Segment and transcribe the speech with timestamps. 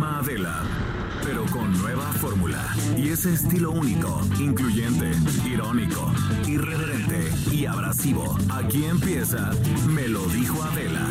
[0.00, 0.62] Misma Adela,
[1.24, 5.12] pero con nueva fórmula y ese estilo único, incluyente,
[5.46, 6.10] irónico,
[6.46, 8.38] irreverente y abrasivo.
[8.48, 9.50] Aquí empieza
[9.88, 11.06] Me lo dijo Adela.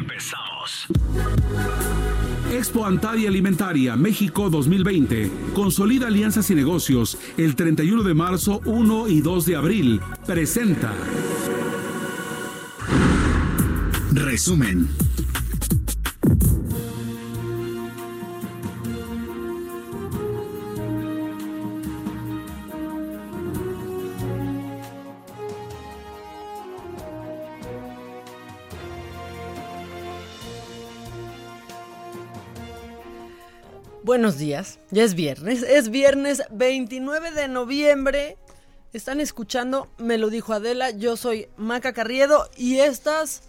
[0.00, 0.86] Empezamos.
[2.52, 5.30] Expo Antadia Alimentaria México 2020.
[5.54, 10.00] Consolida alianzas y negocios el 31 de marzo, 1 y 2 de abril.
[10.26, 10.94] Presenta.
[14.12, 14.88] Resumen.
[34.04, 38.36] Buenos días, ya es viernes, es viernes 29 de noviembre.
[38.92, 43.44] Están escuchando, me lo dijo Adela, yo soy Maca Carriedo y estas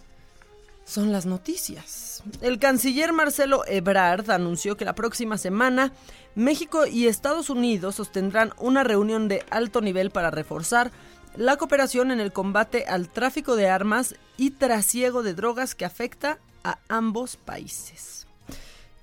[0.86, 2.22] son las noticias.
[2.40, 5.92] El canciller Marcelo Ebrard anunció que la próxima semana
[6.34, 10.90] México y Estados Unidos sostendrán una reunión de alto nivel para reforzar
[11.36, 16.38] la cooperación en el combate al tráfico de armas y trasiego de drogas que afecta
[16.64, 18.15] a ambos países.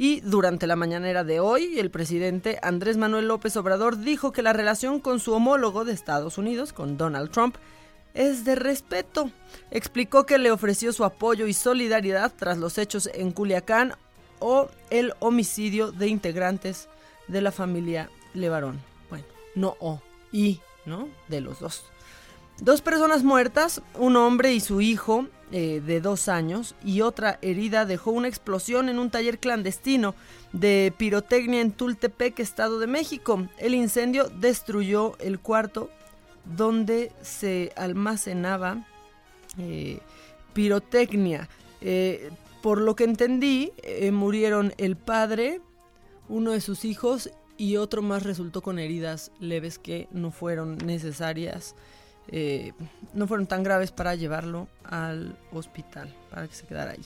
[0.04, 4.52] Y durante la mañanera de hoy, el presidente Andrés Manuel López Obrador dijo que la
[4.52, 7.56] relación con su homólogo de Estados Unidos, con Donald Trump,
[8.14, 9.32] es de respeto.
[9.72, 13.94] Explicó que le ofreció su apoyo y solidaridad tras los hechos en Culiacán
[14.40, 16.90] o el homicidio de integrantes
[17.30, 18.82] de la familia Levarón.
[19.10, 19.24] Bueno,
[19.56, 20.02] no o,
[20.34, 21.08] y, ¿no?
[21.30, 21.86] De los dos.
[22.60, 27.86] Dos personas muertas, un hombre y su hijo eh, de dos años, y otra herida
[27.86, 30.16] dejó una explosión en un taller clandestino
[30.52, 33.48] de pirotecnia en Tultepec, Estado de México.
[33.60, 35.92] El incendio destruyó el cuarto
[36.58, 38.88] donde se almacenaba
[39.60, 40.00] eh,
[40.54, 41.48] pirotecnia.
[41.82, 42.32] Eh,
[42.64, 43.74] por lo que entendí,
[44.12, 45.62] murieron el padre,
[46.30, 51.76] uno de sus hijos y otro más resultó con heridas leves que no fueron necesarias
[52.28, 52.74] eh,
[53.14, 57.06] no fueron tan graves para llevarlo al hospital, para que se quedara ahí.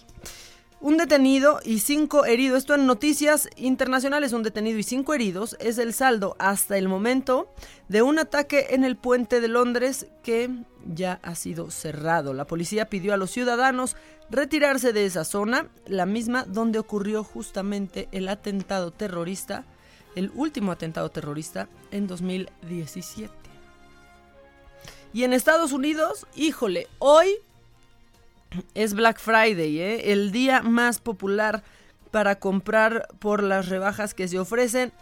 [0.80, 5.80] Un detenido y cinco heridos, esto en noticias internacionales, un detenido y cinco heridos es
[5.80, 7.52] el saldo hasta el momento
[7.88, 10.52] de un ataque en el puente de Londres que
[10.86, 12.36] ya ha sido cerrado.
[12.36, 13.96] La policía pidió a los ciudadanos
[14.30, 19.66] retirarse de esa zona, la misma donde ocurrió justamente el atentado terrorista,
[20.16, 23.47] el último atentado terrorista en 2017.
[25.18, 27.38] Y en Estados Unidos, híjole, hoy
[28.76, 30.12] es Black Friday, ¿eh?
[30.12, 31.64] el día más popular
[32.12, 34.94] para comprar por las rebajas que se ofrecen.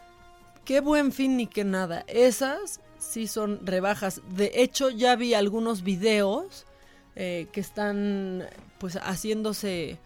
[0.64, 2.06] Qué buen fin ni qué nada.
[2.08, 4.22] Esas sí son rebajas.
[4.30, 6.66] De hecho, ya vi algunos videos
[7.18, 8.46] eh, que están
[8.78, 10.00] pues haciéndose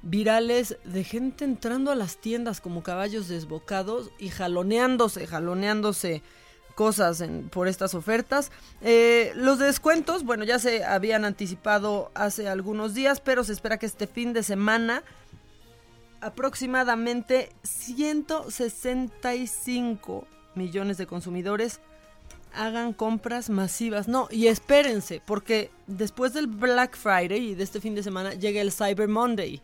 [0.00, 6.22] virales de gente entrando a las tiendas como caballos desbocados y jaloneándose, jaloneándose
[6.76, 8.52] cosas por estas ofertas.
[8.82, 13.86] Eh, los descuentos, bueno, ya se habían anticipado hace algunos días, pero se espera que
[13.86, 15.02] este fin de semana
[16.20, 21.80] aproximadamente 165 millones de consumidores
[22.54, 24.06] hagan compras masivas.
[24.06, 28.60] No, y espérense, porque después del Black Friday y de este fin de semana llega
[28.60, 29.62] el Cyber Monday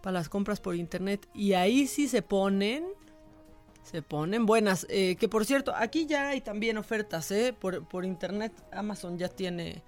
[0.00, 2.84] para las compras por internet y ahí sí se ponen
[3.90, 4.86] se ponen buenas.
[4.90, 7.54] Eh, que por cierto, aquí ya hay también ofertas, ¿eh?
[7.58, 8.52] Por, por internet.
[8.72, 9.82] Amazon ya tiene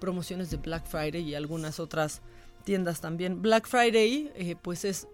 [0.00, 2.20] promociones de Black Friday y algunas otras
[2.64, 3.40] tiendas también.
[3.42, 5.06] Black Friday, eh, pues es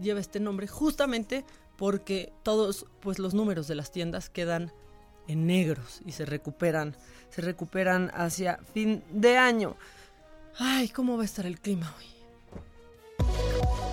[0.00, 1.44] lleva este nombre justamente
[1.76, 4.72] porque todos pues los números de las tiendas quedan
[5.26, 6.96] en negros y se recuperan,
[7.30, 9.76] se recuperan hacia fin de año.
[10.58, 12.17] Ay, ¿cómo va a estar el clima hoy?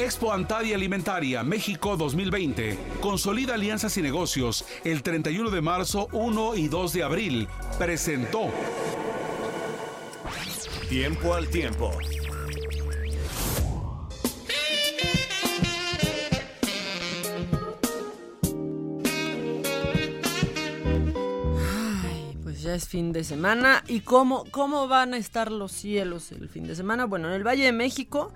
[0.00, 2.78] Expo Antadia Alimentaria México 2020.
[3.02, 7.48] Consolida alianzas y negocios el 31 de marzo, 1 y 2 de abril.
[7.78, 8.50] Presentó.
[10.88, 11.92] Tiempo al tiempo.
[22.08, 23.84] Ay, pues ya es fin de semana.
[23.86, 27.04] ¿Y cómo, cómo van a estar los cielos el fin de semana?
[27.04, 28.32] Bueno, en el Valle de México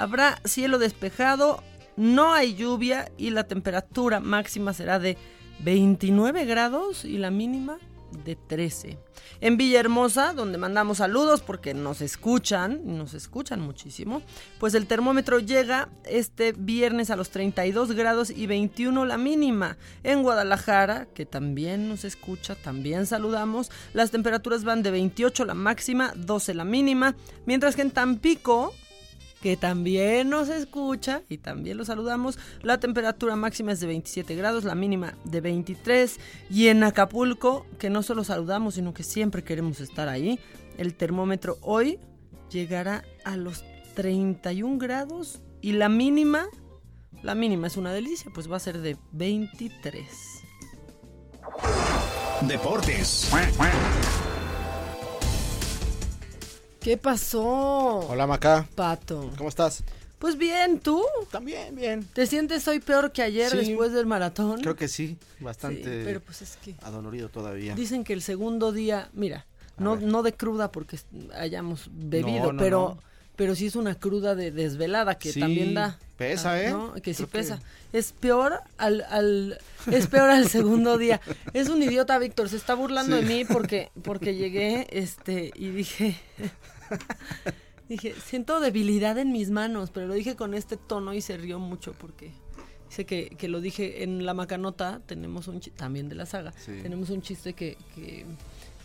[0.00, 1.62] habrá cielo despejado,
[1.96, 5.18] no hay lluvia y la temperatura máxima será de
[5.60, 7.78] 29 grados y la mínima
[8.24, 8.98] de 13.
[9.40, 14.22] En Villahermosa, donde mandamos saludos porque nos escuchan, nos escuchan muchísimo,
[14.58, 19.76] pues el termómetro llega este viernes a los 32 grados y 21 la mínima.
[20.02, 26.12] En Guadalajara, que también nos escucha, también saludamos, las temperaturas van de 28 la máxima,
[26.16, 27.14] 12 la mínima,
[27.46, 28.74] mientras que en Tampico,
[29.40, 32.38] que también nos escucha y también lo saludamos.
[32.62, 36.18] La temperatura máxima es de 27 grados, la mínima de 23.
[36.50, 40.38] Y en Acapulco, que no solo saludamos, sino que siempre queremos estar ahí,
[40.76, 41.98] el termómetro hoy
[42.50, 43.64] llegará a los
[43.94, 46.46] 31 grados y la mínima,
[47.22, 50.06] la mínima es una delicia, pues va a ser de 23.
[52.42, 53.30] Deportes.
[56.80, 57.98] ¿Qué pasó?
[58.08, 59.30] Hola Maca, Pato.
[59.36, 59.82] ¿cómo estás?
[60.18, 61.02] Pues bien, ¿tú?
[61.30, 62.04] También, bien.
[62.12, 64.60] ¿Te sientes hoy peor que ayer Sí, después del maratón?
[64.60, 66.74] Creo que sí, Sí, bastante pero pues es que...
[66.82, 67.74] adolorido todavía.
[67.74, 69.46] Dicen que el segundo día, mira,
[69.76, 70.02] A no, ver.
[70.04, 70.98] no de cruda porque
[71.34, 73.09] hayamos bebido, No, no, pero, no.
[73.40, 75.98] Pero sí es una cruda de desvelada que Sí, también da.
[76.18, 76.70] pesa, ah, ¿eh?
[76.72, 76.92] ¿no?
[76.92, 77.62] Que sí Creo que- pesa.
[77.90, 79.58] Es peor al, al,
[79.90, 81.22] es peor al segundo día.
[81.54, 83.24] Es un idiota, Víctor, se está burlando Sí.
[83.24, 86.20] de mí porque, porque llegué, este, y dije,
[87.88, 91.58] dije, siento debilidad en mis manos, pero lo dije con este tono y se rió
[91.58, 92.32] mucho porque
[92.90, 96.72] dice que, que lo dije en la macanota, tenemos un también de la saga, Sí.
[96.82, 98.26] tenemos un chiste que, que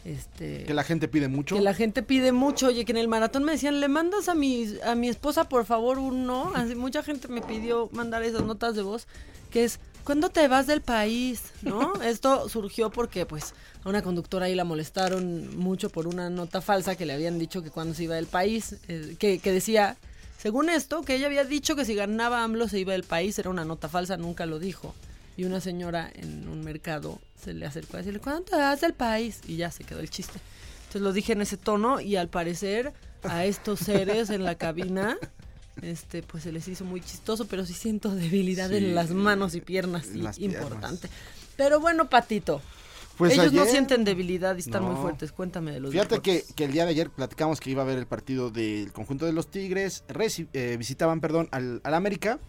[0.05, 1.55] este Que la gente pide mucho.
[1.55, 4.35] que la gente pide mucho, oye, que en el maratón me decían, le mandas a
[4.35, 6.51] mi, a mi esposa, por favor, un no.
[6.55, 9.07] Así, mucha gente me pidió mandar esas notas de voz,
[9.49, 11.41] que es, ¿cuándo te vas del país?
[11.63, 11.93] ¿No?
[12.03, 13.53] Esto surgió porque, pues,
[13.83, 17.63] a una conductora ahí la molestaron mucho por una nota falsa que le habían dicho
[17.63, 19.97] que cuando se iba del país, eh, que, que decía,
[20.37, 23.49] según esto, que ella había dicho que si ganaba AMLO se iba del país, era
[23.49, 24.93] una nota falsa, nunca lo dijo.
[25.37, 28.93] Y una señora en un mercado se le acercó a decirle, ¿cuándo te vas del
[28.93, 29.41] país?
[29.47, 30.39] Y ya se quedó el chiste.
[30.81, 32.93] Entonces lo dije en ese tono y al parecer
[33.23, 35.17] a estos seres en la cabina,
[35.81, 39.55] este, pues se les hizo muy chistoso, pero sí siento debilidad Sí, en las manos
[39.55, 41.09] y piernas, importante.
[41.57, 42.61] Pero bueno, Patito,
[43.17, 45.31] Pues ellos no sienten debilidad y están muy fuertes.
[45.33, 48.07] Cuéntame de los Fíjate que, el día de ayer platicamos que iba a haber el
[48.07, 52.39] partido del conjunto de los Tigres, reci- eh, visitaban, perdón, al, al América.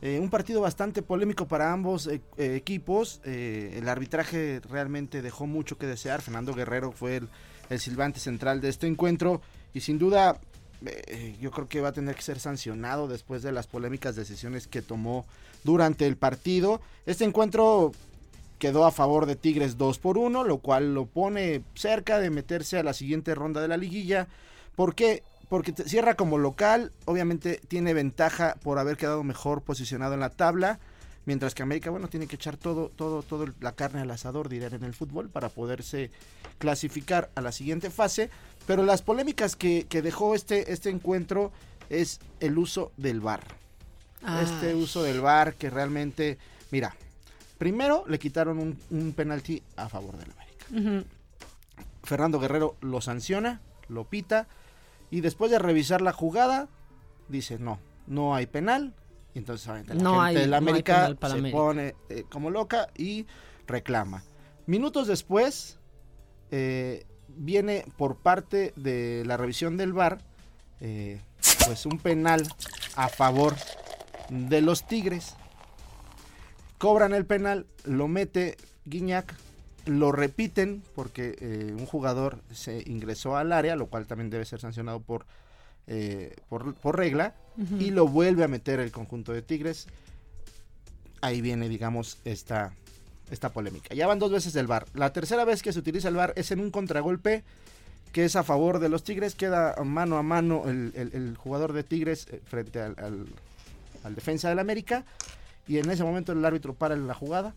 [0.00, 3.20] Eh, un partido bastante polémico para ambos eh, eh, equipos.
[3.24, 6.22] El arbitraje realmente dejó mucho que desear.
[6.22, 7.22] Fernando Guerrero fue
[7.68, 9.42] el, silbante central de este encuentro
[9.74, 10.40] y sin duda
[11.40, 14.80] yo creo que va a tener que ser sancionado después de las polémicas decisiones que
[14.80, 15.26] tomó
[15.64, 16.80] durante el partido.
[17.04, 17.92] Este encuentro
[18.58, 22.78] quedó a favor de Tigres 2 por 1, lo cual lo pone cerca de meterse
[22.78, 24.28] a la siguiente ronda de la liguilla.
[24.76, 25.24] ¿Por qué?
[25.48, 30.30] Porque te- cierra como local, obviamente tiene ventaja por haber quedado mejor posicionado en la
[30.30, 30.78] tabla,
[31.24, 34.74] mientras que América, bueno, tiene que echar todo, todo, todo la carne al asador, dirían
[34.74, 36.10] en el fútbol, para poderse
[36.58, 38.30] clasificar a la siguiente fase.
[38.66, 41.52] Pero las polémicas que, que dejó este, este encuentro
[41.88, 43.40] es el uso del VAR
[44.42, 46.38] este uso del VAR que realmente,
[46.72, 46.94] mira,
[47.56, 51.06] primero le quitaron un, un penalti a favor del América.
[52.02, 54.46] Fernando Guerrero lo sanciona, lo pita
[55.10, 56.68] y después de revisar la jugada
[57.28, 58.94] dice no, no hay penal.
[59.34, 61.56] Y entonces la No gente del América se América.
[61.56, 63.26] pone eh, como loca y
[63.66, 64.22] reclama.
[64.66, 65.78] Minutos después
[66.50, 70.18] eh, viene por parte de la revisión del VAR
[70.80, 71.20] eh,
[71.66, 72.46] pues un penal
[72.96, 73.54] a favor
[74.30, 75.36] de los Tigres.
[76.78, 79.34] Cobran el penal, lo mete Guiñac,
[79.88, 84.60] lo repiten porque eh, un jugador se ingresó al área, lo cual también debe ser
[84.60, 85.26] sancionado por,
[85.86, 87.34] eh, por, por regla,
[87.80, 89.88] y lo vuelve a meter el conjunto de Tigres.
[91.20, 92.72] Ahí viene, digamos, esta
[93.30, 93.94] esta polémica.
[93.94, 94.86] Ya van dos veces del VAR.
[94.94, 97.42] La tercera vez que se utiliza el VAR es en un contragolpe
[98.12, 99.34] que es a favor de los Tigres.
[99.34, 103.26] Queda mano a mano el, el- el jugador de Tigres eh, frente al, al-
[104.04, 105.04] al defensa del América.
[105.66, 107.54] Y en ese momento el árbitro para la jugada.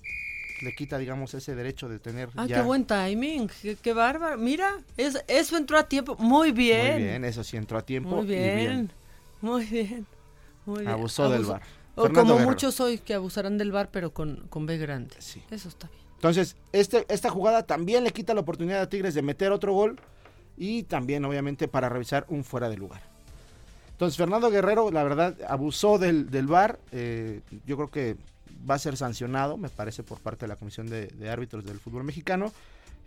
[0.63, 2.57] Le quita, digamos, ese derecho de tener Ah, ya...
[2.57, 4.37] qué buen timing, qué, qué bárbaro.
[4.37, 6.15] Mira, es, eso entró a tiempo.
[6.19, 6.93] Muy bien.
[6.93, 8.09] Muy bien, eso sí entró a tiempo.
[8.17, 8.91] Muy y bien.
[9.41, 10.05] Muy bien.
[10.65, 10.91] Muy bien.
[10.91, 11.45] Abusó del.
[11.45, 11.61] VAR.
[11.95, 12.49] O Fernando como Guerrero.
[12.51, 15.15] muchos hoy que abusarán del bar, pero con, con B grande.
[15.19, 15.41] Sí.
[15.49, 16.01] Eso está bien.
[16.15, 19.99] Entonces, este, esta jugada también le quita la oportunidad a Tigres de meter otro gol
[20.55, 23.01] y también, obviamente, para revisar un fuera de lugar.
[23.93, 26.79] Entonces, Fernando Guerrero, la verdad, abusó del, del VAR.
[26.91, 28.17] eh, yo creo que
[28.69, 31.79] va a ser sancionado, me parece, por parte de la Comisión de, de Árbitros del
[31.79, 32.51] Fútbol Mexicano.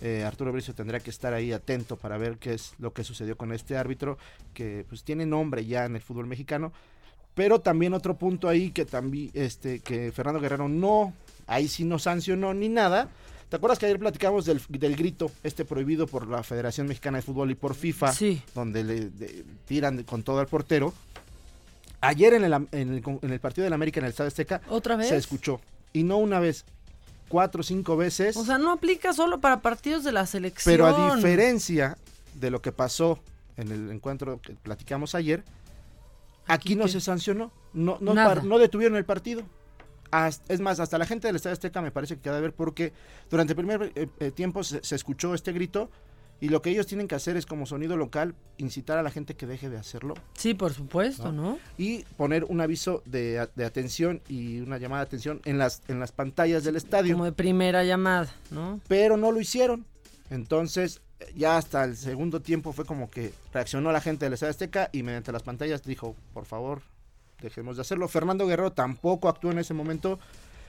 [0.01, 3.37] Eh, Arturo Bricio tendrá que estar ahí atento para ver qué es lo que sucedió
[3.37, 4.19] con este árbitro,
[4.53, 6.73] que pues tiene nombre ya en el fútbol mexicano.
[7.35, 11.13] Pero también otro punto ahí que también, este, que Fernando Guerrero no,
[11.47, 13.09] ahí sí no sancionó ni nada.
[13.49, 17.23] ¿Te acuerdas que ayer platicamos del, del grito, este prohibido por la Federación Mexicana de
[17.23, 18.43] Fútbol y por FIFA, Sí.
[18.55, 20.93] donde le de- tiran con todo al portero?
[22.07, 24.97] Ayer en el, en el, en el partido del América en el Estado Azteca ¿Otra
[24.97, 25.09] vez?
[25.09, 25.61] se escuchó.
[25.93, 26.65] Y no una vez,
[27.29, 28.37] cuatro o cinco veces.
[28.37, 30.73] O sea, no aplica solo para partidos de la selección.
[30.73, 31.97] Pero a diferencia
[32.35, 33.19] de lo que pasó
[33.57, 35.45] en el encuentro que platicamos ayer,
[36.47, 36.91] aquí, Aquí no qué?
[36.91, 39.43] se sancionó, no, no, par- no detuvieron el partido.
[40.49, 42.93] Es más, hasta la gente del Estadio Azteca me parece que queda de ver porque
[43.31, 45.91] durante el primer eh, eh, tiempo se, se escuchó este grito
[46.41, 49.35] y lo que ellos tienen que hacer es como sonido local incitar a la gente
[49.35, 51.59] que deje de hacerlo Sí, por supuesto, ¿no?
[51.79, 56.01] y poner un aviso de, de atención y una llamada de atención en las, en
[56.01, 58.81] las pantallas del estadio Como de primera llamada, ¿no?
[58.89, 59.87] pero no lo hicieron.
[60.31, 61.01] Entonces,
[61.37, 65.03] ya hasta el segundo tiempo fue como que reaccionó la gente del Estadio Azteca y
[65.03, 66.83] mediante las pantallas dijo, por favor,
[67.41, 68.09] dejemos de hacerlo.
[68.09, 70.19] Fernando Guerrero tampoco actuó en ese momento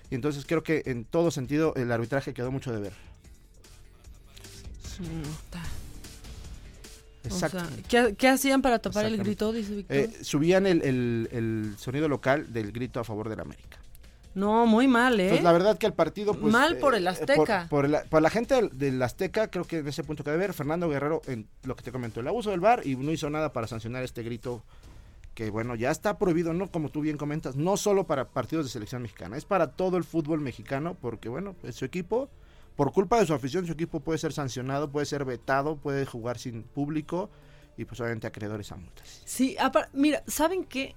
[0.10, 2.94] y entonces creo que en todo sentido el arbitraje quedó mucho de ver.
[7.24, 7.58] Exacto.
[7.58, 9.52] O sea, ¿qué, qué hacían para tapar el grito?
[9.52, 9.98] Dice Víctor.
[9.98, 13.80] Eh, subían el, el- el sonido local del grito a favor del América.
[14.36, 15.30] no, muy mal, ¿eh?
[15.30, 16.34] Pues la verdad que el partido...
[16.34, 17.68] Pues, Mal por el eh, Azteca.
[17.70, 20.30] Por, por el- por la gente del, del Azteca, creo que en ese punto que
[20.30, 23.12] debe ver, Fernando Guerrero, en lo que te comentó, el abuso del bar y no
[23.12, 24.62] hizo nada para sancionar este grito
[25.34, 26.70] que, bueno, ya está prohibido, ¿no?
[26.70, 30.04] Como tú bien comentas, no solo para partidos de selección mexicana, es para todo el
[30.04, 32.30] fútbol mexicano, porque, bueno, pues, su equipo,
[32.76, 36.38] por culpa de su afición, su equipo puede ser sancionado, puede ser vetado, puede jugar
[36.38, 37.30] sin público
[37.78, 39.22] y, pues, obviamente, acreedores a multas.
[39.26, 39.56] Sí,
[39.94, 40.96] mira, ¿saben qué?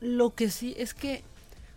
[0.00, 1.22] Lo que sí es que,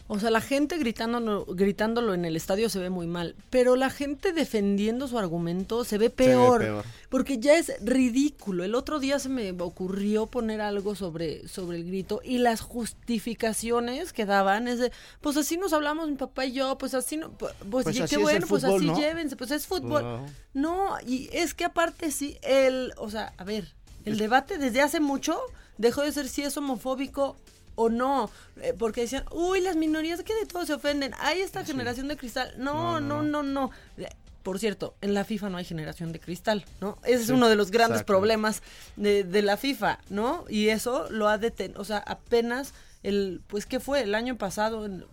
[0.07, 3.89] o sea, la gente gritándolo, gritándolo en el estadio se ve muy mal, pero la
[3.89, 6.85] gente defendiendo su argumento se ve peor, peor.
[7.09, 8.65] porque ya es ridículo.
[8.65, 14.11] El otro día se me ocurrió poner algo sobre, sobre el grito y las justificaciones
[14.11, 14.91] que daban es de,
[15.21, 18.15] pues así nos hablamos mi papá y yo, pues así no, pues, Pues y así
[18.15, 18.99] qué bueno, pues fútbol, así ¿no?
[18.99, 20.03] llévense, pues es fútbol.
[20.03, 20.25] No.
[20.53, 23.73] No, y es que aparte sí, el, o sea, a ver,
[24.05, 25.39] el debate desde hace mucho
[25.77, 27.37] dejó de ser si es homofóbico
[27.75, 28.29] o no,
[28.61, 32.17] eh, porque decían, uy, las minorías que de todo se ofenden, hay esta generación de
[32.17, 32.53] cristal.
[32.57, 33.71] No, no, no, no.
[33.97, 34.07] Eh,
[34.43, 36.97] Por cierto, en la FIFA no hay generación de cristal, ¿no?
[37.05, 38.13] Ese es uno de los grandes exacto.
[38.13, 38.61] problemas
[38.97, 40.43] de, de la FIFA, ¿no?
[40.49, 44.01] Y eso lo ha detenido, o sea, apenas el, pues, ¿qué fue?
[44.01, 45.05] El año pasado, en-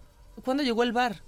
[0.44, 1.22] ¿cuándo llegó el VAR?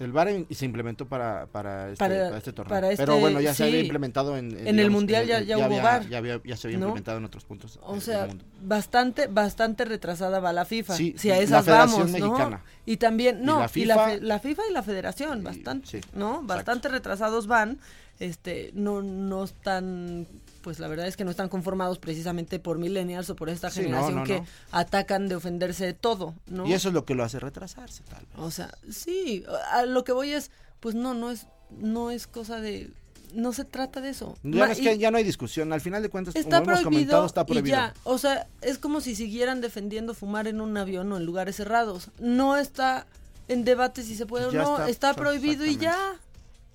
[0.00, 2.70] El VAR en- se implementó para, para, este, Para- para este torneo.
[2.74, 4.56] para este- Pero bueno, ya se había implementado en...
[4.66, 6.08] En el Mundial ya- ya hubo había, VAR.
[6.08, 6.86] Ya, había- ya se había ¿No?
[6.86, 7.78] implementado en otros puntos.
[7.82, 8.44] O sea, mundo.
[8.62, 10.94] bastante, bastante retrasada va la FIFA.
[10.96, 12.26] Sí, si a la esas Federación vamos, ¿no?
[12.28, 12.62] Mexicana.
[12.84, 14.06] Y también, Y no, la y la, FIFA.
[14.08, 16.26] fe- la FIFA y la Federación, Y- bastante, sí, ¿no?
[16.30, 16.46] exacto.
[16.46, 17.78] Bastante retrasados van.
[18.18, 20.26] Este, no, no están,
[20.62, 23.82] pues la verdad es que no están conformados precisamente por millennials o por esta Sí,
[23.82, 24.46] generación no, que no.
[24.72, 26.66] atacan de ofenderse de todo, ¿no?
[26.66, 28.38] Y eso es lo que lo hace retrasarse, tal vez.
[28.38, 31.46] O sea, sí, a lo que voy es, pues no, no es,
[31.78, 32.90] no es cosa de,
[33.34, 34.34] no se trata de eso.
[34.42, 35.70] Ya, Ma- es y- que ya no hay discusión.
[35.74, 37.76] Al final de cuentas, Está como hemos prohibido, comentado, está y prohibido.
[37.76, 37.94] ya.
[38.04, 42.08] O sea, es como si siguieran defendiendo fumar en un avión o en lugares cerrados.
[42.18, 43.06] No está
[43.48, 44.72] en debate si se puede Ya o no.
[44.78, 46.14] está, Está, so- prohibido y ya.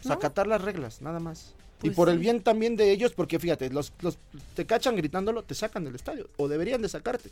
[0.01, 1.53] O sea, acatar las reglas, nada más.
[1.79, 4.17] y Pues por el bien también de ellos, porque fíjate, los, los
[4.55, 6.29] te cachan gritándolo, te sacan del estadio.
[6.37, 7.31] O deberían de sacarte.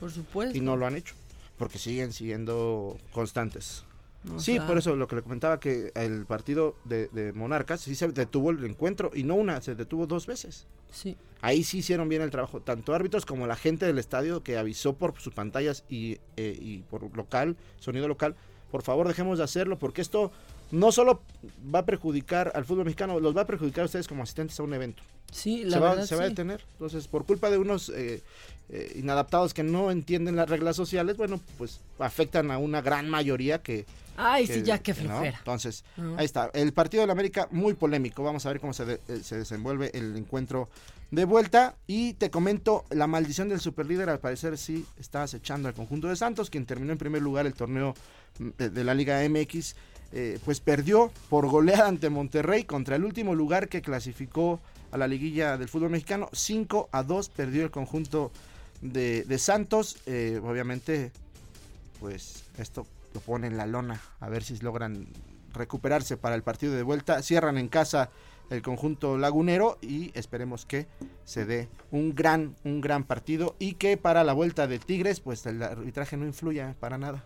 [0.00, 0.56] Por supuesto.
[0.56, 1.14] Y no lo han hecho.
[1.58, 3.84] Porque siguen siendo constantes.
[4.34, 7.80] O Sí, sea, por eso lo que le comentaba que el partido de, de Monarcas
[7.80, 10.66] sí se detuvo el encuentro y no una, se detuvo dos veces.
[10.92, 11.16] Sí.
[11.40, 14.92] Ahí sí hicieron bien el trabajo, tanto árbitros como la gente del estadio que avisó
[14.92, 18.36] por sus pantallas y, eh, y por local, sonido local.
[18.70, 20.30] Por favor, dejemos de hacerlo porque esto
[20.72, 21.22] no solo
[21.72, 24.62] va a perjudicar al fútbol mexicano, los va a perjudicar a ustedes como asistentes a
[24.64, 25.02] un evento.
[25.30, 26.64] Sí, la Se va, verdad se va a detener.
[26.72, 28.22] Entonces, por culpa de unos eh,
[28.68, 33.62] eh, inadaptados que no entienden las reglas sociales, bueno, pues afectan a una gran mayoría
[33.62, 33.86] que...
[34.16, 34.98] Ay, que- sí, ya que no.
[35.00, 35.38] flojera.
[35.38, 35.84] Entonces,
[36.18, 36.50] ahí está.
[36.52, 38.22] El partido del América muy polémico.
[38.22, 40.68] Vamos a ver cómo se, de- eh, se desenvuelve el encuentro
[41.10, 41.76] de vuelta.
[41.86, 46.16] Y te comento, la maldición del superlíder al parecer sí está acechando al conjunto de
[46.16, 47.94] Santos, quien terminó en primer lugar el torneo
[48.38, 49.76] mm, de, de la Liga MX.
[50.12, 55.08] Eh, pues perdió por goleada ante Monterrey contra el último lugar que clasificó a la
[55.08, 56.28] liguilla del fútbol mexicano.
[56.32, 58.30] 5 a 2 perdió el conjunto
[58.82, 59.98] de, Santos.
[60.06, 61.12] Eh, obviamente,
[61.98, 64.00] pues esto lo pone en la lona.
[64.20, 65.08] A ver si logran
[65.54, 67.22] recuperarse para el partido de vuelta.
[67.22, 68.10] Cierran en casa
[68.50, 70.86] el conjunto lagunero y esperemos que
[71.24, 75.46] se dé un gran, un gran partido y que para la vuelta de Tigres, pues
[75.46, 77.24] el arbitraje no influya para nada.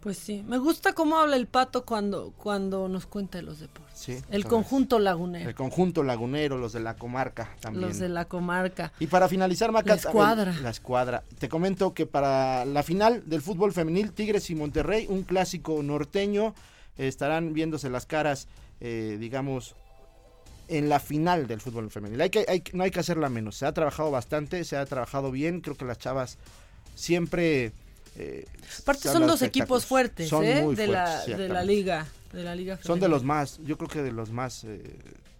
[0.00, 3.98] Pues sí, me gusta cómo habla el pato cuando, cuando nos cuenta de los deportes.
[3.98, 7.88] Sí, el conjunto lagunero, El conjunto lagunero, los de la comarca también.
[7.88, 8.92] los de la comarca.
[9.00, 10.54] Y para finalizar, Maca, La escuadra.
[10.62, 11.24] La escuadra.
[11.40, 16.54] Te comento que para la final del fútbol femenil, Tigres y Monterrey, un clásico norteño,
[16.98, 18.46] eh, estarán viéndose las caras,
[18.80, 19.74] eh, digamos,
[20.68, 22.20] en la final del fútbol femenil.
[22.20, 23.56] Hay que, hay que- no hay que hacerla menos.
[23.56, 25.60] Se ha trabajado bastante, se ha trabajado bien.
[25.62, 26.38] Creo que las chavas
[26.94, 27.72] siempre.
[28.18, 28.44] Eh,
[28.80, 30.62] Aparte son dos equipos fuertes, Son ¿eh?
[30.62, 34.02] muy de, la, de liga, de la liga Son de los más, yo creo que
[34.02, 34.80] de los más eh,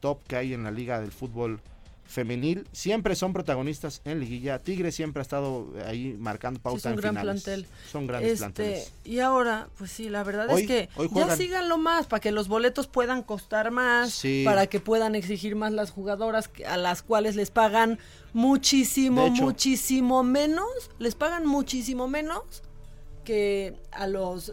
[0.01, 1.61] top que hay en la liga del fútbol
[2.09, 2.67] femenil.
[2.73, 4.59] Siempre son protagonistas en liguilla.
[4.59, 7.43] Tigre siempre ha estado ahí marcando pauta es un en gran finales.
[7.45, 7.67] plantel.
[7.91, 8.93] Son grandes Este, planteles.
[9.05, 12.49] y ahora, pues sí, la verdad Hoy- es que ya síganlo más para que los
[12.49, 14.43] boletos puedan costar más, Sí.
[14.45, 17.99] para que puedan exigir más las jugadoras a las cuales les pagan
[18.33, 19.43] muchísimo, hecho.
[19.43, 20.67] muchísimo menos,
[20.99, 22.43] les pagan muchísimo menos
[23.25, 24.53] que a los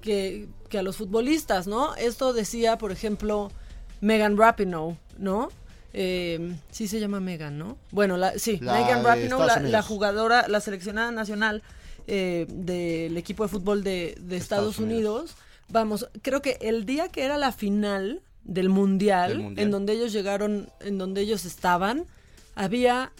[0.00, 1.94] que, que a los futbolistas, ¿no?
[1.94, 3.52] Esto decía, por ejemplo,
[4.00, 5.48] Megan Rapinoe, ¿no?
[5.94, 7.76] Eh, sí se llama Megan, ¿no?
[7.90, 11.62] Bueno, la, sí, La Megan Rapinoe, la, jugadora, la seleccionada nacional
[12.06, 15.22] eh, del equipo de fútbol de, de Estados, Estados Unidos.
[15.22, 15.36] Unidos.
[15.68, 19.66] Vamos, creo que el día que era la final del mundial, Del Mundial.
[19.66, 22.06] en donde ellos llegaron, en donde ellos estaban,
[22.54, 23.12] había,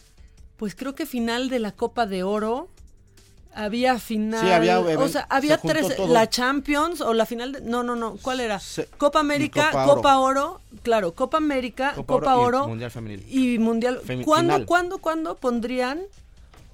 [0.57, 2.69] pues creo que final de la Copa de Oro.
[3.55, 4.41] Había final.
[4.41, 5.97] Sí, había o sea, había se tres.
[5.97, 6.13] todo.
[6.13, 7.53] La Champions o la final.
[7.53, 8.17] De, no, no, no.
[8.23, 8.59] ¿Cuál era?
[8.59, 10.61] Se- Copa América, Copa Copa, Oro.
[10.83, 12.69] Claro, Copa América, Copa Copa, Oro y.
[12.69, 13.25] Mundial Femenil.
[13.29, 14.01] Y Mundial.
[14.25, 14.67] ¿Cuándo, final.
[14.67, 16.01] cuándo, cuándo pondrían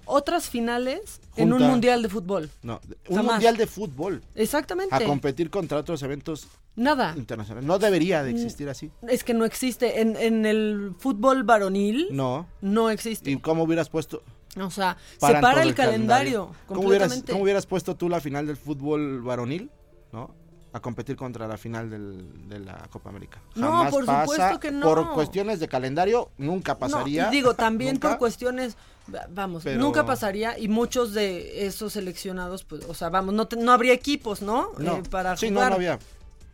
[0.05, 1.63] otras finales en un.
[1.63, 2.49] Mundial de fútbol?
[2.63, 3.33] No, un Jamás.
[3.35, 4.23] mundial de fútbol.
[4.35, 4.95] Exactamente.
[4.95, 7.13] A competir contra otros eventos Nada.
[7.17, 7.67] internacionales.
[7.67, 8.25] No debería Mm.
[8.27, 8.91] de existir así.
[9.09, 10.01] Es que no existe.
[10.01, 12.89] En, en el fútbol varonil no, No.
[12.91, 13.31] existe.
[13.33, 14.23] ¿Y cómo hubieras puesto?
[14.57, 16.51] O sea, paran separa el, calendario.
[16.67, 17.33] ¿Cómo hubieras, completamente.
[17.33, 19.71] cómo hubieras puesto tú la final del fútbol varonil?
[20.13, 20.35] ¿No?
[20.73, 23.41] A competir contra la final del- de la Copa América.
[23.55, 24.27] No, por pasa.
[24.27, 24.87] supuesto que no.
[24.87, 27.25] Por cuestiones de calendario, nunca pasaría.
[27.27, 28.11] No, digo, también nunca.
[28.11, 28.77] por cuestiones,
[29.13, 33.49] va- vamos, Pero- nunca pasaría y muchos de esos seleccionados, pues, o sea, vamos, no,
[33.49, 34.73] te- no habría equipos, ¿no?
[34.79, 35.99] No, Eh, para sí, no, jugar, no había.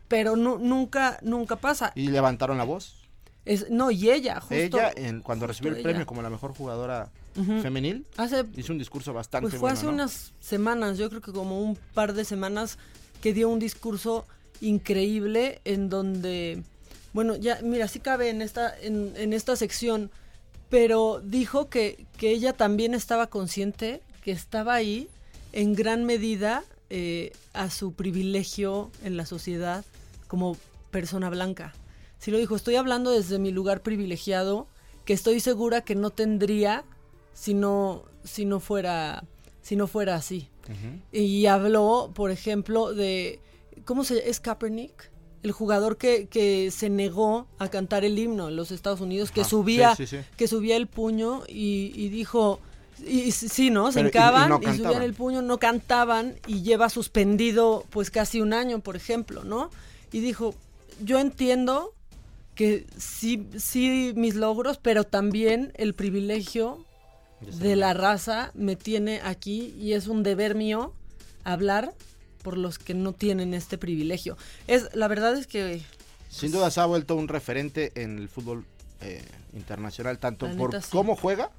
[0.06, 1.90] pero nu- nunca, nunca pasa.
[1.96, 2.94] Y levantaron la voz.
[3.44, 4.54] Es, no, y ella, justo.
[4.54, 5.82] ella, en, cuando justo recibió el ella.
[5.82, 9.86] premio como la mejor jugadora Femenil, Hace, hizo un discurso bastante pues fue bueno, hace
[9.86, 9.92] ¿no?
[9.92, 12.78] unas semanas, yo creo que como un par de semanas,
[13.20, 14.24] que dio un discurso
[14.60, 16.62] increíble en donde,
[17.12, 20.10] bueno, ya, mira, sí cabe en esta, en, en esta sección,
[20.70, 25.08] pero dijo que, que ella también estaba consciente que estaba ahí
[25.52, 29.84] en gran medida eh, a su privilegio en la sociedad
[30.28, 30.56] como
[30.90, 31.74] persona blanca.
[32.18, 34.66] Sí lo dijo, estoy hablando desde mi lugar privilegiado,
[35.04, 36.84] que estoy segura que no tendría
[37.34, 39.24] si no, si no fuera,
[39.62, 40.48] si no fuera así.
[41.12, 43.40] Y habló, por ejemplo, de.
[43.84, 44.26] ¿Cómo se llama?
[44.28, 45.10] ¿Es Kaepernick?
[45.42, 49.44] El jugador que, que se negó a cantar el himno en los Estados Unidos, que
[49.44, 50.22] subía, sí, sí, sí.
[50.38, 52.60] que subía el puño y, y dijo.
[53.06, 53.92] Y, sí, ¿no?
[53.92, 57.84] Se Pero- y- y hincaban no y, subían el puño, no cantaban y lleva suspendido
[57.90, 59.68] pues casi un año, por ejemplo, ¿no?
[60.12, 60.54] Y dijo,
[61.02, 61.92] yo entiendo
[62.54, 66.86] que sí, sí mis logros, pero también el privilegio
[67.52, 70.92] de la raza me tiene aquí y es un deber mío
[71.44, 71.94] hablar
[72.42, 74.36] por los que no tienen este privilegio.
[74.66, 75.82] Es la verdad es que
[76.28, 78.64] Sin duda se ha vuelto un referente en el fútbol
[79.00, 79.22] eh,
[79.54, 80.88] internacional, tanto por neta, sí.
[80.90, 81.50] cómo juega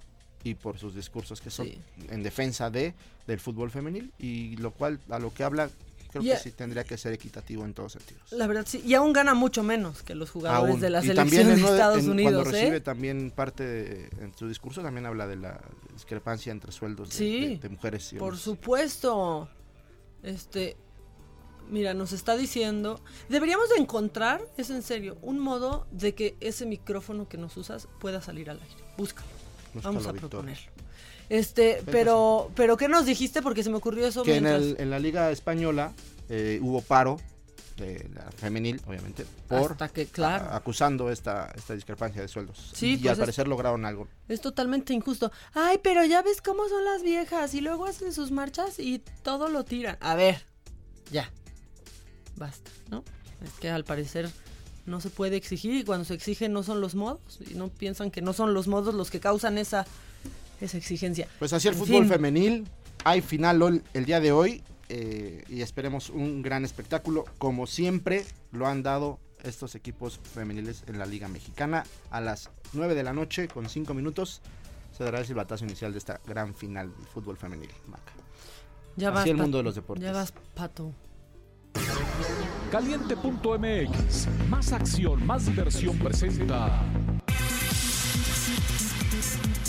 [0.43, 1.79] y por sus discursos que son Sí.
[2.09, 2.93] en defensa de
[3.27, 5.69] del fútbol femenil y lo cual a lo que habla
[6.15, 8.31] creo Y que a- sí tendría que ser equitativo en todos sentidos.
[8.31, 10.81] la verdad sí y aún gana mucho menos que los jugadores Aún.
[10.81, 12.81] de la selección de Estados en- Unidos, cuando recibe ¿eh?
[12.81, 15.59] también parte de- en su discurso también habla de la
[15.93, 18.41] discrepancia entre sueldos de, Sí, de- de mujeres y Por hombres.
[18.43, 19.49] supuesto.
[20.23, 20.77] Este,
[21.69, 22.99] mira, nos está diciendo,
[23.29, 27.87] deberíamos de encontrar, es en serio, un modo de que ese micrófono que nos usas
[27.99, 28.75] pueda salir al aire.
[28.97, 29.27] Búscalo.
[29.73, 30.29] Búscalo, Vamos a Víctor.
[30.29, 30.71] proponerlo.
[31.29, 33.41] Este, pero, pero ¿qué nos dijiste?
[33.41, 35.91] Porque se me ocurrió eso Que en, el- en la Liga Española
[36.29, 37.19] eh, hubo paro
[37.77, 40.45] de la femenil, obviamente, por Hasta que, claro.
[40.45, 42.71] a- acusando esta, esta discrepancia de sueldos.
[42.73, 44.07] Sí, y pues al es- parecer lograron algo.
[44.29, 45.31] Es totalmente injusto.
[45.53, 49.49] Ay, pero ya ves cómo son las viejas y luego hacen sus marchas y todo
[49.49, 49.97] lo tiran.
[49.99, 50.45] A ver,
[51.11, 51.29] ya.
[52.37, 53.03] Basta, ¿no?
[53.43, 54.29] Es que al parecer
[54.85, 58.11] no se puede exigir y cuando se exige no son los modos y no piensan
[58.11, 59.85] que no son los modos los que causan esa
[60.61, 61.27] esa exigencia.
[61.39, 62.09] Pues así el En fútbol fin.
[62.13, 62.67] femenil.
[63.03, 68.25] Hay final ol- el día de hoy eh, y esperemos un gran espectáculo como siempre
[68.51, 73.13] lo han dado estos equipos femeniles en la Liga Mexicana a las 9 de la
[73.13, 74.41] noche con 5 minutos
[74.97, 77.69] se dará el silbatazo inicial de esta gran final del fútbol femenil.
[77.87, 78.13] Maca.
[78.95, 80.03] Ya Así vas, el mundo de los deportes.
[80.03, 80.93] Ya vas, pato.
[82.71, 86.81] Caliente.mx, más acción, más diversión presenta.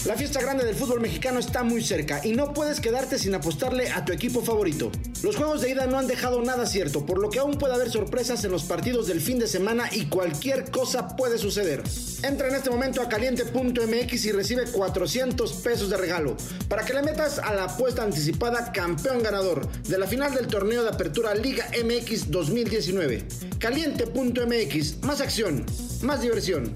[0.07, 3.91] La fiesta grande del fútbol mexicano está muy cerca y no puedes quedarte sin apostarle
[3.91, 4.93] a tu equipo favorito.
[5.23, 7.91] Los juegos de ida no han dejado nada cierto, por lo que aún puede haber
[7.91, 11.83] sorpresas en los partidos del fin de semana y cualquier cosa puede suceder.
[12.23, 16.37] Entra en este momento a caliente.mx y recibe 400 pesos de regalo
[16.69, 20.83] para que le metas a la apuesta anticipada campeón ganador de la final del torneo
[20.83, 23.27] de apertura Liga MX 2019.
[23.59, 25.65] Caliente.mx, más acción,
[26.03, 26.73] más diversión.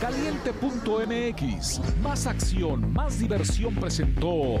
[0.00, 4.60] Caliente.mx, más acción, más diversión presentó.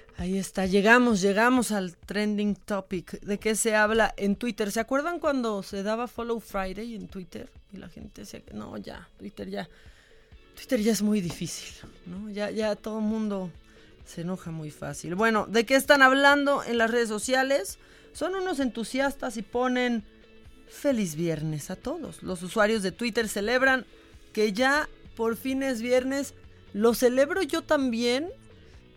[0.21, 3.19] ahí está, llegamos, llegamos al trending topic.
[3.21, 4.71] ¿De qué se habla en Twitter?
[4.71, 7.49] ¿Se acuerdan cuando se daba Follow Friday en Twitter?
[7.73, 9.67] Y la gente decía no, ya, Twitter ya.
[10.55, 11.73] Twitter ya es muy difícil,
[12.05, 12.29] ¿no?
[12.29, 13.49] Ya, ya todo el mundo
[14.05, 15.15] se enoja muy fácil.
[15.15, 17.79] Bueno, ¿de qué están hablando en las redes sociales?
[18.13, 20.03] Son unos entusiastas y ponen
[20.67, 22.21] feliz viernes a todos.
[22.21, 23.87] Los usuarios de Twitter celebran
[24.33, 26.35] que ya por fin es viernes.
[26.73, 28.29] Lo celebro yo también.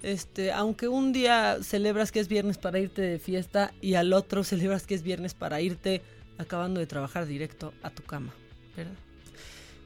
[0.04, 4.44] Este, aunque un día celebras que es viernes para irte de fiesta y al otro
[4.44, 6.02] celebras que es viernes para irte
[6.36, 8.34] acabando de trabajar directo a tu cama.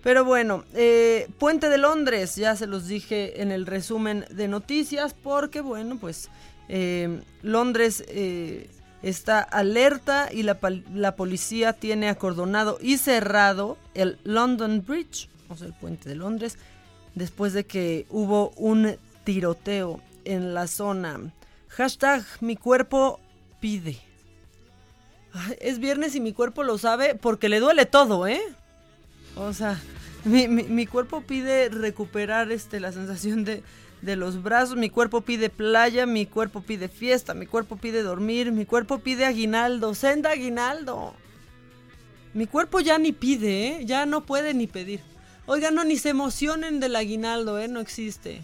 [0.03, 5.15] Pero bueno, eh, Puente de Londres, ya se los dije en el resumen de noticias,
[5.15, 6.31] porque bueno, pues
[6.69, 8.69] eh, Londres eh,
[9.05, 10.59] está alerta y la,
[10.95, 16.59] la policía tiene acordonado y cerrado el London Bridge, o sea, el Puente de Londres,
[17.15, 20.01] después de que hubo un tiroteo
[20.33, 21.33] en la zona.
[21.69, 23.21] Hashtag mi cuerpo
[23.61, 23.99] pide.
[25.61, 28.41] Es viernes y mi cuerpo lo sabe porque le duele todo, ¿eh?
[29.37, 29.81] O sea,
[30.25, 33.63] mi, mi- mi cuerpo pide recuperar este, la sensación de,
[34.03, 38.51] de los brazos, mi cuerpo pide playa, mi cuerpo pide fiesta, mi cuerpo pide dormir,
[38.53, 41.15] mi cuerpo pide aguinaldo, senda aguinaldo.
[42.35, 43.85] Mi cuerpo ya ni pide, ¿eh?
[43.85, 45.01] Ya no puede ni pedir.
[45.47, 47.69] Oigan, no, ni se emocionen del aguinaldo, ¿eh?
[47.69, 48.43] No existe.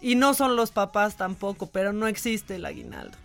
[0.00, 3.16] Y no son los papás tampoco, pero no existe el aguinaldo.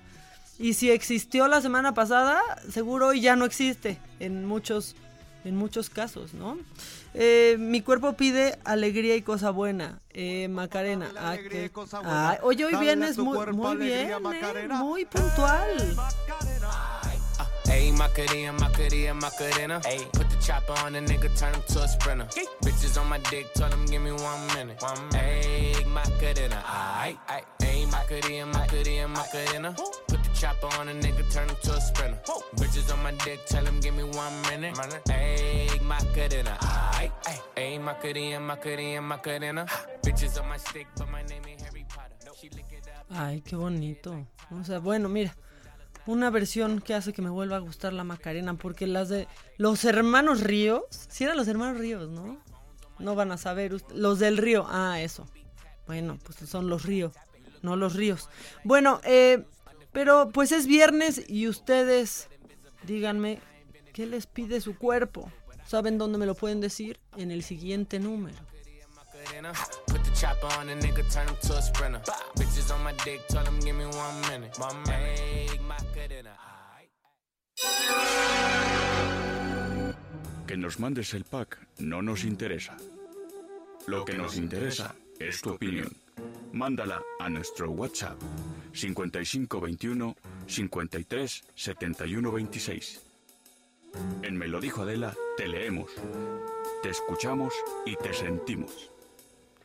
[0.60, 2.40] Y si existió la semana pasada,
[2.72, 4.96] seguro hoy ya no existe en muchos,
[5.44, 6.58] en muchos casos, ¿no?
[7.14, 10.00] Eh, mi cuerpo pide alegría y cosa buena.
[10.12, 11.12] Eh, Macarena.
[11.18, 11.72] Ah, que-
[12.30, 14.68] Ay, oye, hoy vienes muy, muy bien, ¿eh?
[14.80, 15.96] muy puntual.
[17.76, 19.82] Ayy, Macarena, Macarena, Macarena.
[19.82, 22.26] Ayy, put the chopper on the nigga, turn him to a sprinter.
[22.64, 24.82] Bitches on my dick, tell him give me one minute.
[24.82, 27.44] One Ayy, Macarena, aight, aight.
[27.60, 29.76] Ayy, Macarena, Macarena, Macarena.
[30.08, 32.18] Put the chopper on a nigga, turn him to a sprinter.
[32.56, 34.76] Bitches on my dick, tell him give me one minute.
[35.10, 37.42] Ayy, Macarena, aight, aight.
[37.58, 39.66] Ayy, Macarena, Macarena, Macarena.
[40.02, 42.32] Bitches on my stick, but my name ain't Harry Potter.
[42.40, 43.06] She lick it up.
[43.20, 44.26] Ay, qué bonito.
[44.58, 45.36] O sea, bueno, mira.
[46.08, 49.84] Una versión que hace que me vuelva a gustar la Macarena, porque las de los
[49.86, 52.38] hermanos Ríos, si eran los hermanos Ríos, ¿no?
[53.00, 55.28] No van a saber, los del río, ah, eso.
[55.86, 57.14] Bueno, pues son los ríos,
[57.62, 58.30] no los ríos.
[58.64, 59.44] Bueno, eh,
[59.92, 62.30] pero pues es viernes y ustedes,
[62.84, 63.40] díganme,
[63.94, 65.32] ¿qué les pide su cuerpo?
[65.66, 67.00] ¿Saben dónde me lo pueden decir?
[67.18, 68.38] En el siguiente número.
[70.16, 72.02] Chopper on a nigga, turn him to a sprinter.
[72.38, 74.58] Bitches on my dick, tell him give me one minute.
[75.68, 76.32] Macarena.
[76.40, 76.90] aight.
[80.48, 82.78] Que nos mandes el pack no nos interesa.
[83.88, 85.92] Lo que nos interesa es tu opinión.
[86.54, 88.18] Mándala a nuestro WhatsApp
[88.74, 90.16] 5521
[90.48, 93.02] 53 71 26.
[94.24, 95.92] En Me lo dijo Adela, te leemos,
[96.82, 97.54] te escuchamos
[97.86, 98.95] y te sentimos.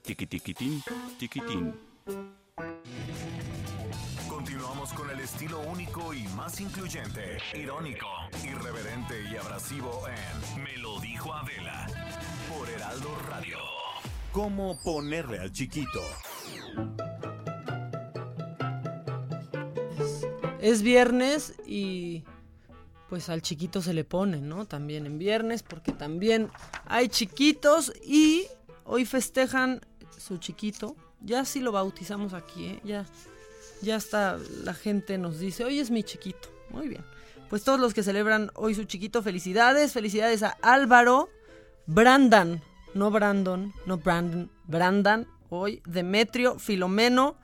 [0.03, 0.83] Tiki tiquitín,
[1.19, 1.75] tiquitín.
[4.29, 8.07] Continuamos con el estilo único y más incluyente, irónico,
[8.43, 11.87] irreverente y abrasivo en Me lo dijo Adela
[12.49, 13.59] por Heraldo Radio.
[14.33, 16.01] ¿Cómo ponerle al chiquito?
[20.61, 22.25] Es viernes y
[23.09, 24.67] pues al chiquito se le pone, ¿no?
[24.67, 26.51] También en viernes porque también
[26.87, 28.47] hay chiquitos y
[28.85, 29.81] hoy festejan
[30.21, 30.97] su chiquito.
[31.21, 32.81] Ya sí lo bautizamos aquí, ¿eh?
[32.85, 33.07] Ya,
[33.83, 36.49] ya está, la gente nos dice, hoy es mi chiquito.
[36.71, 37.05] Muy bien.
[37.49, 39.93] Pues todos los que celebran hoy su chiquito, felicidades.
[39.93, 41.29] Felicidades a Álvaro,
[41.87, 42.63] Brandan,
[42.95, 47.37] no Brandon, no Brandon, Brandan, hoy Demetrio, Filomeno,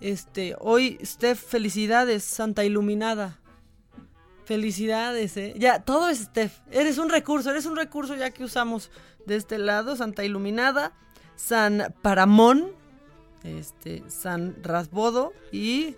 [0.00, 3.38] este, hoy Steph, felicidades, Santa Iluminada.
[4.44, 5.54] Felicidades, eh.
[5.56, 6.58] Ya, todo es Steph.
[6.70, 8.90] Eres un recurso, eres un recurso ya que usamos
[9.26, 10.92] de este lado, Santa Iluminada,
[11.40, 12.72] San Paramón,
[13.44, 15.96] este, San Rasbodo y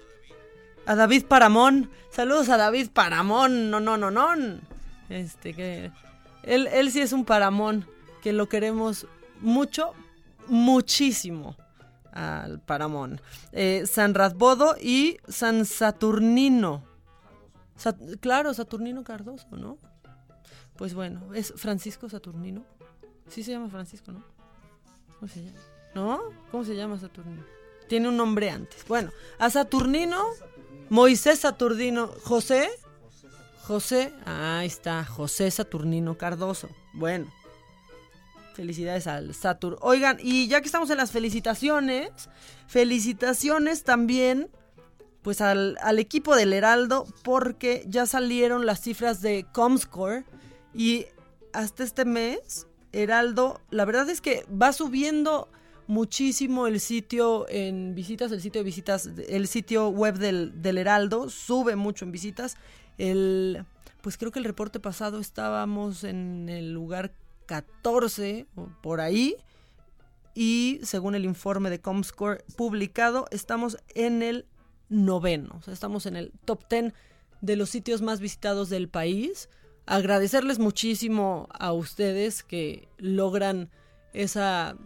[0.87, 1.91] a David Paramón.
[2.11, 3.71] Saludos a David Paramón.
[3.71, 4.29] No, no, no, no.
[5.09, 5.91] Este que
[6.45, 7.87] él, él sí es un Paramón
[8.23, 9.07] que lo queremos
[9.41, 9.93] mucho,
[10.47, 11.57] muchísimo
[12.13, 13.21] al Paramón.
[13.51, 16.85] Eh, San Rasbodo y San Saturnino.
[17.77, 19.77] Sa- claro, Saturnino Cardoso, ¿no?
[20.77, 22.65] Pues bueno, es Francisco Saturnino.
[23.29, 24.25] Sí se llama Francisco, ¿no?
[25.23, 25.61] ¿Cómo se llama?
[25.95, 26.21] ¿No?
[26.51, 27.45] ¿Cómo se llama Saturnino?
[27.89, 28.85] Tiene un nombre antes.
[28.89, 30.21] Bueno, a Saturnino,
[30.89, 32.69] Moisés Saturnino, José.
[33.63, 36.69] José, ahí está, José Saturnino Cardoso.
[36.93, 37.33] Bueno,
[38.55, 39.79] Felicidades al Satur.
[39.81, 42.11] Oigan, y ya que estamos en las felicitaciones,
[42.67, 44.51] felicitaciones también
[45.23, 50.25] pues al, al equipo del Heraldo porque ya salieron las cifras de Comscore
[50.75, 51.07] y
[51.53, 55.49] hasta este mes Heraldo, la verdad es que va subiendo
[55.87, 61.29] muchísimo el sitio en visitas, el sitio de visitas, el sitio web del, del Heraldo
[61.29, 62.57] sube mucho en visitas.
[62.99, 63.65] El,
[64.03, 67.13] pues creo que el reporte pasado estábamos en el lugar
[67.47, 69.37] 14 o por ahí
[70.35, 74.47] y según el informe de Comscore publicado estamos en el
[74.89, 76.93] noveno, o sea, estamos en el top 10
[77.41, 79.49] de los sitios más visitados del país.
[79.87, 83.71] Agradecerles muchísimo a ustedes que logran
[84.13, 84.77] esa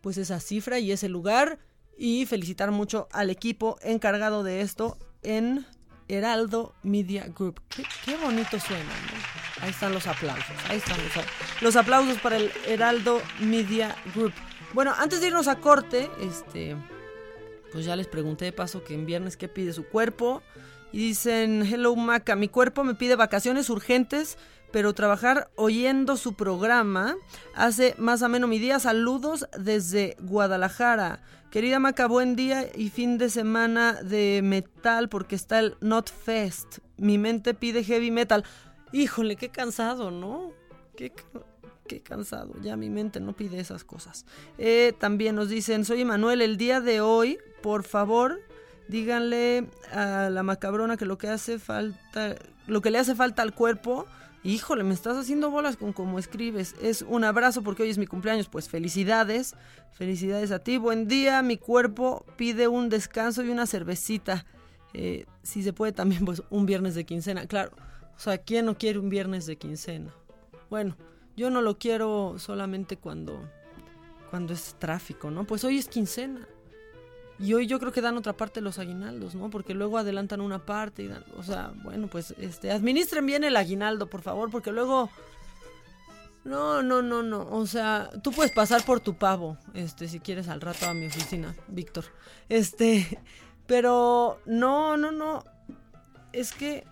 [0.00, 1.58] pues esa cifra y ese lugar
[1.96, 5.66] y felicitar mucho al equipo encargado de esto en
[6.06, 7.60] Heraldo Media Group.
[8.04, 9.62] Qué, bonito suena, ¿no?
[9.62, 11.24] Ahí están los aplausos, ahí están los,
[11.60, 14.32] los aplausos para el Heraldo Media Group.
[14.72, 16.76] Bueno, antes de irnos a corte, este
[17.72, 20.42] pues ya les pregunté de paso que en viernes qué pide su cuerpo.
[20.92, 24.38] Y dicen, hello Maca, mi cuerpo me pide vacaciones urgentes,
[24.72, 27.16] pero trabajar oyendo su programa
[27.54, 28.78] hace más ameno mi día.
[28.78, 31.20] Saludos desde Guadalajara.
[31.50, 36.78] Querida Maca, buen día y fin de semana de metal porque está el Not Fest.
[36.96, 38.44] Mi mente pide heavy metal.
[38.92, 40.52] Híjole, qué cansado, ¿no?
[40.96, 41.12] Qué,
[41.86, 42.54] qué cansado.
[42.62, 44.26] Ya mi mente no pide esas cosas.
[44.56, 48.40] Eh, también nos dicen, soy Emanuel, el día de hoy, por favor,
[48.88, 53.54] díganle a la macabrona que lo que hace falta, lo que le hace falta al
[53.54, 54.06] cuerpo,
[54.42, 56.74] híjole, me estás haciendo bolas con cómo escribes.
[56.82, 59.54] Es un abrazo porque hoy es mi cumpleaños, pues felicidades,
[59.92, 64.46] felicidades a ti, buen día, mi cuerpo pide un descanso y una cervecita.
[64.94, 67.72] Eh, si se puede también, pues un viernes de quincena, claro.
[68.16, 70.12] O sea, ¿quién no quiere un viernes de quincena?
[70.70, 70.96] Bueno,
[71.36, 73.48] yo no lo quiero solamente cuando,
[74.30, 75.44] cuando es tráfico, ¿no?
[75.44, 76.48] Pues hoy es quincena.
[77.38, 79.48] Y hoy yo creo que dan otra parte los aguinaldos, ¿no?
[79.50, 83.56] Porque luego adelantan una parte y dan, o sea, bueno, pues este, administren bien el
[83.56, 85.08] aguinaldo, por favor, porque luego
[86.44, 90.48] no, no, no, no, o sea, tú puedes pasar por tu pavo, este, si quieres
[90.48, 92.06] al rato a mi oficina, Víctor.
[92.48, 93.20] Este,
[93.66, 95.44] pero no, no, no.
[96.32, 96.84] Es que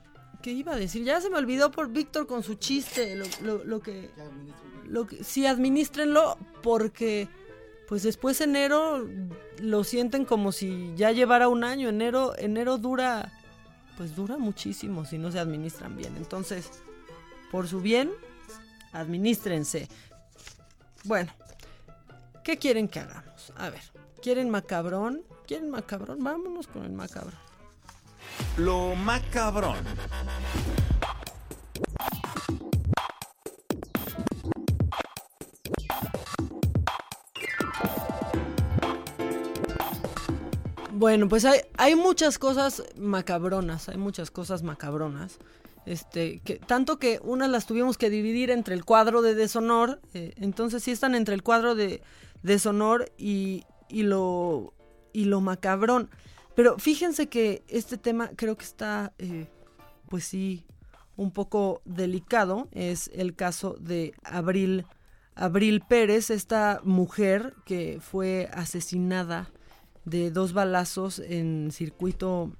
[0.42, 1.02] ¿qué iba a decir?
[1.02, 4.10] Ya se me olvidó por Víctor con su chiste, lo, lo, lo que
[4.88, 7.28] lo que sí administrenlo porque
[7.88, 9.06] pues después enero
[9.58, 11.88] lo sienten como si ya llevara un año.
[11.88, 13.32] Enero, enero dura,
[13.96, 16.16] pues dura muchísimo si no se administran bien.
[16.16, 16.70] Entonces,
[17.50, 18.10] por su bien,
[18.92, 19.88] administrense.
[21.04, 21.32] Bueno,
[22.42, 23.52] ¿qué quieren que hagamos?
[23.56, 23.82] A ver,
[24.20, 25.22] ¿quieren macabrón?
[25.46, 26.22] ¿Quieren macabrón?
[26.22, 27.46] Vámonos con el macabrón.
[28.56, 29.76] Lo macabrón.
[40.96, 45.36] Bueno, pues hay, hay muchas cosas macabronas, hay muchas cosas macabronas.
[45.84, 50.32] Este, que, tanto que unas las tuvimos que dividir entre el cuadro de deshonor, eh,
[50.36, 52.00] entonces sí están entre el cuadro de
[52.42, 54.72] deshonor y, y, lo,
[55.12, 56.08] y lo macabrón.
[56.54, 59.48] Pero fíjense que este tema creo que está, eh,
[60.08, 60.64] pues sí,
[61.16, 62.68] un poco delicado.
[62.72, 64.86] Es el caso de Abril,
[65.34, 69.50] Abril Pérez, esta mujer que fue asesinada
[70.06, 72.52] de dos balazos en circuito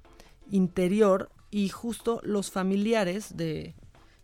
[0.51, 3.73] interior y justo los familiares de,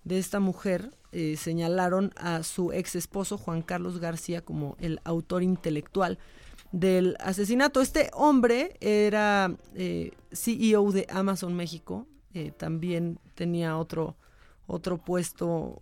[0.08, 6.20] esta mujer eh, señalaron a su ex esposo Juan Carlos García como el autor intelectual
[6.74, 7.82] del asesinato.
[7.82, 14.18] Este hombre era eh, CEO de Amazon México, eh, también tenía otro,
[14.68, 15.82] otro puesto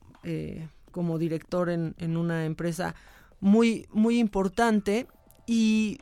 [0.92, 2.94] como director en, en, una empresa
[3.40, 5.08] muy, muy importante
[5.48, 6.00] y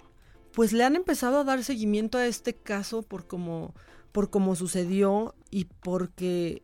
[0.59, 3.73] pues le han empezado a dar seguimiento a este caso por cómo
[4.11, 6.63] por sucedió y porque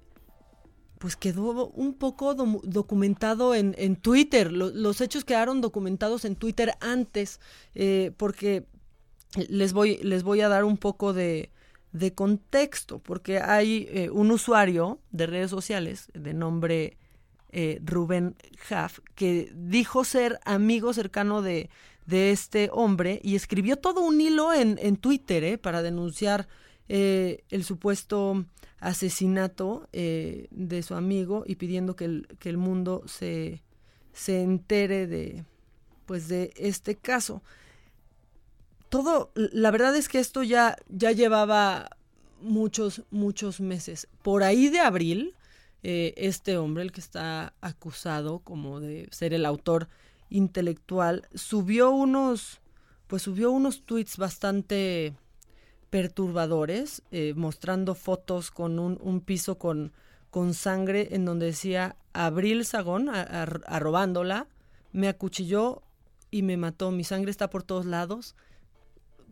[1.00, 4.52] pues quedó un poco documentado en, en Twitter.
[4.52, 7.40] los hechos quedaron documentados en Twitter antes,
[7.74, 8.66] eh, porque
[9.48, 11.50] les voy, les voy a dar un poco de,
[11.94, 16.98] de contexto, porque hay eh, un usuario de redes sociales de nombre
[17.54, 18.36] eh, Rubén
[18.68, 21.70] Jaff que dijo ser amigo cercano de,
[22.06, 26.48] de este hombre y escribió todo un hilo en, en Twitter eh, para denunciar
[26.88, 28.46] eh, el supuesto
[28.80, 33.64] asesinato eh, de su amigo y pidiendo que el, que el mundo se,
[34.14, 35.44] se entere de,
[36.06, 37.42] pues de este caso.
[38.90, 41.90] Todo, la verdad es que esto ya, ya llevaba
[42.40, 44.08] muchos, muchos meses.
[44.22, 45.34] Por ahí de abril,
[45.82, 49.88] este hombre, el que está acusado como de ser el autor
[50.30, 52.62] intelectual, subió unos,
[53.08, 55.16] pues subió unos tweets bastante
[55.90, 59.94] perturbadores, eh, mostrando fotos con un, piso con,
[60.30, 64.48] con, sangre en donde decía Abril Sagón arrobándola,
[64.92, 65.84] me acuchilló
[66.32, 68.36] y me mató, mi sangre está por todos lados,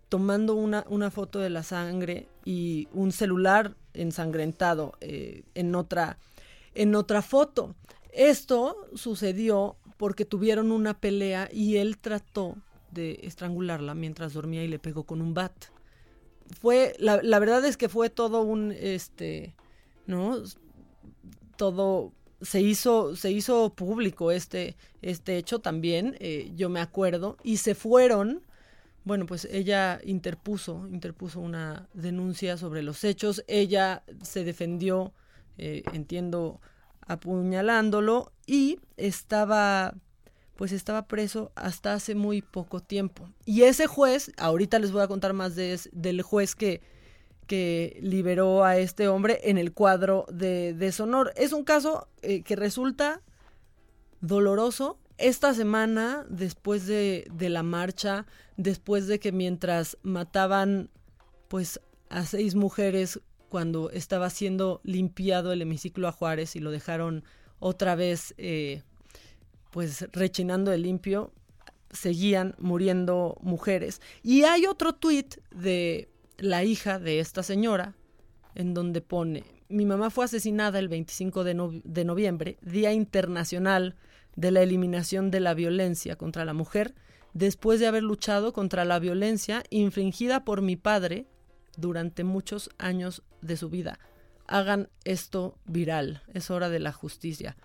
[0.09, 6.17] tomando una, una foto de la sangre y un celular ensangrentado eh, en, otra,
[6.75, 7.75] en otra foto.
[8.11, 12.57] Esto sucedió porque tuvieron una pelea y él trató
[12.91, 15.53] de estrangularla mientras dormía y le pegó con un bat.
[16.59, 19.55] Fue, la, la verdad es que fue todo un, este,
[20.05, 20.43] ¿no?
[21.55, 22.11] Todo
[22.41, 27.73] se hizo, se hizo público este, este hecho también, eh, yo me acuerdo, y se
[27.73, 28.41] fueron,
[29.05, 35.13] bueno, pues ella interpuso, interpuso una denuncia sobre los hechos, ella se defendió,
[35.57, 36.59] eh, entiendo,
[37.07, 39.93] apuñalándolo y estaba
[40.55, 43.27] pues estaba preso hasta hace muy poco tiempo.
[43.45, 46.81] Y ese juez, ahorita les voy a contar más de, del juez que,
[47.47, 51.33] que liberó a este hombre en el cuadro de deshonor.
[51.35, 53.21] Es un caso eh, que resulta
[54.21, 54.99] doloroso.
[55.17, 58.25] Esta semana, después de, de la marcha,
[58.57, 60.89] después de que mientras mataban
[61.47, 61.79] pues
[62.09, 67.23] a seis mujeres cuando estaba siendo limpiado el hemiciclo a Juárez y lo dejaron
[67.63, 68.83] otra vez eh,
[69.71, 71.31] pues rechinando de limpio,
[71.91, 74.01] seguían muriendo mujeres.
[74.21, 77.95] Y hay otro tuit de la hija de esta señora
[78.53, 83.95] en donde pone, mi mamá fue asesinada el 25 de, de noviembre, Día Internacional
[84.35, 86.93] de la Eliminación de la Violencia contra la Mujer,
[87.33, 91.27] después de haber luchado contra la violencia infringida por mi padre
[91.77, 93.99] durante muchos años de su vida.
[94.47, 97.55] Hagan esto viral, es hora de la justicia.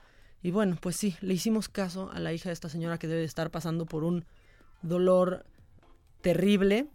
[0.42, 3.20] Y bueno, pues sí, le hicimos caso a la hija de esta señora que debe
[3.20, 4.24] de estar pasando por un
[4.82, 5.44] dolor
[6.20, 6.86] terrible.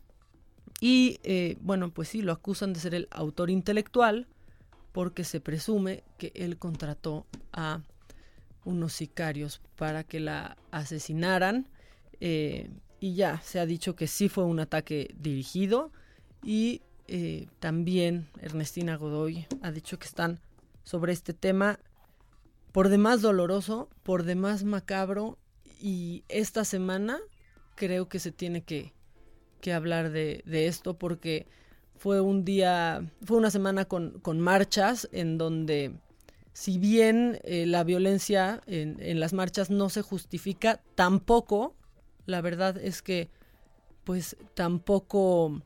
[0.80, 4.28] Y eh, bueno, pues sí, lo acusan de ser el autor intelectual
[4.92, 7.82] porque se presume que él contrató a
[8.64, 11.68] unos sicarios para que la asesinaran.
[12.22, 12.70] Eh,
[13.00, 15.92] y ya se ha dicho que sí fue un ataque dirigido
[16.42, 20.40] y eh, también Ernestina Godoy ha dicho que están
[20.84, 21.80] sobre este tema
[22.72, 25.38] por demás doloroso, por demás macabro
[25.80, 27.20] y esta semana
[27.76, 28.94] creo que se tiene que,
[29.62, 31.46] que hablar de, de, esto porque
[31.98, 35.94] fue un día, fue una semana con, con marchas en donde
[36.54, 41.76] si bien eh, la violencia en, en las marchas no se justifica, tampoco,
[42.26, 43.30] la verdad es que
[44.04, 45.62] pues tampoco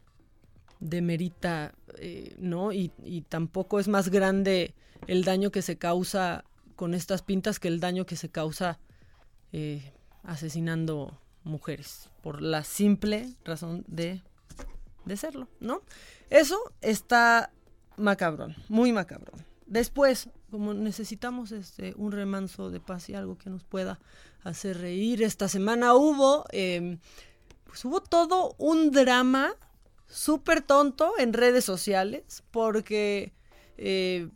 [0.79, 2.71] demerita, eh, ¿no?
[2.71, 4.73] Y, y, tampoco es más grande
[5.07, 6.43] el daño que se causa
[6.75, 8.79] con estas pintas que el daño que se causa
[9.51, 14.21] eh, asesinando mujeres, por la simple razón de
[15.07, 15.81] de serlo, ¿no?
[16.29, 17.51] Eso está
[17.95, 19.45] macabrón, muy macabrón.
[19.65, 23.99] Después, como necesitamos este, un remanso de paz y algo que nos pueda
[24.43, 26.99] hacer reír, esta semana hubo, em,
[27.65, 29.53] pues hubo todo un drama
[30.07, 33.33] súper tonto en redes sociales, porque
[33.77, 34.29] eh,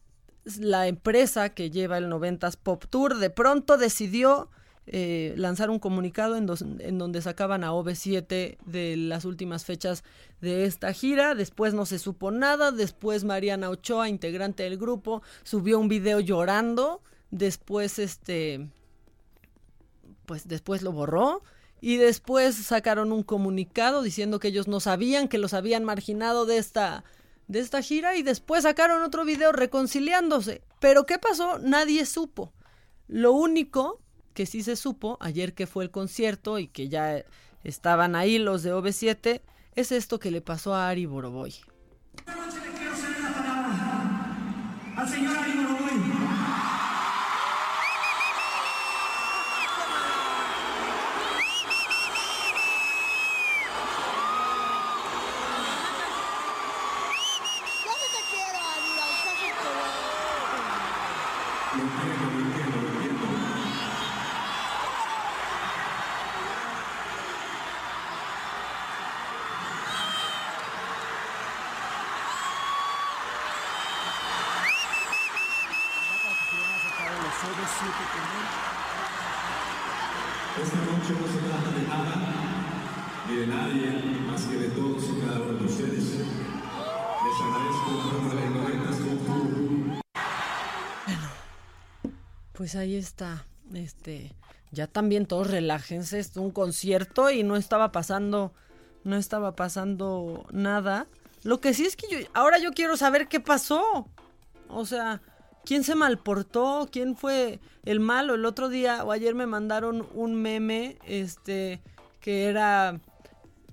[0.59, 4.49] la empresa que lleva el 90s Pop Tour de pronto decidió
[4.87, 6.47] eh, lanzar un comunicado en,
[6.97, 10.03] donde sacaban a OV7 de las últimas fechas
[10.41, 11.35] de esta gira.
[11.35, 12.71] Después no se supo nada.
[12.71, 17.01] Después Mariana Ochoa, integrante del grupo, subió un video llorando.
[17.29, 18.69] Después, este.
[20.25, 21.43] Pues después lo borró.
[21.81, 26.57] Y después sacaron un comunicado diciendo que ellos no sabían que los habían marginado de
[26.57, 27.03] esta,
[27.47, 28.15] de esta gira.
[28.15, 30.61] Y después sacaron otro video reconciliándose.
[30.79, 31.57] Pero ¿qué pasó?
[31.59, 32.53] Nadie supo.
[33.07, 33.99] Lo único
[34.33, 37.25] que sí se supo ayer que fue el concierto y que ya
[37.63, 39.41] estaban ahí los de OV7,
[39.75, 41.53] es esto que le pasó a Ari Boroboy.
[44.97, 46.10] Al señor Ari Boroboy.
[92.71, 94.31] Pues ahí está, este,
[94.71, 98.53] ya también todos relájense, es un concierto y no estaba pasando,
[99.03, 101.05] no estaba pasando nada.
[101.43, 104.07] Lo que sí es que ahora yo quiero saber qué pasó.
[104.69, 105.21] O sea,
[105.65, 106.87] ¿Quién se malportó?
[106.89, 108.35] ¿Quién fue el malo?
[108.35, 111.81] El otro día o ayer me mandaron un meme, este,
[112.21, 113.01] que era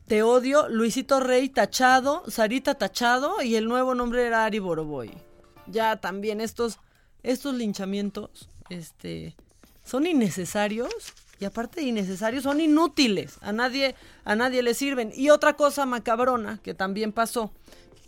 [0.09, 5.13] Te odio, Luisito Rey tachado, Sarita tachado y el nuevo nombre era Ari Boroboy.
[5.69, 6.81] Ya también estos,
[7.23, 9.35] estos linchamientos, este,
[9.85, 10.93] son innecesarios
[11.41, 13.37] y aparte de innecesarios son inútiles.
[13.41, 13.95] A nadie,
[14.25, 15.13] a nadie le sirven.
[15.15, 17.53] Y otra cosa macabrona que también pasó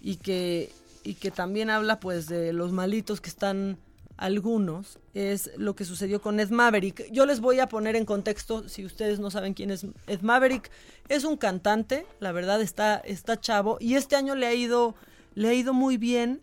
[0.00, 3.78] y que y que también habla pues de los malitos que están
[4.16, 7.10] algunos, es lo que sucedió con Ed Maverick.
[7.10, 10.70] Yo les voy a poner en contexto, si ustedes no saben quién es Ed Maverick,
[11.08, 14.94] es un cantante, la verdad está, está chavo, y este año le ha ido,
[15.34, 16.42] le ha ido muy bien,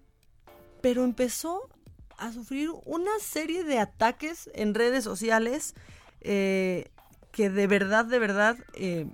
[0.81, 1.69] pero empezó
[2.17, 5.75] a sufrir una serie de ataques en redes sociales
[6.21, 6.89] eh,
[7.31, 9.07] que de verdad, de verdad, eh,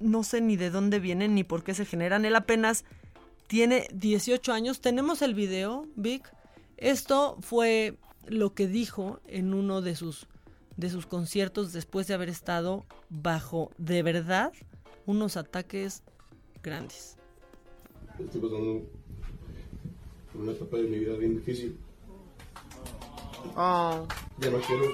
[0.00, 2.24] no sé ni de dónde vienen ni por qué se generan.
[2.24, 2.84] Él apenas
[3.46, 4.80] tiene 18 años.
[4.80, 6.32] Tenemos el video, Vic.
[6.78, 10.26] Esto fue lo que dijo en uno de sus,
[10.76, 14.52] de sus conciertos después de haber estado bajo, de verdad,
[15.06, 16.02] unos ataques
[16.62, 17.16] grandes.
[18.18, 18.86] Estoy pasando
[20.32, 21.76] por una etapa de mi vida bien difícil.
[23.56, 24.06] Oh.
[24.38, 24.84] Ya no quiero.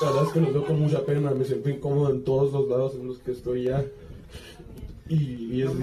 [0.00, 2.68] La verdad es que lo veo con mucha pena, me siento incómodo en todos los
[2.68, 3.84] lados en los que estoy ya.
[5.08, 5.78] Y, es,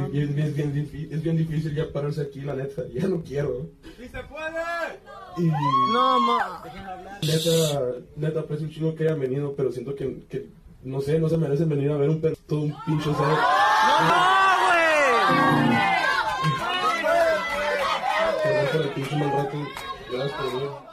[1.24, 2.84] bien, difícil ya pararse aquí, la neta.
[2.92, 3.68] Ya no quiero.
[3.98, 4.98] ¡Sí se puede!
[5.38, 5.48] Y,
[5.94, 6.64] no, ma.
[7.22, 10.48] Neta, neta, pues un chico que haya venido, pero siento que, que,
[10.84, 13.28] no sé, no se merecen venir a ver un todo un pinche ser.
[13.28, 13.36] ¡No,
[14.66, 15.68] güey!
[20.12, 20.89] Gracias.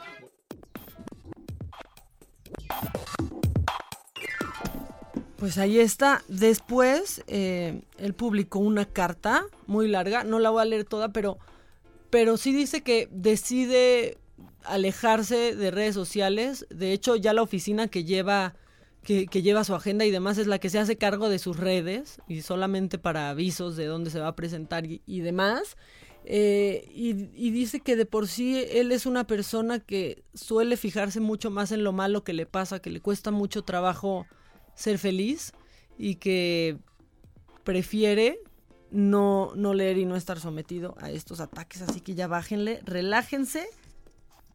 [5.37, 6.23] Pues ahí está.
[6.27, 10.23] Después, eh, él publicó una carta muy larga.
[10.23, 11.37] No la voy a leer toda, pero,
[12.09, 14.17] pero sí dice que decide
[14.63, 16.65] alejarse de redes sociales.
[16.69, 18.55] De hecho, ya la oficina que lleva,
[19.03, 22.19] que, lleva su agenda y demás es la que se hace cargo de sus redes
[22.27, 25.77] y solamente para avisos de dónde se va a presentar y, demás.
[26.29, 27.13] Eh, y,
[27.51, 31.85] dice que de por sí él es una persona que suele fijarse mucho más en
[31.85, 34.27] lo malo que le pasa, que le cuesta mucho trabajo
[34.75, 35.53] ser feliz
[35.97, 36.79] y que
[37.63, 38.41] prefiere
[38.91, 41.81] no, no leer y no estar sometido a estos ataques.
[41.81, 43.65] Así que ya bájenle, relájense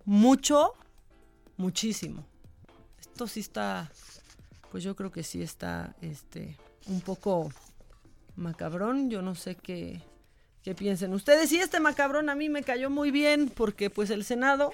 [0.05, 0.75] mucho,
[1.57, 2.27] muchísimo.
[3.01, 3.91] Esto sí está,
[4.71, 7.49] pues yo creo que sí está este, un poco
[8.37, 9.09] macabrón.
[9.09, 10.03] Yo no sé qué,
[10.63, 11.53] qué piensen ustedes.
[11.53, 14.73] Y este macabrón a mí me cayó muy bien porque pues el Senado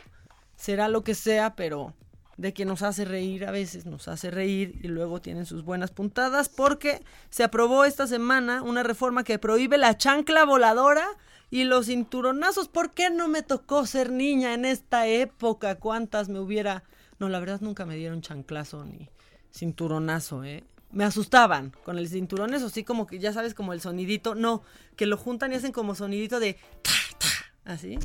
[0.56, 1.94] será lo que sea, pero
[2.36, 5.90] de que nos hace reír a veces, nos hace reír y luego tienen sus buenas
[5.90, 11.04] puntadas porque se aprobó esta semana una reforma que prohíbe la chancla voladora
[11.50, 12.68] y los cinturonazos.
[12.68, 15.76] ¿Por qué no me tocó ser niña en esta época?
[15.76, 16.84] ¿Cuántas me hubiera...
[17.18, 19.10] No, la verdad nunca me dieron chanclazo ni
[19.52, 20.62] cinturonazo, ¿eh?
[20.90, 24.34] Me asustaban con el cinturón, eso sí, como que ya sabes, como el sonidito.
[24.34, 24.62] No,
[24.96, 26.54] que lo juntan y hacen como sonidito de...
[26.82, 27.98] Ta, ta, así.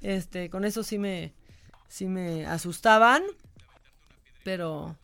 [0.00, 1.34] Este, con eso sí me,
[1.88, 3.22] sí me asustaban.
[4.42, 4.96] Pero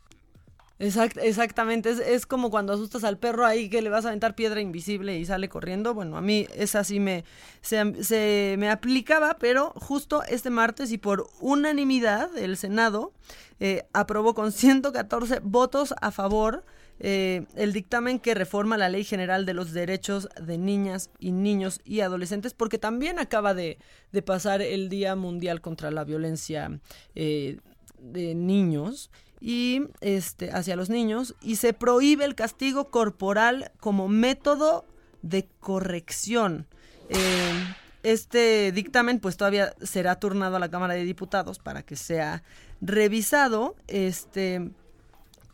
[0.78, 4.34] Exact, exactamente, es, es, como cuando asustas al perro ahí que le vas a aventar
[4.34, 5.94] piedra invisible y sale corriendo.
[5.94, 7.24] Bueno, a mí esa sí me,
[7.62, 13.14] se, se me aplicaba, pero justo este martes y por unanimidad el Senado
[13.58, 16.62] eh, aprobó con 114 votos a favor
[16.98, 21.80] eh, el dictamen que reforma la Ley General de los Derechos de Niñas y Niños
[21.84, 23.78] y Adolescentes, porque también acaba de,
[24.12, 26.80] de pasar el Día Mundial contra la Violencia
[27.14, 27.58] eh,
[27.98, 34.86] de Niños y este hacia los niños y se prohíbe el castigo corporal como método
[35.22, 36.66] de corrección.
[37.08, 42.42] Eh, este dictamen pues todavía será turnado a la Cámara de Diputados para que sea
[42.80, 43.76] revisado.
[43.88, 44.70] Este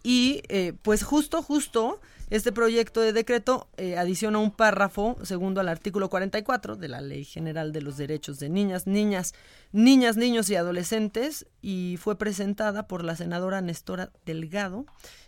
[0.03, 2.01] y eh, pues justo, justo
[2.31, 7.25] este proyecto de decreto eh, adiciona un párrafo segundo al artículo 44 de la Ley
[7.25, 9.35] General de los Derechos de Niñas, Niñas,
[9.71, 14.87] Niñas, Niños y Adolescentes y fue presentada por la senadora Nestora Delgado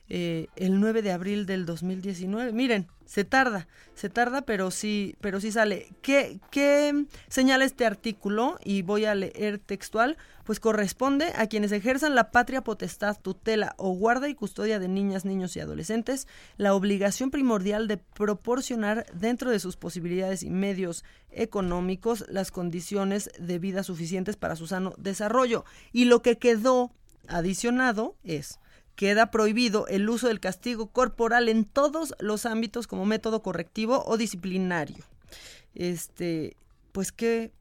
[0.09, 2.53] eh, el 9 de abril del 2019.
[2.53, 5.89] Miren, se tarda, se tarda, pero sí, pero sí sale.
[6.03, 8.59] ¿Qué, ¿Qué señala este artículo?
[8.65, 10.17] Y voy a leer textual.
[10.45, 15.25] Pues corresponde a quienes ejerzan la patria potestad, tutela o guarda y custodia de niñas,
[15.25, 16.29] niños y adolescentes
[16.59, 23.59] la obligación primordial de proporcionar dentro de sus posibilidades y medios económicos las condiciones de
[23.59, 25.65] vida suficientes para su sano desarrollo.
[25.93, 26.93] Y lo que quedó
[27.27, 28.59] adicionado es
[28.97, 34.17] queda prohibido el uso del castigo corporal en todos los ámbitos como método correctivo o
[34.17, 35.05] disciplinario.
[35.75, 36.57] Este,
[36.93, 37.53] pues qué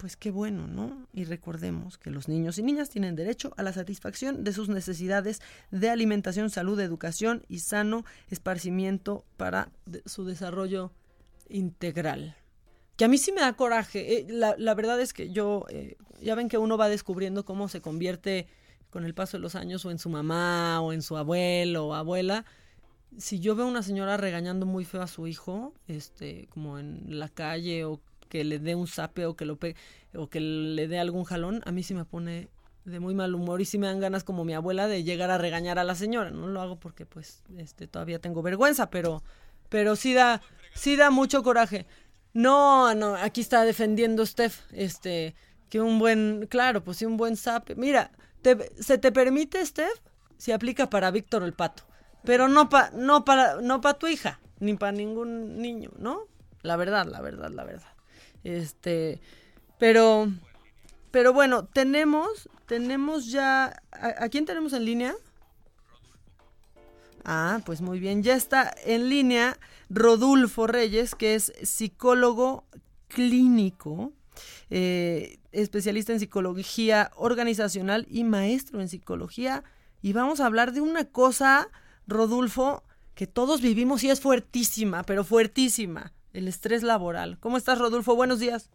[0.00, 1.06] pues qué bueno, ¿no?
[1.12, 5.42] Y recordemos que los niños y niñas tienen derecho a la satisfacción de sus necesidades
[5.70, 9.68] de alimentación, salud, educación y sano esparcimiento para
[10.06, 10.90] su desarrollo
[11.50, 12.34] integral.
[12.96, 14.16] Que a mí sí me da coraje.
[14.16, 17.68] Eh, la, la, verdad es que yo, eh, ya ven que uno va descubriendo cómo
[17.68, 18.48] se convierte
[18.90, 21.94] con el paso de los años o en su mamá o en su abuelo o
[21.94, 22.44] abuela,
[23.16, 27.28] si yo veo una señora regañando muy feo a su hijo, este, como en la
[27.28, 29.58] calle o que le dé un zape o que lo
[30.14, 32.48] o que le dé algún jalón, a mí sí me pone
[32.84, 35.38] de muy mal humor y sí me dan ganas como mi abuela de llegar a
[35.38, 36.30] regañar a la señora.
[36.30, 39.22] No lo hago porque pues este todavía tengo vergüenza, pero
[39.68, 40.40] pero sí da
[40.74, 41.86] sí da mucho coraje.
[42.32, 45.34] No, no, aquí está defendiendo Steph, este
[45.68, 47.76] que un buen, claro, pues sí un buen zape.
[47.76, 48.10] Mira,
[48.78, 50.00] se te permite, Steph,
[50.36, 51.84] si aplica para Víctor el Pato,
[52.24, 56.26] pero no, pa, no para no para tu hija, ni para ningún niño, ¿no?
[56.62, 57.88] La verdad, la verdad, la verdad.
[58.44, 59.20] Este,
[59.78, 60.28] pero,
[61.10, 65.14] pero bueno, tenemos, tenemos ya, ¿a, quién tenemos en línea?
[67.24, 69.58] Ah, pues muy bien, ya está en línea
[69.90, 72.64] Rodulfo Reyes, que es psicólogo
[73.08, 74.12] clínico
[74.70, 79.64] eh, especialista en psicología organizacional y maestro en psicología.
[80.02, 81.68] Y vamos a hablar de una cosa,
[82.06, 82.82] Rodolfo,
[83.14, 87.38] que todos vivimos y es fuertísima, pero fuertísima, el estrés laboral.
[87.38, 88.16] ¿Cómo estás, Rodolfo?
[88.16, 88.70] Buenos días.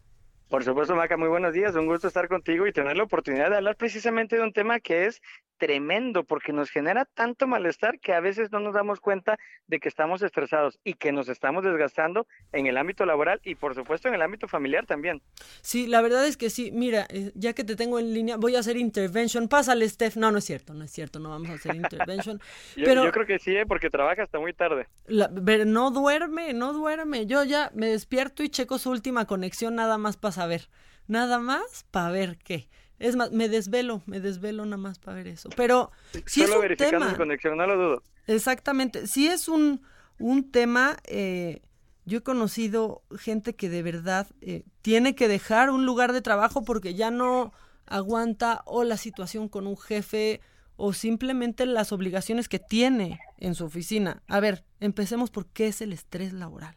[0.50, 1.76] Por supuesto, Maca, muy buenos días.
[1.76, 5.06] Un gusto estar contigo y tener la oportunidad de hablar precisamente de un tema que
[5.08, 5.22] es
[5.58, 9.38] tremendo porque nos genera tanto malestar que a veces no nos damos cuenta
[9.68, 13.74] de que estamos estresados y que nos estamos desgastando en el ámbito laboral y por
[13.74, 15.22] supuesto en el ámbito familiar también.
[15.62, 16.72] Sí, la verdad es que sí.
[16.72, 19.48] Mira, eh, ya que te tengo en línea, voy a hacer intervention.
[19.48, 20.18] Pásale, Steph.
[20.18, 22.39] No, no es cierto, no es cierto, no vamos a hacer intervention.
[22.76, 23.66] yo, pero, yo creo que sí, ¿eh?
[23.66, 24.88] porque trabaja hasta muy tarde.
[25.08, 27.26] no duerme, no duerme.
[27.26, 30.69] Yo ya me despierto y checo su última conexión nada más para saber.
[31.07, 32.69] Nada más para ver qué.
[32.99, 35.49] Es más, me desvelo, me desvelo nada más para ver eso.
[35.55, 35.91] Pero
[36.25, 38.03] si es un tema, su conexión, no lo dudo.
[38.27, 39.07] Exactamente.
[39.07, 39.81] Si es un,
[40.17, 41.61] un tema, eh,
[42.05, 46.63] yo he conocido gente que de verdad eh, tiene que dejar un lugar de trabajo
[46.63, 47.53] porque ya no
[47.86, 50.41] aguanta o la situación con un jefe
[50.77, 54.23] o simplemente las obligaciones que tiene en su oficina.
[54.27, 56.75] A ver, empecemos por qué es el estrés laboral.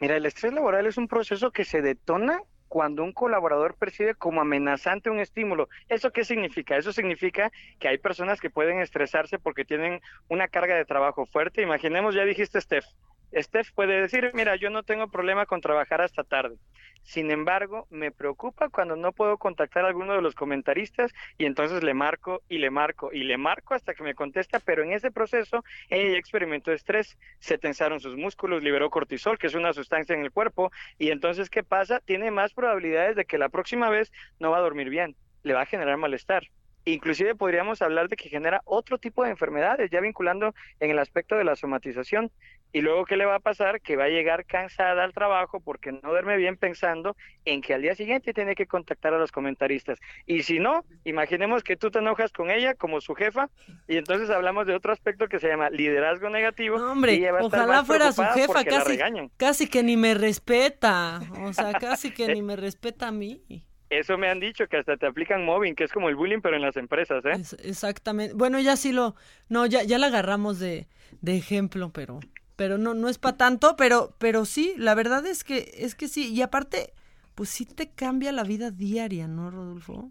[0.00, 4.40] Mira, el estrés laboral es un proceso que se detona cuando un colaborador percibe como
[4.40, 5.68] amenazante un estímulo.
[5.88, 6.76] ¿Eso qué significa?
[6.76, 11.62] Eso significa que hay personas que pueden estresarse porque tienen una carga de trabajo fuerte.
[11.62, 12.86] Imaginemos, ya dijiste, Steph,
[13.34, 16.56] Steph puede decir, mira, yo no tengo problema con trabajar hasta tarde.
[17.02, 21.84] Sin embargo, me preocupa cuando no puedo contactar a alguno de los comentaristas y entonces
[21.84, 25.12] le marco y le marco y le marco hasta que me contesta, pero en ese
[25.12, 30.22] proceso ella experimentó estrés, se tensaron sus músculos, liberó cortisol, que es una sustancia en
[30.22, 32.00] el cuerpo, y entonces, ¿qué pasa?
[32.00, 34.10] Tiene más probabilidades de que la próxima vez
[34.40, 35.14] no va a dormir bien,
[35.44, 36.48] le va a generar malestar.
[36.88, 41.34] Inclusive podríamos hablar de que genera otro tipo de enfermedades, ya vinculando en el aspecto
[41.34, 42.30] de la somatización.
[42.72, 43.80] Y luego, ¿qué le va a pasar?
[43.80, 47.82] Que va a llegar cansada al trabajo porque no duerme bien pensando en que al
[47.82, 49.98] día siguiente tiene que contactar a los comentaristas.
[50.26, 53.48] Y si no, imaginemos que tú te enojas con ella como su jefa
[53.88, 56.76] y entonces hablamos de otro aspecto que se llama liderazgo negativo.
[56.76, 58.98] hombre, ojalá fuera su jefa, casi,
[59.36, 61.20] casi que ni me respeta.
[61.42, 63.42] O sea, casi que ni me respeta a mí.
[63.88, 66.56] Eso me han dicho, que hasta te aplican mobbing, que es como el bullying, pero
[66.56, 67.40] en las empresas, ¿eh?
[67.62, 68.34] exactamente.
[68.34, 69.14] Bueno, ya sí lo...
[69.48, 70.88] No, ya, ya la agarramos de,
[71.20, 72.18] de ejemplo, pero
[72.56, 76.08] pero no no es para tanto, pero pero sí, la verdad es que es que
[76.08, 76.92] sí, y aparte
[77.34, 80.10] pues sí te cambia la vida diaria, ¿no, Rodolfo?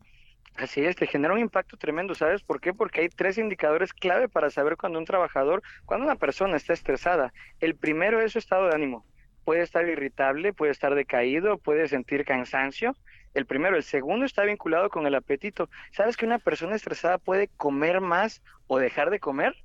[0.55, 2.73] Así es, te genera un impacto tremendo, ¿sabes por qué?
[2.73, 7.33] Porque hay tres indicadores clave para saber cuando un trabajador, cuando una persona está estresada.
[7.59, 9.05] El primero es su estado de ánimo.
[9.43, 12.95] Puede estar irritable, puede estar decaído, puede sentir cansancio
[13.35, 13.75] el primero.
[13.75, 15.69] El segundo está vinculado con el apetito.
[15.91, 19.55] ¿Sabes que una persona estresada puede comer más o dejar de comer?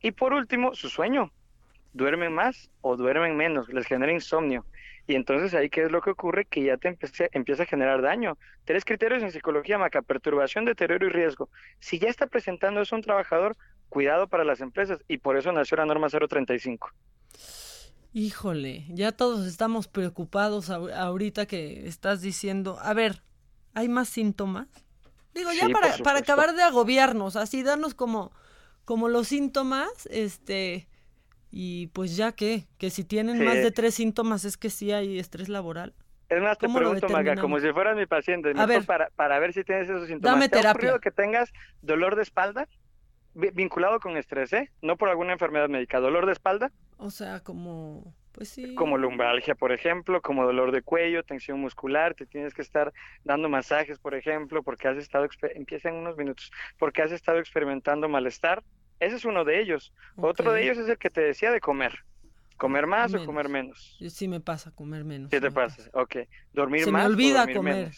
[0.00, 1.32] Y por último, su sueño.
[1.92, 4.64] Duermen más o duermen menos, les genera insomnio.
[5.06, 6.96] Y entonces ahí qué es lo que ocurre, que ya te
[7.32, 8.38] empieza a generar daño.
[8.64, 11.48] Tres criterios en psicología maca, perturbación, deterioro y riesgo.
[11.80, 13.56] Si ya está presentando eso un trabajador,
[13.88, 16.90] cuidado para las empresas y por eso nació la norma 035.
[18.12, 23.22] Híjole, ya todos estamos preocupados ahorita que estás diciendo, a ver,
[23.74, 24.68] ¿hay más síntomas?
[25.34, 28.32] Digo, ya para, para acabar de agobiarnos, así darnos como,
[28.84, 30.88] como los síntomas, este,
[31.50, 35.18] y pues ya que, que si tienen más de tres síntomas es que sí hay
[35.18, 35.94] estrés laboral.
[36.28, 39.52] Es más, te pregunto, Maga, como si fueras mi paciente, a ver, para, para ver
[39.52, 40.36] si tienes esos síntomas.
[40.36, 40.94] Dame ¿Te terapia.
[40.94, 42.68] ha que tengas dolor de espalda?
[43.34, 44.70] vinculado con estrés, ¿eh?
[44.82, 46.72] No por alguna enfermedad médica, dolor de espalda.
[46.96, 48.74] O sea, como, pues sí.
[48.74, 52.92] Como lumbalgia, por ejemplo, como dolor de cuello, tensión muscular, te tienes que estar
[53.24, 58.08] dando masajes, por ejemplo, porque has estado, empieza en unos minutos, porque has estado experimentando
[58.08, 58.62] malestar.
[59.00, 59.92] Ese es uno de ellos.
[60.16, 62.04] Otro de ellos es el que te decía de comer.
[62.56, 63.96] ¿Comer más o comer menos?
[64.10, 65.30] Sí me pasa comer menos.
[65.30, 65.82] ¿Qué te pasa?
[65.94, 66.16] Ok.
[66.52, 67.90] ¿Dormir Se más me olvida comer.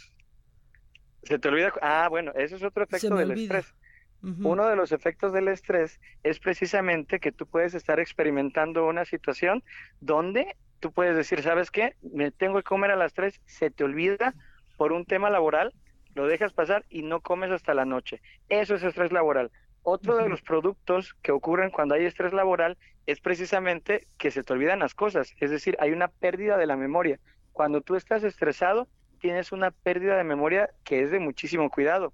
[1.24, 1.72] Se te olvida.
[1.82, 3.74] Ah, bueno, ese es otro efecto del estrés.
[4.22, 9.64] Uno de los efectos del estrés es precisamente que tú puedes estar experimentando una situación
[10.00, 11.96] donde tú puedes decir, ¿sabes qué?
[12.03, 14.34] Me tengo que comer a las tres, se te olvida
[14.76, 15.74] por un tema laboral,
[16.14, 18.22] lo dejas pasar y no comes hasta la noche.
[18.48, 19.50] Eso es estrés laboral.
[19.82, 24.52] Otro de los productos que ocurren cuando hay estrés laboral es precisamente que se te
[24.52, 27.18] olvidan las cosas, es decir, hay una pérdida de la memoria.
[27.52, 28.86] Cuando tú estás estresado,
[29.20, 32.12] tienes una pérdida de memoria que es de muchísimo cuidado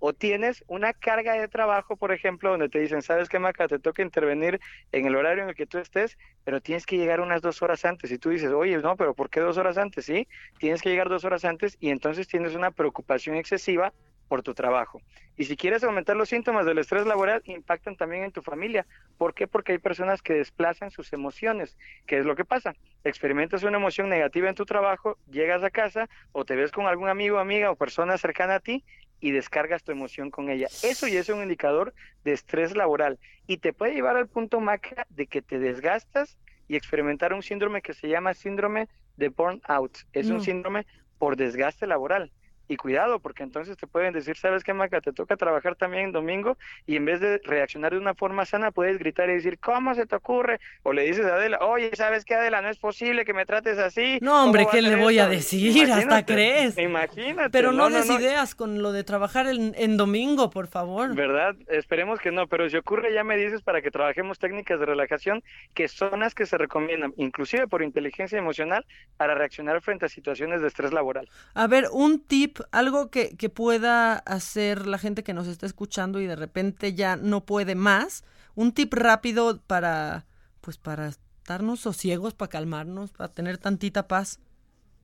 [0.00, 3.78] o tienes una carga de trabajo, por ejemplo, donde te dicen, sabes qué, Maca, te
[3.78, 4.60] toca intervenir
[4.92, 7.84] en el horario en el que tú estés, pero tienes que llegar unas dos horas
[7.84, 8.10] antes.
[8.10, 10.04] Y tú dices, oye, no, pero ¿por qué dos horas antes?
[10.04, 13.92] Sí, tienes que llegar dos horas antes y entonces tienes una preocupación excesiva
[14.28, 15.00] por tu trabajo.
[15.36, 18.86] Y si quieres aumentar los síntomas del estrés laboral, impactan también en tu familia.
[19.16, 19.46] ¿Por qué?
[19.46, 21.76] Porque hay personas que desplazan sus emociones.
[22.06, 22.74] ¿Qué es lo que pasa?
[23.04, 27.08] Experimentas una emoción negativa en tu trabajo, llegas a casa o te ves con algún
[27.08, 28.84] amigo, amiga o persona cercana a ti
[29.20, 30.68] y descargas tu emoción con ella.
[30.82, 35.06] Eso ya es un indicador de estrés laboral y te puede llevar al punto maca
[35.10, 39.98] de que te desgastas y experimentar un síndrome que se llama síndrome de burnout.
[40.12, 40.86] Es un síndrome
[41.18, 42.30] por desgaste laboral.
[42.68, 45.00] Y cuidado, porque entonces te pueden decir, ¿sabes qué, Maca?
[45.00, 48.70] Te toca trabajar también en domingo y en vez de reaccionar de una forma sana,
[48.70, 50.60] puedes gritar y decir, ¿cómo se te ocurre?
[50.82, 52.60] O le dices a Adela, oye, ¿sabes qué, Adela?
[52.60, 54.18] No es posible que me trates así.
[54.20, 55.90] No, hombre, ¿qué le voy a decir?
[55.90, 56.76] Hasta crees.
[56.78, 57.50] Imagínate.
[57.50, 61.14] Pero no, des ideas con lo de trabajar en, en, domingo, por favor.
[61.14, 61.56] ¿Verdad?
[61.68, 65.42] Esperemos que no, pero si ocurre, ya me dices para que trabajemos técnicas de relajación
[65.74, 68.84] que son las que se recomiendan, inclusive por inteligencia emocional,
[69.16, 71.28] para reaccionar frente a situaciones de estrés laboral.
[71.54, 76.20] A ver, un tip algo que, que pueda hacer la gente que nos está escuchando
[76.20, 80.26] y de repente ya no puede más, un tip rápido para,
[80.60, 84.40] pues para estarnos sosiegos, para calmarnos, para tener tantita paz.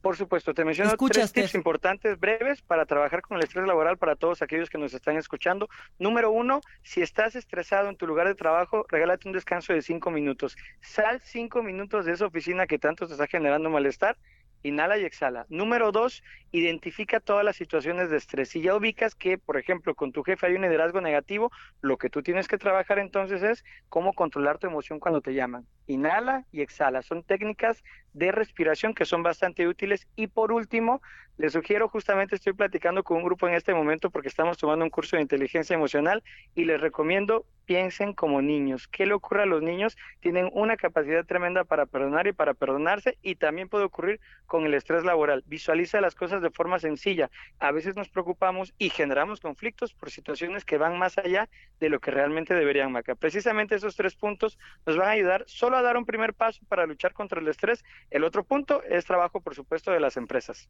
[0.04, 4.16] Por supuesto, te menciono tres tips importantes, breves, para trabajar con el estrés laboral para
[4.16, 5.70] todos aquellos que nos están escuchando.
[5.98, 10.10] Número uno, si estás estresado en tu lugar de trabajo, regálate un descanso de cinco
[10.10, 10.58] minutos.
[10.82, 14.18] Sal cinco minutos de esa oficina que tanto te está generando malestar
[14.64, 15.46] inhala y exhala.
[15.48, 18.48] Número dos, identifica todas las situaciones de estrés.
[18.48, 22.10] Si ya ubicas que, por ejemplo, con tu jefe hay un liderazgo negativo, lo que
[22.10, 25.66] tú tienes que trabajar entonces es cómo controlar tu emoción cuando te llaman.
[25.86, 27.02] Inhala y exhala.
[27.02, 27.84] Son técnicas
[28.14, 30.08] de respiración que son bastante útiles.
[30.16, 31.02] Y por último,
[31.36, 34.90] les sugiero, justamente estoy platicando con un grupo en este momento porque estamos tomando un
[34.90, 36.22] curso de inteligencia emocional
[36.54, 38.88] y les recomiendo piensen como niños.
[38.88, 39.96] ¿Qué le ocurre a los niños?
[40.20, 44.74] Tienen una capacidad tremenda para perdonar y para perdonarse y también puede ocurrir con el
[44.74, 45.42] estrés laboral.
[45.46, 47.30] Visualiza las cosas de forma sencilla.
[47.58, 51.48] A veces nos preocupamos y generamos conflictos por situaciones que van más allá
[51.80, 53.14] de lo que realmente deberían, Maca.
[53.14, 56.86] Precisamente esos tres puntos nos van a ayudar solo a dar un primer paso para
[56.86, 57.84] luchar contra el estrés.
[58.10, 60.68] El otro punto es trabajo, por supuesto, de las empresas.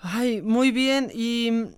[0.00, 1.10] Ay, muy bien.
[1.12, 1.70] Y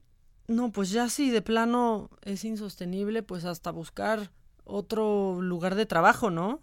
[0.46, 4.30] no, pues ya si de plano es insostenible, pues hasta buscar
[4.64, 6.60] otro lugar de trabajo, ¿no?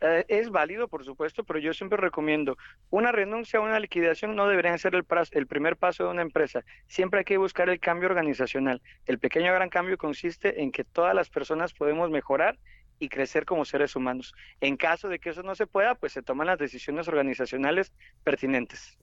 [0.00, 2.56] Eh, es válido, por supuesto, pero yo siempre recomiendo
[2.88, 6.64] una renuncia o una liquidación no deberían ser el, el, primer paso de una empresa.
[6.86, 8.80] Siempre hay que buscar el cambio organizacional.
[9.04, 12.58] El pequeño gran cambio consiste en que todas las personas podemos mejorar
[12.98, 14.34] y crecer como seres humanos.
[14.60, 17.92] En caso de que eso no se pueda, pues se toman las decisiones organizacionales
[18.24, 18.98] pertinentes.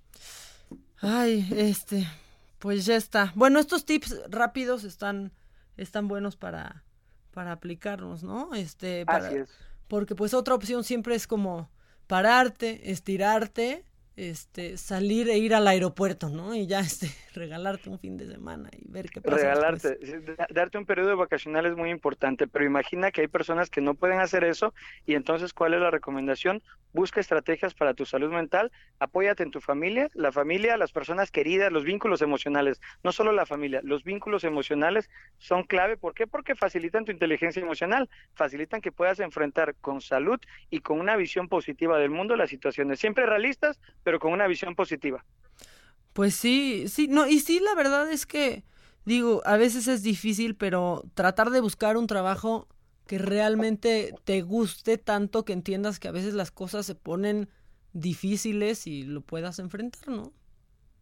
[0.99, 2.07] Ay, este,
[2.59, 3.31] pues ya está.
[3.35, 5.31] Bueno, estos tips rápidos están,
[5.77, 6.83] están buenos para,
[7.31, 8.53] para aplicarnos, ¿no?
[8.55, 9.49] Este, para, Así es.
[9.87, 11.69] Porque pues otra opción siempre es como
[12.07, 13.86] pararte, estirarte
[14.17, 16.55] este, salir e ir al aeropuerto, ¿no?
[16.55, 19.37] Y ya este, regalarte un fin de semana y ver qué pasa.
[19.37, 19.99] Regalarte,
[20.49, 23.93] darte un periodo de vacacional es muy importante, pero imagina que hay personas que no
[23.93, 24.73] pueden hacer eso
[25.05, 26.63] y entonces, ¿cuál es la recomendación?
[26.93, 31.71] Busca estrategias para tu salud mental, apóyate en tu familia, la familia, las personas queridas,
[31.71, 35.95] los vínculos emocionales, no solo la familia, los vínculos emocionales son clave.
[35.95, 36.25] ¿Por qué?
[36.25, 40.39] Porque facilitan tu inteligencia emocional, facilitan que puedas enfrentar con salud
[40.71, 44.73] y con una visión positiva del mundo las situaciones, siempre realistas, pero con una visión
[44.73, 45.25] positiva.
[46.13, 48.63] Pues sí, sí, no, y sí, la verdad es que,
[49.03, 52.69] digo, a veces es difícil, pero tratar de buscar un trabajo
[53.05, 57.49] que realmente te guste tanto que entiendas que a veces las cosas se ponen
[57.91, 60.31] difíciles y lo puedas enfrentar, ¿no?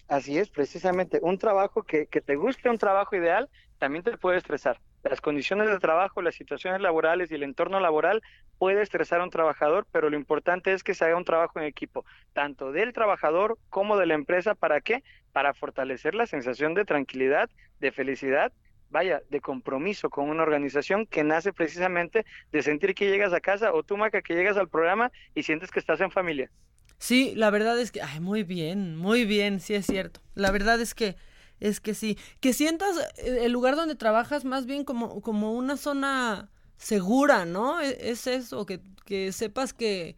[0.08, 4.40] Así es, precisamente, un trabajo que, que te guste, un trabajo ideal, también te puede
[4.40, 4.82] estresar.
[5.08, 8.24] Las condiciones de trabajo, las situaciones laborales y el entorno laboral
[8.58, 11.66] puede estresar a un trabajador, pero lo importante es que se haga un trabajo en
[11.66, 14.56] equipo, tanto del trabajador como de la empresa.
[14.56, 15.04] ¿Para qué?
[15.32, 18.52] Para fortalecer la sensación de tranquilidad, de felicidad,
[18.90, 23.74] vaya, de compromiso con una organización que nace precisamente de sentir que llegas a casa
[23.74, 26.50] o tú, Maca, que llegas al programa y sientes que estás en familia.
[26.98, 30.22] Sí, la verdad es que, ay, muy bien, muy bien, sí es cierto.
[30.34, 31.16] La verdad es que
[31.60, 35.78] es que sí, que sientas eh, el lugar donde trabajas más bien como, como una
[35.78, 37.82] zona segura, ¿no?
[37.82, 40.18] E, es eso, que, que sepas que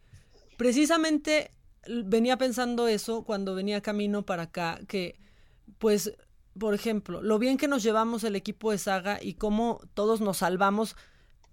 [0.56, 1.52] precisamente
[1.86, 5.18] venía pensando eso cuando venía camino para acá, que
[5.78, 6.12] pues,
[6.58, 10.38] por ejemplo, lo bien que nos llevamos el equipo de saga y cómo todos nos
[10.38, 10.96] salvamos,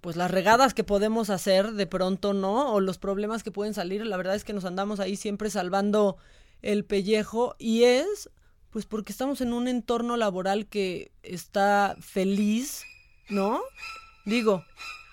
[0.02, 2.74] pues las regadas que podemos hacer de pronto, ¿no?
[2.74, 6.18] O los problemas que pueden salir, la verdad es que nos andamos ahí siempre salvando
[6.62, 8.30] el pellejo y es
[8.76, 12.84] pues porque estamos en un entorno laboral que está feliz,
[13.30, 13.62] ¿no?
[14.26, 14.66] Digo,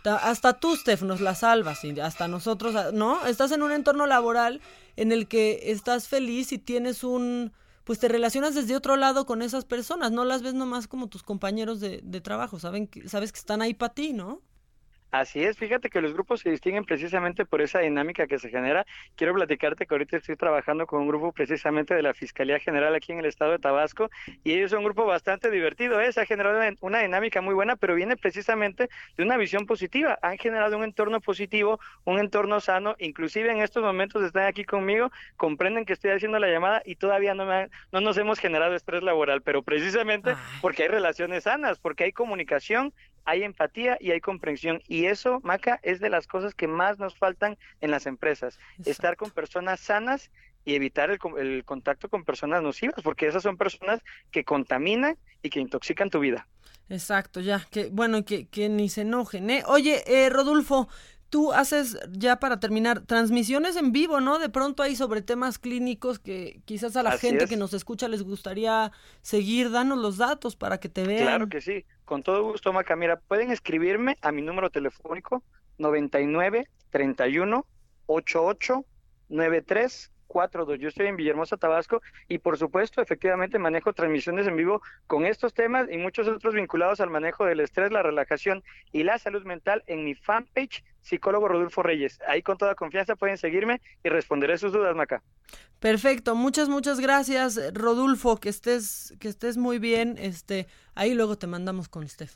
[0.05, 3.25] hasta tú, Steph, nos la salvas, y hasta nosotros, ¿no?
[3.25, 4.61] Estás en un entorno laboral
[4.97, 7.53] en el que estás feliz y tienes un,
[7.85, 11.23] pues te relacionas desde otro lado con esas personas, no las ves nomás como tus
[11.23, 14.41] compañeros de, de trabajo, saben que, sabes que están ahí para ti, ¿no?
[15.13, 18.87] Así es, fíjate que los grupos se distinguen precisamente por esa dinámica que se genera.
[19.15, 23.13] Quiero platicarte que ahorita estoy trabajando con un grupo precisamente de la Fiscalía General aquí
[23.13, 24.09] en el estado de Tabasco
[24.43, 26.11] y ellos son un grupo bastante divertido, ¿eh?
[26.15, 30.19] se ha generado una dinámica muy buena, pero viene precisamente de una visión positiva.
[30.23, 35.11] Han generado un entorno positivo, un entorno sano, inclusive en estos momentos están aquí conmigo,
[35.37, 39.03] comprenden que estoy haciendo la llamada y todavía no, me no nos hemos generado estrés
[39.03, 42.95] laboral, pero precisamente porque hay relaciones sanas, porque hay comunicación,
[43.25, 44.81] hay empatía y hay comprensión.
[44.89, 48.59] Y eso, Maca, es de las cosas que más nos faltan en las empresas.
[48.85, 50.31] Estar con personas sanas
[50.65, 54.01] y evitar el, contacto con personas nocivas, porque esas son personas
[54.31, 56.47] que contaminan y que intoxican tu vida.
[56.89, 59.63] Exacto, ya, que bueno, que, que ni se enojen, ¿eh?
[59.67, 60.89] Oye, eh, Rodolfo,
[61.33, 64.39] tú haces, ya para terminar, transmisiones en vivo, ¿no?
[64.39, 68.23] De pronto hay sobre temas clínicos que quizás a la gente que nos escucha les
[68.23, 69.71] gustaría seguir.
[69.71, 71.23] Danos los datos para que te vean.
[71.23, 72.97] Claro que sí, con todo gusto, Maca.
[72.97, 75.43] Mira, pueden escribirme a mi número telefónico
[75.79, 77.67] 99 31
[78.09, 78.85] 88
[79.31, 80.79] 93 42.
[80.81, 85.55] Yo estoy en Villahermosa, Tabasco, y por supuesto, efectivamente, manejo transmisiones en vivo con estos
[85.55, 88.63] temas y muchos otros vinculados al manejo del estrés, la relajación
[88.93, 92.19] y la salud mental en mi fanpage psicólogo Rodolfo Reyes.
[92.27, 95.23] Ahí con toda confianza pueden seguirme y responderé sus dudas, Maca.
[95.81, 100.17] Perfecto, muchas, muchas gracias, Rodolfo, que estés, que estés muy bien.
[100.19, 102.35] Este, ahí luego te mandamos con Steph.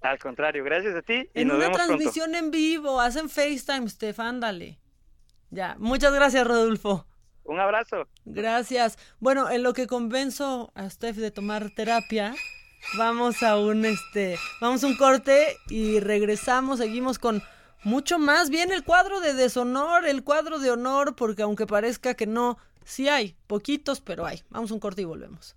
[0.00, 3.88] Al contrario, gracias a ti y en nos una vemos transmisión en vivo, hacen FaceTime,
[3.88, 4.78] Steph, ándale.
[5.50, 7.06] Ya, muchas gracias, Rodolfo.
[7.44, 8.06] Un abrazo.
[8.24, 8.96] Gracias.
[9.18, 12.34] Bueno, en lo que convenzo a Steph de tomar terapia,
[12.96, 17.42] vamos a un este, vamos a un corte y regresamos, seguimos con
[17.82, 18.50] mucho más.
[18.50, 23.08] Bien el cuadro de deshonor, el cuadro de honor, porque aunque parezca que no, sí
[23.08, 24.42] hay, poquitos, pero hay.
[24.50, 25.56] Vamos un corte y volvemos.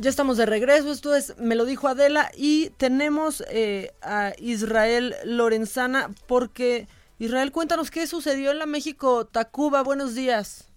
[0.00, 5.16] Ya estamos de regreso, esto es Me lo dijo Adela y tenemos eh, a Israel
[5.24, 6.86] Lorenzana porque
[7.18, 9.82] Israel, cuéntanos qué sucedió en la México Tacuba.
[9.82, 10.67] Buenos días.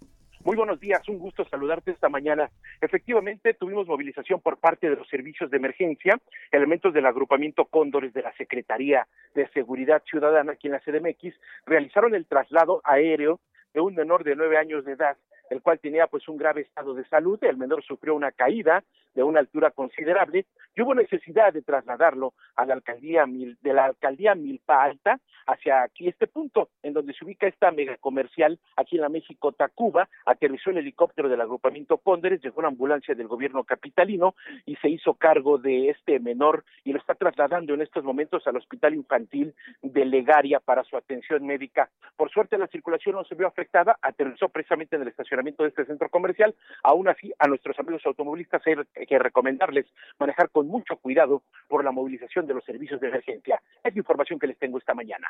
[0.43, 2.49] Muy buenos días, un gusto saludarte esta mañana.
[2.81, 6.19] Efectivamente, tuvimos movilización por parte de los servicios de emergencia,
[6.51, 11.35] elementos del agrupamiento Cóndores de la Secretaría de Seguridad Ciudadana, aquí en la CDMX,
[11.67, 13.39] realizaron el traslado aéreo
[13.75, 15.15] de un menor de nueve años de edad
[15.51, 19.21] el cual tenía pues un grave estado de salud, el menor sufrió una caída de
[19.21, 24.81] una altura considerable y hubo necesidad de trasladarlo a la alcaldía de la alcaldía Milpa
[24.81, 29.09] Alta hacia aquí este punto en donde se ubica esta mega comercial aquí en la
[29.09, 34.35] México Tacuba, aterrizó el helicóptero del agrupamiento Cóndores, llegó una ambulancia del gobierno capitalino
[34.65, 38.55] y se hizo cargo de este menor y lo está trasladando en estos momentos al
[38.55, 41.89] hospital infantil de Legaria para su atención médica.
[42.15, 45.85] Por suerte la circulación no se vio afectada, aterrizó precisamente en el estacionamiento de este
[45.85, 46.55] centro comercial.
[46.83, 49.85] Aún así, a nuestros amigos automovilistas hay que recomendarles
[50.19, 53.61] manejar con mucho cuidado por la movilización de los servicios de emergencia.
[53.83, 55.27] Es la información que les tengo esta mañana.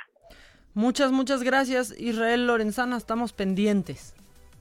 [0.74, 2.98] Muchas, muchas gracias, Israel Lorenzana.
[2.98, 4.16] Estamos pendientes.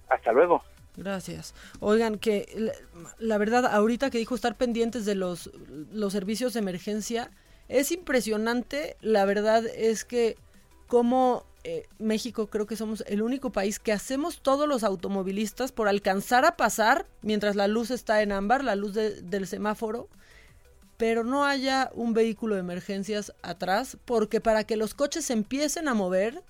[0.08, 0.62] Hasta luego.
[0.96, 1.54] Gracias.
[1.80, 2.72] Oigan, que la,
[3.18, 5.50] la, verdad, ahorita que dijo estar pendientes de los,
[5.92, 7.30] los servicios de emergencia,
[7.68, 8.96] es impresionante.
[9.00, 10.36] La verdad es que
[10.90, 15.86] como eh, México creo que somos el único país que hacemos todos los automovilistas por
[15.86, 20.08] alcanzar a pasar mientras la luz está en ámbar, la luz de, del semáforo,
[20.96, 25.94] pero no haya un vehículo de emergencias atrás, porque para que los coches empiecen a
[25.94, 26.42] mover,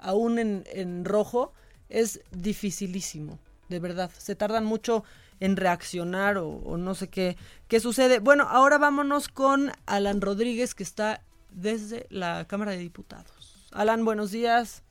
[0.00, 1.52] aún en, rojo,
[1.88, 3.38] es dificilísimo,
[3.68, 4.10] de verdad.
[4.18, 5.04] Se tardan mucho
[5.38, 7.36] en reaccionar o, o no sé qué,
[7.68, 8.18] qué sucede.
[8.18, 11.22] Bueno, ahora vámonos con Alan Rodríguez, que está
[11.52, 13.43] desde la Cámara de Diputados.
[13.74, 14.84] Alan, buenos días.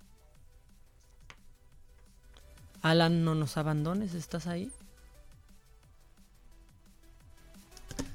[2.81, 4.69] Alan, no nos abandones, ¿estás ahí?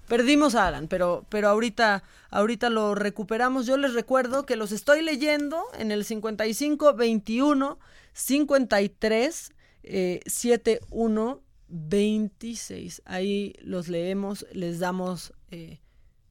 [0.08, 3.64] Perdimos a Alan, pero, pero ahorita, ahorita lo recuperamos.
[3.64, 7.78] Yo les recuerdo que los estoy leyendo en el 55 21
[8.12, 9.52] 53
[9.84, 13.02] eh, 71 26.
[13.06, 15.80] Ahí los leemos, les damos eh,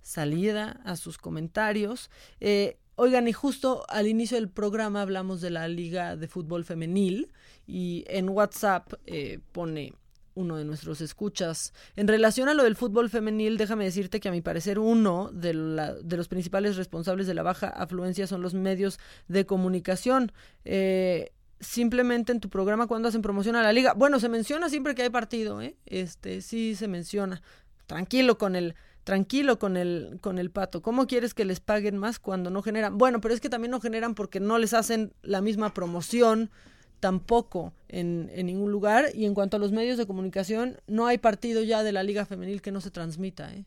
[0.03, 2.11] salida a sus comentarios.
[2.39, 7.31] Eh, Oigan, y justo al inicio del programa hablamos de la Liga de Fútbol Femenil
[7.67, 9.93] y en WhatsApp eh, pone
[10.33, 11.73] uno de nuestros escuchas.
[11.95, 15.53] En relación a lo del fútbol femenil, déjame decirte que a mi parecer uno de,
[15.53, 20.31] los principales responsables de la baja afluencia son los medios de comunicación.
[20.65, 23.93] Eh, simplemente en tu programa cuando hacen promoción a la liga.
[23.93, 25.75] Bueno, se menciona siempre que hay partido, ¿eh?
[25.85, 27.43] Este, sí se menciona.
[27.85, 28.73] Tranquilo con el
[29.07, 30.81] tranquilo con el, con el pato.
[30.81, 32.97] ¿Cómo quieres que les paguen más cuando no generan?
[32.97, 36.51] Bueno, pero es que también no generan porque no les hacen la misma promoción
[36.99, 39.05] tampoco en, ningún lugar.
[39.13, 42.25] Y en cuanto a los medios de comunicación, no hay partido ya de la Liga
[42.25, 43.53] Femenil que no se transmita.
[43.53, 43.63] ¿eh?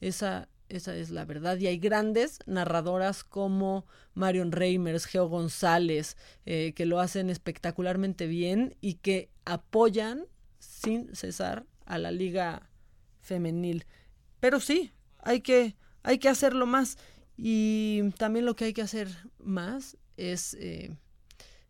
[0.00, 1.58] Esa, esa es la verdad.
[1.58, 8.76] Y hay grandes narradoras como Marion Reimers, Geo González, eh, que lo hacen espectacularmente bien
[8.80, 10.26] y que apoyan
[10.60, 12.70] sin cesar a la Liga
[13.18, 13.84] Femenil.
[14.46, 15.74] Pero sí, hay que,
[16.04, 16.98] hay que hacerlo más.
[17.36, 19.08] Y también lo que hay que hacer
[19.40, 20.96] más es, eh,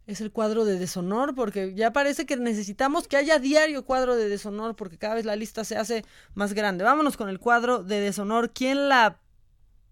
[0.07, 4.29] es el cuadro de deshonor, porque ya parece que necesitamos que haya diario cuadro de
[4.29, 6.05] deshonor, porque cada vez la lista se hace
[6.35, 6.85] más grande.
[6.85, 8.53] Vámonos con el cuadro de deshonor.
[8.53, 9.23] ¿Quién la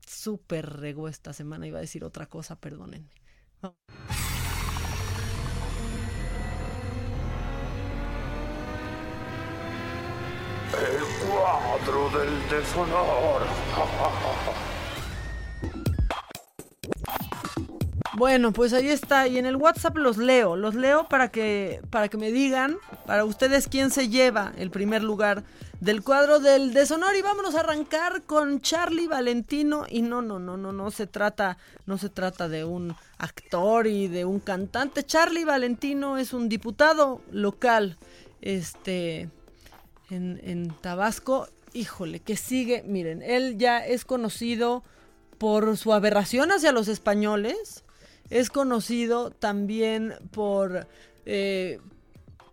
[0.07, 1.67] super regó esta semana?
[1.67, 3.09] Iba a decir otra cosa, perdónenme.
[11.35, 13.43] Cuadro del deshonor.
[18.17, 19.27] Bueno, pues ahí está.
[19.27, 20.55] Y en el WhatsApp los leo.
[20.57, 22.77] Los leo para que, para que me digan,
[23.07, 25.43] para ustedes, quién se lleva el primer lugar
[25.81, 27.17] del cuadro del deshonor.
[27.17, 29.87] Y vámonos a arrancar con Charlie Valentino.
[29.89, 34.07] Y no, no, no, no, no se trata, no se trata de un actor y
[34.07, 35.03] de un cantante.
[35.03, 37.99] Charlie Valentino es un diputado local.
[38.41, 39.31] Este
[40.11, 41.49] en, en Tabasco.
[41.73, 44.85] Híjole, que sigue, miren, él ya es conocido
[45.39, 47.85] por su aberración hacia los españoles,
[48.31, 50.87] es conocido también por,
[51.27, 51.81] eh,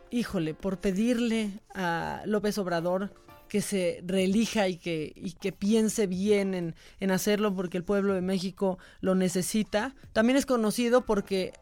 [0.10, 3.14] híjole, por pedirle a López Obrador
[3.48, 8.14] que se reelija y que, y que piense bien en, en hacerlo porque el pueblo
[8.14, 9.94] de México lo necesita.
[10.14, 11.54] También es conocido porque,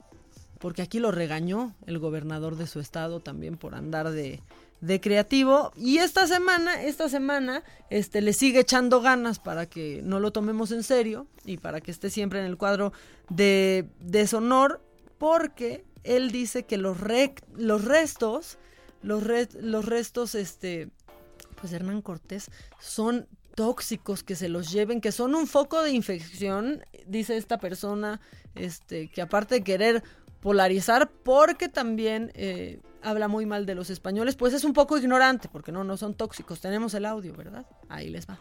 [0.59, 4.41] porque aquí lo regañó el gobernador de su estado también por andar de,
[4.81, 5.71] de creativo.
[5.75, 10.71] Y esta semana esta semana este le sigue echando ganas para que no lo tomemos
[10.71, 12.93] en serio y para que esté siempre en el cuadro
[13.29, 14.81] de deshonor
[15.17, 16.97] porque él dice que los
[17.55, 18.57] los restos
[19.01, 19.23] los,
[19.59, 20.89] los restos este
[21.59, 22.49] pues Hernán Cortés
[22.79, 28.21] son tóxicos que se los lleven, que son un foco de infección, dice esta persona,
[28.55, 30.03] este, que aparte de querer
[30.39, 35.49] polarizar, porque también eh, habla muy mal de los españoles, pues es un poco ignorante,
[35.51, 36.59] porque no, no son tóxicos.
[36.59, 37.65] Tenemos el audio, ¿verdad?
[37.87, 38.39] Ahí les va.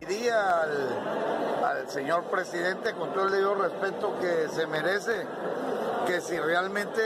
[0.00, 5.26] Diría al, señor presidente, con todo el respeto que se merece,
[6.06, 7.00] que si realmente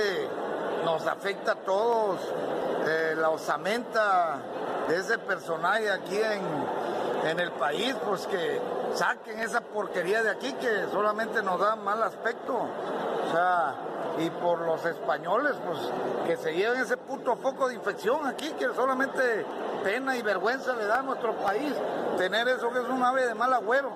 [0.85, 2.21] nos afecta a todos,
[2.87, 4.41] eh, la osamenta
[4.89, 6.43] de ese personaje aquí en,
[7.25, 8.61] en el país, pues que
[8.95, 12.55] saquen esa porquería de aquí que solamente nos da mal aspecto.
[12.55, 13.75] O sea,
[14.19, 15.79] y por los españoles, pues
[16.27, 19.45] que se lleven ese puto foco de infección aquí, que solamente
[19.85, 21.73] pena y vergüenza le da a nuestro país
[22.17, 23.91] tener eso que es un ave de mal agüero.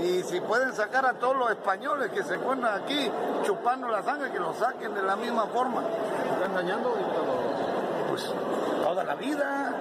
[0.00, 3.10] Y si pueden sacar a todos los españoles que se encuentran aquí
[3.44, 5.82] chupando la sangre, que lo saquen de la misma forma.
[6.32, 6.94] Están engañando
[8.08, 8.32] pues
[8.82, 9.74] toda la vida.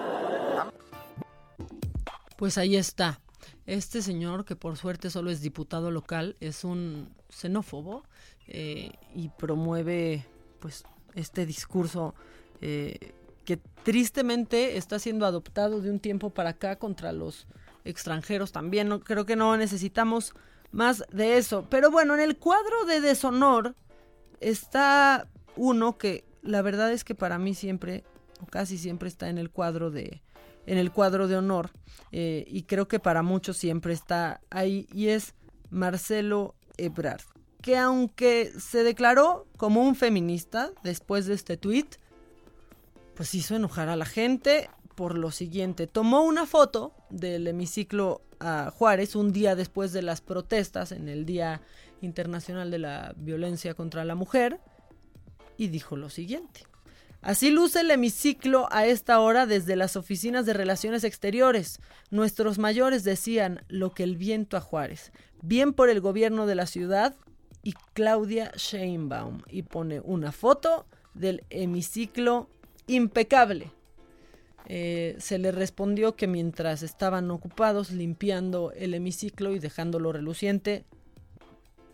[2.41, 3.21] Pues ahí está.
[3.67, 8.03] Este señor, que por suerte solo es diputado local, es un xenófobo
[8.47, 10.25] eh, y promueve
[10.59, 10.83] pues
[11.13, 12.15] este discurso
[12.59, 13.13] eh,
[13.45, 17.45] que tristemente está siendo adoptado de un tiempo para acá contra los
[17.85, 18.87] extranjeros también.
[18.87, 20.33] No, creo que no necesitamos
[20.71, 21.67] más de eso.
[21.69, 23.75] Pero bueno, en el cuadro de deshonor
[24.39, 28.03] está uno que la verdad es que para mí siempre,
[28.41, 30.23] o casi siempre está en el cuadro de,
[30.65, 31.71] en el cuadro de honor
[32.11, 35.33] eh, y creo que para muchos siempre está ahí y es
[35.69, 37.21] Marcelo Ebrard,
[37.61, 41.95] que aunque se declaró como un feminista después de este tuit,
[43.15, 45.87] pues hizo enojar a la gente por lo siguiente.
[45.87, 51.25] Tomó una foto del hemiciclo a Juárez un día después de las protestas en el
[51.25, 51.61] Día
[52.01, 54.59] Internacional de la Violencia contra la Mujer
[55.57, 56.65] y dijo lo siguiente.
[57.21, 61.79] Así luce el hemiciclo a esta hora desde las oficinas de Relaciones Exteriores.
[62.09, 65.11] Nuestros mayores decían lo que el viento a Juárez.
[65.43, 67.15] Bien por el gobierno de la ciudad
[67.61, 69.43] y Claudia Sheinbaum.
[69.47, 72.49] Y pone una foto del hemiciclo
[72.87, 73.71] impecable.
[74.65, 80.85] Eh, se le respondió que mientras estaban ocupados limpiando el hemiciclo y dejándolo reluciente,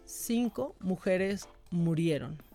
[0.06, 2.47] cinco mujeres murieron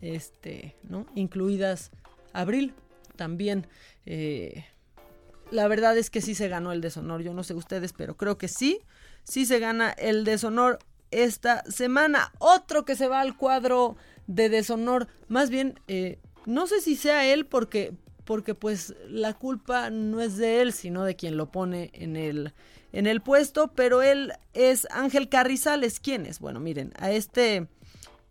[0.00, 1.06] este, ¿no?
[1.14, 1.90] Incluidas
[2.32, 2.74] Abril
[3.16, 3.66] también.
[4.06, 4.64] Eh,
[5.50, 7.22] la verdad es que sí se ganó el deshonor.
[7.22, 8.80] Yo no sé ustedes, pero creo que sí,
[9.24, 10.78] sí se gana el deshonor
[11.10, 12.32] esta semana.
[12.38, 13.96] Otro que se va al cuadro
[14.26, 17.92] de deshonor, más bien, eh, no sé si sea él porque,
[18.24, 22.54] porque pues la culpa no es de él, sino de quien lo pone en el,
[22.92, 26.00] en el puesto, pero él es Ángel Carrizales.
[26.00, 26.38] ¿Quién es?
[26.38, 27.66] Bueno, miren, a este,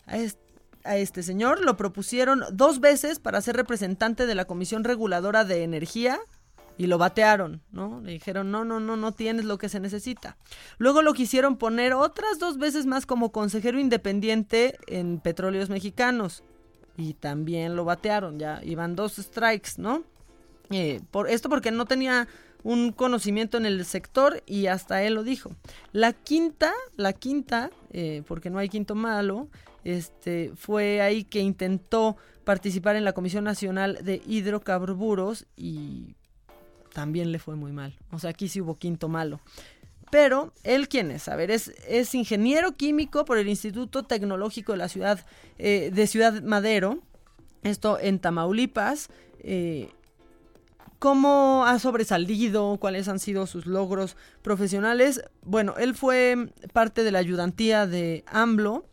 [0.05, 0.48] a este
[0.89, 5.63] a este señor lo propusieron dos veces para ser representante de la Comisión Reguladora de
[5.63, 6.19] Energía
[6.79, 8.01] y lo batearon, ¿no?
[8.01, 10.35] Le dijeron, no, no, no, no tienes lo que se necesita.
[10.79, 16.41] Luego lo quisieron poner otras dos veces más como consejero independiente en Petróleos Mexicanos
[16.97, 20.03] y también lo batearon, ya iban dos strikes, ¿no?
[20.71, 22.27] Eh, por esto porque no tenía
[22.63, 25.51] un conocimiento en el sector y hasta él lo dijo.
[25.91, 29.49] La quinta, la quinta, eh, porque no hay quinto malo,
[29.83, 36.15] este, fue ahí que intentó participar en la Comisión Nacional de Hidrocarburos y
[36.93, 37.97] también le fue muy mal.
[38.11, 39.39] O sea, aquí sí hubo quinto malo.
[40.11, 41.27] Pero, ¿él quién es?
[41.27, 45.23] A ver, es, ingeniero químico por el Instituto Tecnológico de la Ciudad
[45.59, 46.99] eh, de Ciudad Madero,
[47.61, 49.09] esto en Tamaulipas.
[49.39, 49.89] Eh,
[50.97, 52.77] ¿Cómo ha sobresalido?
[52.77, 55.23] ¿Cuáles han sido sus logros profesionales?
[55.43, 58.85] Bueno, él fue parte de la ayudantía de AMLO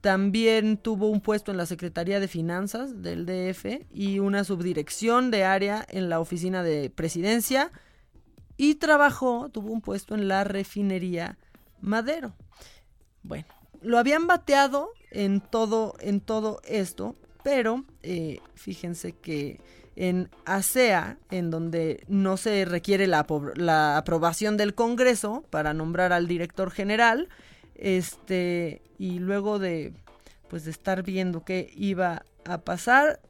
[0.00, 5.44] también tuvo un puesto en la Secretaría de Finanzas del DF y una subdirección de
[5.44, 7.72] área en la oficina de presidencia
[8.56, 11.38] y trabajó, tuvo un puesto en la refinería
[11.80, 12.34] Madero.
[13.22, 13.46] Bueno,
[13.80, 19.60] lo habían bateado en todo, en todo esto, pero eh, fíjense que
[19.96, 23.26] en ASEA, en donde no se requiere la,
[23.56, 27.28] la, aprobación del Congreso para nombrar al director general,
[27.78, 29.94] este, y luego de,
[30.48, 33.20] pues, de estar viendo qué iba a pasar,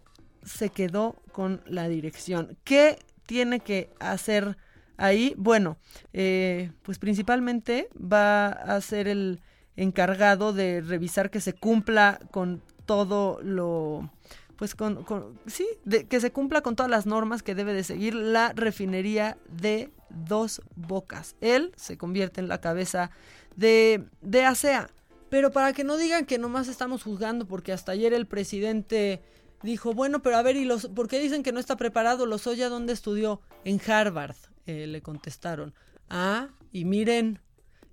[0.42, 2.56] se quedó con la dirección.
[2.64, 4.56] ¿Qué tiene que hacer
[4.96, 5.34] ahí?
[5.36, 5.76] Bueno,
[6.12, 9.40] eh, pues principalmente va a ser el
[9.76, 14.10] encargado de revisar que se cumpla con todo lo
[14.56, 15.06] pues con,
[15.46, 19.38] sí, de, que se cumpla con todas las normas que debe de seguir la refinería
[19.48, 21.36] de dos bocas.
[21.40, 23.12] Él se convierte en la cabeza
[23.56, 24.90] de, de ASEA.
[25.30, 29.22] Pero para que no digan que nomás estamos juzgando, porque hasta ayer el presidente
[29.62, 32.24] dijo, bueno, pero a ver, ¿y los, por qué dicen que no está preparado?
[32.24, 33.40] Lozoya, ¿dónde estudió?
[33.64, 34.36] En Harvard,
[34.66, 35.74] eh, le contestaron.
[36.08, 37.40] Ah, y miren,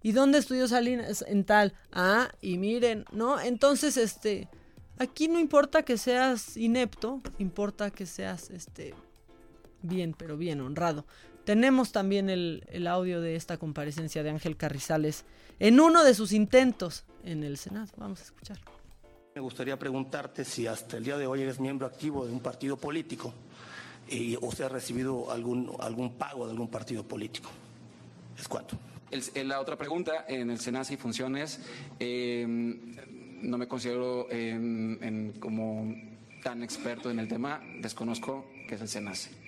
[0.02, 1.26] ¿y dónde estudió Salinas?
[1.28, 1.74] En tal.
[1.92, 3.42] Ah, y miren, ¿no?
[3.42, 4.48] Entonces, este,
[4.98, 8.94] Aquí no importa que seas inepto, importa que seas este
[9.82, 11.06] bien, pero bien honrado.
[11.46, 15.26] Tenemos también el, el, audio de esta comparecencia de Ángel Carrizales
[15.60, 17.88] en uno de sus intentos en el Senado.
[17.98, 18.58] Vamos a escuchar.
[19.36, 22.78] Me gustaría preguntarte si hasta el día de hoy eres miembro activo de un partido
[22.78, 23.34] político
[24.08, 27.50] y, o si has recibido algún, algún pago de algún partido político.
[28.38, 28.78] ¿Es cuánto?
[29.12, 31.60] El, la otra pregunta en el Senado y funciones.
[32.00, 35.94] Eh, no me considero en, como
[36.44, 39.45] tan experto en el tema, desconozco qué es el SENACE.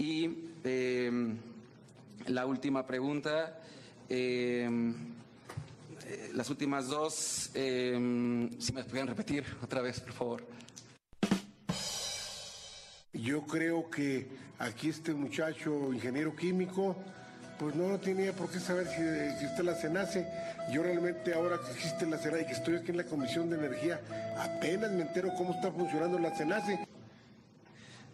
[0.00, 0.30] Y
[0.64, 1.36] em,
[2.28, 3.60] la última pregunta,
[4.08, 4.94] em,
[6.06, 10.46] eh, las últimas dos, em, si me pueden repetir otra vez, por favor.
[13.12, 14.26] Yo creo que
[14.58, 16.96] aquí este muchacho, ingeniero químico,
[17.58, 20.26] pues no, no tenía por qué saber si existe la CENACE.
[20.72, 23.56] Yo realmente ahora que existe la CENACE y que estoy aquí en la Comisión de
[23.56, 24.00] Energía,
[24.38, 26.86] apenas me entero cómo está funcionando la CENACE.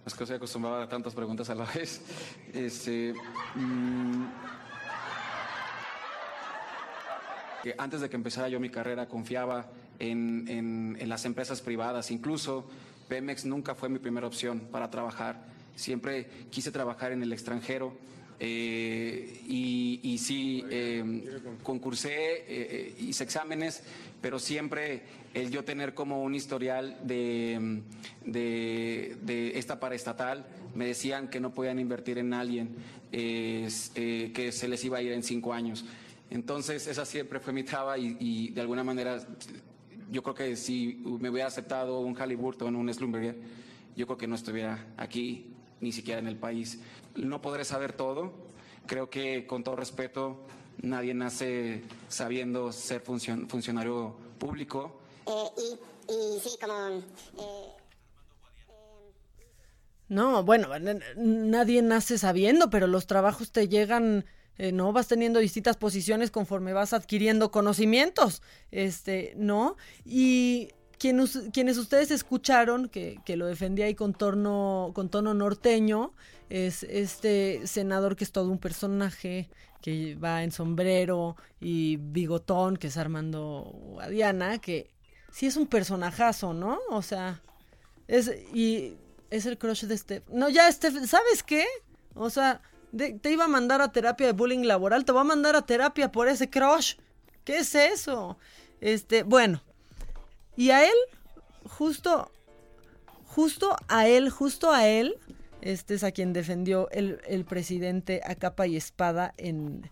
[0.07, 2.01] Es que estoy acostumbrado a tantas preguntas a la vez.
[2.55, 3.13] Este,
[3.57, 4.25] mm,
[7.77, 9.67] antes de que empezara yo mi carrera confiaba
[9.99, 12.13] en, en, en las empresas privadas.
[12.13, 12.69] Incluso
[13.09, 15.45] Pemex nunca fue mi primera opción para trabajar.
[15.75, 17.93] Siempre quise trabajar en el extranjero
[18.39, 21.23] eh, y, sí, em,
[21.63, 23.83] concursé, eh, eh, hice exámenes,
[24.21, 25.03] pero siempre
[25.35, 27.83] el yo tener como un historial de,
[28.25, 32.77] de, esta paraestatal, me decían que no podían invertir en alguien,
[33.11, 35.85] que se les iba a ir en cinco años.
[36.31, 39.27] Entonces, esa siempre fue mi traba y, de alguna manera
[40.11, 43.37] yo creo que si me hubiera aceptado un Halliburton, un Slumberger,
[43.97, 45.47] yo creo que no estuviera aquí,
[45.81, 46.81] ni siquiera en el país
[47.17, 48.33] no podré saber todo.
[48.87, 50.47] Creo que, con todo respeto,
[50.83, 55.01] nadie nace sabiendo ser funcionario público.
[55.27, 56.99] Eh, y, sí, como...
[56.99, 57.73] Eh,
[60.09, 60.69] no, bueno,
[61.17, 64.25] nadie nace sabiendo, pero los trabajos te llegan,
[64.57, 64.93] eh, ¿no?
[64.93, 68.41] Vas teniendo distintas posiciones conforme vas adquiriendo conocimientos,
[68.71, 69.77] este, ¿no?
[70.05, 76.13] Y quienes, ustedes escucharon, que, lo defendía ahí con, torno, con tono norteño,
[76.49, 79.51] es este senador que es todo un personaje,
[79.83, 84.91] que va en sombrero y bigotón, que es Armando Guadiana, que
[85.31, 86.79] sí es un personajazo, ¿no?
[86.91, 87.43] O sea,
[88.09, 88.97] es, y
[89.31, 90.23] es el crush de este...
[90.29, 91.67] No, ya, este, ¿sabes qué?
[92.15, 92.63] O sea,
[92.97, 96.11] te iba a mandar a terapia de bullying laboral, te voy a mandar a terapia
[96.11, 96.95] por ese crush.
[97.45, 98.39] ¿Qué es eso?
[98.81, 99.63] Este, bueno,
[100.57, 100.97] y a él,
[101.65, 102.31] justo,
[103.25, 105.19] justo a él, justo a él,
[105.61, 109.91] este es a quien defendió el, el presidente a capa y espada en,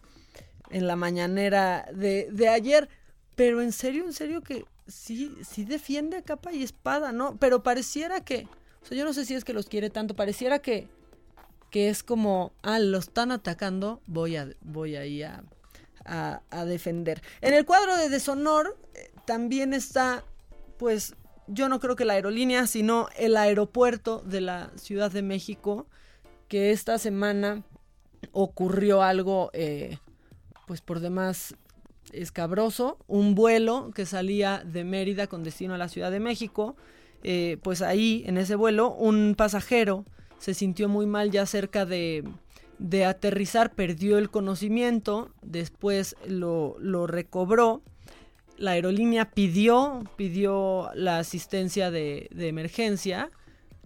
[0.71, 2.89] en la mañanera de, de, ayer.
[3.35, 7.37] Pero en serio, en serio que sí, sí defiende a capa y espada, ¿no?
[7.37, 8.47] Pero pareciera que,
[8.83, 10.89] o sea, yo no sé si es que los quiere tanto, pareciera que,
[11.71, 15.43] que es como, ah, lo están atacando, voy a, voy ahí a,
[16.05, 17.21] a, a defender.
[17.41, 20.25] En el cuadro de deshonor eh, también está
[20.79, 21.15] pues
[21.47, 25.87] yo no creo que la aerolínea, sino el aeropuerto de la Ciudad de México,
[26.49, 27.63] que esta semana
[28.33, 29.99] ocurrió algo, eh,
[30.67, 31.55] pues por demás
[32.13, 36.77] escabroso, un vuelo que salía de Mérida con destino a la Ciudad de México,
[37.23, 40.05] eh, pues ahí, en ese vuelo, un pasajero
[40.39, 42.25] se sintió muy mal ya cerca de,
[42.79, 47.83] de aterrizar, perdió el conocimiento, después lo, lo recobró
[48.57, 53.31] la aerolínea pidió, pidió la asistencia de, emergencia,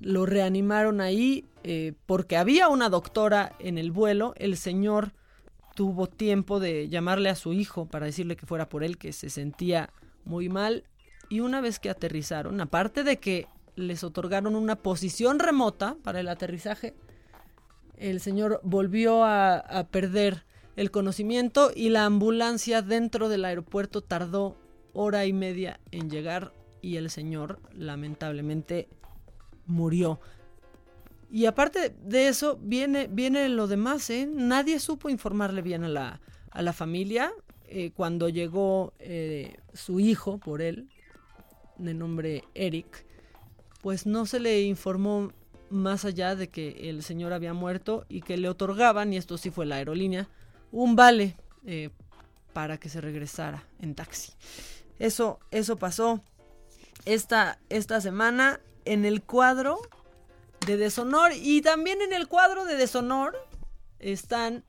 [0.01, 5.13] lo reanimaron ahí eh, porque había una doctora en el vuelo, el señor
[5.75, 9.31] tuvo tiempo de llamarle a su hijo para decirle que fuera por él, que se
[9.31, 9.91] sentía
[10.25, 10.85] muy mal,
[11.29, 13.47] y una vez que aterrizaron, aparte de que
[13.77, 16.95] les otorgaron una posición remota para el aterrizaje.
[17.97, 20.45] El señor volvió a, a perder
[20.79, 24.57] el conocimiento y la ambulancia dentro del aeropuerto tardó
[24.93, 28.89] hora y media en llegar y el señor lamentablemente
[29.67, 30.21] murió.
[31.33, 34.31] Y aparte de eso, viene, viene lo demás, ¿eh?
[34.33, 36.21] Nadie supo informarle bien a la,
[36.53, 37.33] a la familia.
[37.67, 40.89] Eh, cuando llegó eh, su hijo por él,
[41.77, 43.05] de nombre Eric,
[43.83, 45.33] pues no se le informó
[45.71, 49.51] más allá de que el señor había muerto y que le otorgaban, y esto sí
[49.51, 50.29] fue la aerolínea,
[50.73, 51.37] un vale
[51.67, 51.91] eh,
[52.53, 54.33] para que se regresara en taxi.
[54.99, 56.23] Eso, eso pasó
[57.05, 59.79] esta, esta semana en el cuadro
[60.67, 63.37] de deshonor y también en el cuadro de deshonor
[64.01, 64.65] están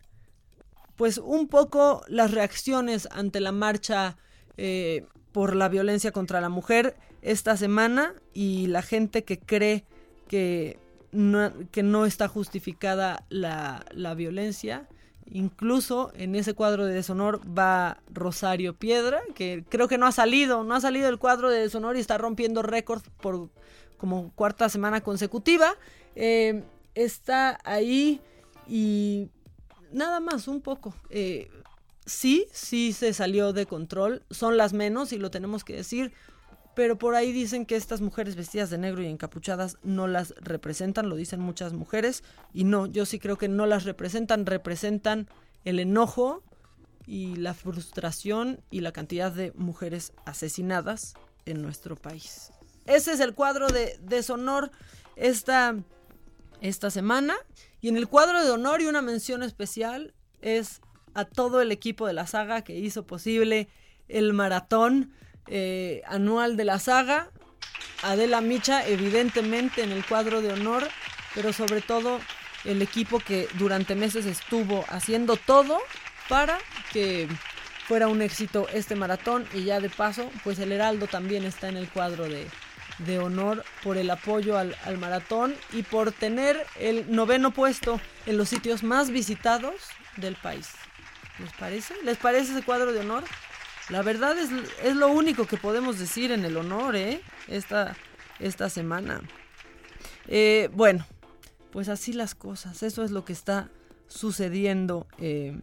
[0.95, 4.17] pues un poco las reacciones ante la marcha
[4.57, 9.85] eh, por la violencia contra la mujer esta semana y la gente que cree
[10.27, 10.77] que
[11.11, 14.87] no, que no está justificada la, la violencia.
[15.31, 20.63] Incluso en ese cuadro de deshonor va Rosario Piedra, que creo que no ha salido,
[20.63, 23.49] no ha salido el cuadro de deshonor y está rompiendo récord por
[23.97, 25.75] como cuarta semana consecutiva.
[26.15, 26.63] Eh,
[26.95, 28.21] está ahí
[28.67, 29.29] y
[29.91, 30.95] nada más, un poco.
[31.09, 31.49] Eh,
[32.05, 36.11] sí, sí se salió de control, son las menos y lo tenemos que decir,
[36.79, 41.09] pero por ahí dicen que estas mujeres vestidas de negro y encapuchadas no las representan,
[41.09, 42.23] lo dicen muchas mujeres,
[42.53, 45.27] y no, yo sí creo que no las representan, representan
[45.65, 46.41] el enojo
[47.05, 51.15] y la frustración y la cantidad de mujeres asesinadas
[51.45, 52.53] en nuestro país.
[52.85, 54.71] Ese es el cuadro de deshonor
[55.17, 55.75] esta,
[56.61, 57.35] esta semana.
[57.81, 60.79] Y en el cuadro de honor y una mención especial es
[61.13, 63.67] a todo el equipo de la saga que hizo posible
[64.07, 65.11] el maratón
[65.49, 67.29] eh, anual de la saga.
[68.03, 70.87] Adela Micha, evidentemente en el cuadro de honor,
[71.35, 72.19] pero sobre todo
[72.65, 75.79] el equipo que durante meses estuvo haciendo todo
[76.27, 76.57] para
[76.91, 77.27] que
[77.87, 81.77] fuera un éxito este maratón y ya de paso, pues el Heraldo también está en
[81.77, 82.47] el cuadro de,
[82.99, 88.37] de honor por el apoyo al, al, maratón y por tener el noveno puesto en
[88.37, 89.75] los sitios más visitados
[90.17, 90.69] del país.
[91.39, 91.95] ¿Les parece?
[92.03, 93.23] ¿Les parece ese cuadro de honor?
[93.89, 94.49] La verdad es,
[94.83, 97.21] es lo único que podemos decir en el honor, ¿eh?
[97.47, 97.95] Esta,
[98.39, 99.21] esta semana.
[100.27, 101.05] Eh, bueno,
[101.71, 102.83] pues así las cosas.
[102.83, 103.69] Eso es lo que está
[104.07, 105.07] sucediendo.
[105.17, 105.59] Eh,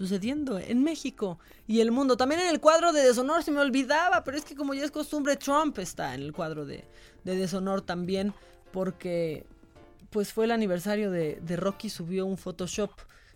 [0.00, 2.16] sucediendo en México y el mundo.
[2.16, 4.90] También en el cuadro de deshonor se me olvidaba, pero es que como ya es
[4.90, 6.84] costumbre, Trump está en el cuadro de,
[7.22, 8.32] de deshonor también,
[8.72, 9.44] porque
[10.08, 12.92] pues fue el aniversario de, de, Rocky, subió un Photoshop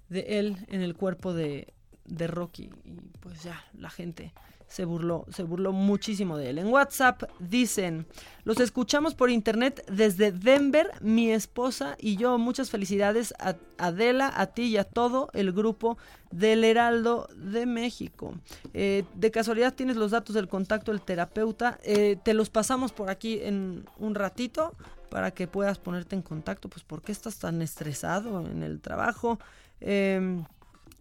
[0.08, 1.73] de él en el cuerpo de,
[2.04, 4.32] de Rocky y pues ya la gente
[4.74, 6.58] se burló, se burló muchísimo de él.
[6.58, 8.06] En WhatsApp dicen,
[8.42, 12.38] los escuchamos por internet desde Denver, mi esposa y yo.
[12.38, 15.96] Muchas felicidades a Adela, a ti y a todo el grupo
[16.32, 18.34] del Heraldo de México.
[18.72, 21.78] Eh, de casualidad tienes los datos del contacto del terapeuta.
[21.84, 24.74] Eh, te los pasamos por aquí en un ratito
[25.08, 26.68] para que puedas ponerte en contacto.
[26.68, 29.38] Pues, ¿por qué estás tan estresado en el trabajo?
[29.80, 30.42] Eh,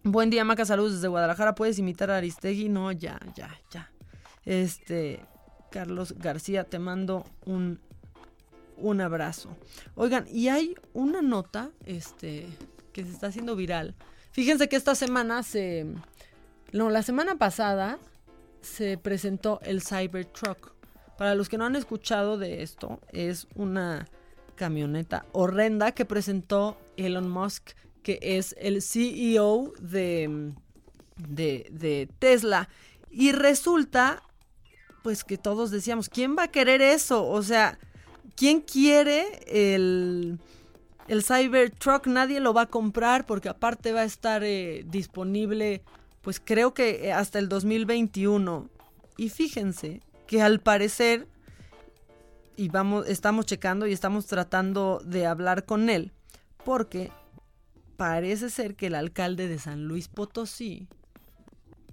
[0.06, 1.54] Buen día, Maca, saludos desde Guadalajara.
[1.54, 2.68] ¿Puedes imitar a Aristegui?
[2.68, 3.90] No, ya, ya, ya.
[4.44, 5.24] Este,
[5.70, 7.80] Carlos García, te mando un,
[8.76, 9.56] un abrazo.
[9.94, 12.46] Oigan, y hay una nota, este,
[12.92, 13.94] que se está haciendo viral.
[14.30, 15.86] Fíjense que esta semana se...
[16.70, 17.98] No, la semana pasada
[18.60, 20.74] se presentó el Cybertruck.
[21.16, 24.06] Para los que no han escuchado de esto, es una
[24.54, 27.70] camioneta horrenda que presentó Elon Musk
[28.04, 30.52] que es el CEO de,
[31.16, 32.68] de, de, Tesla.
[33.10, 34.22] Y resulta,
[35.02, 37.26] pues que todos decíamos, ¿quién va a querer eso?
[37.26, 37.78] O sea,
[38.36, 40.38] ¿quién quiere el,
[41.08, 42.06] el Cybertruck?
[42.06, 45.82] Nadie lo va a comprar porque aparte va a estar eh, disponible,
[46.20, 48.68] pues creo que hasta el 2021.
[49.16, 51.26] Y fíjense que al parecer,
[52.56, 56.12] y vamos, estamos checando y estamos tratando de hablar con él,
[56.64, 57.10] porque
[57.96, 60.88] parece ser que el alcalde de San Luis Potosí,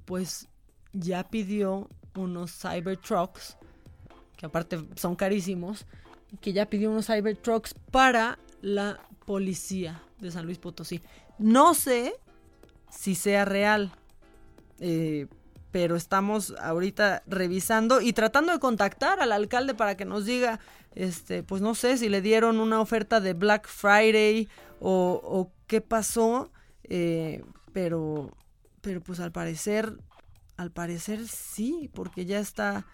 [0.05, 0.47] pues
[0.93, 3.57] ya pidió unos Cybertrucks,
[4.37, 5.85] que aparte son carísimos,
[6.39, 11.01] que ya pidió unos Cybertrucks para la policía de San Luis Potosí.
[11.37, 12.13] No sé
[12.89, 13.91] si sea real,
[14.79, 15.27] eh,
[15.71, 20.59] pero estamos ahorita revisando y tratando de contactar al alcalde para que nos diga,
[20.95, 24.49] este, pues no sé si le dieron una oferta de Black Friday
[24.81, 26.51] o, qué pasó,
[26.83, 28.35] eh, pero,
[28.81, 29.97] pero pues al parecer,
[30.57, 32.85] al parecer sí, porque ya está,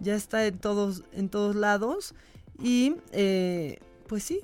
[0.00, 2.14] ya está en todos, en todos lados.
[2.58, 4.40] y eh, pues sí,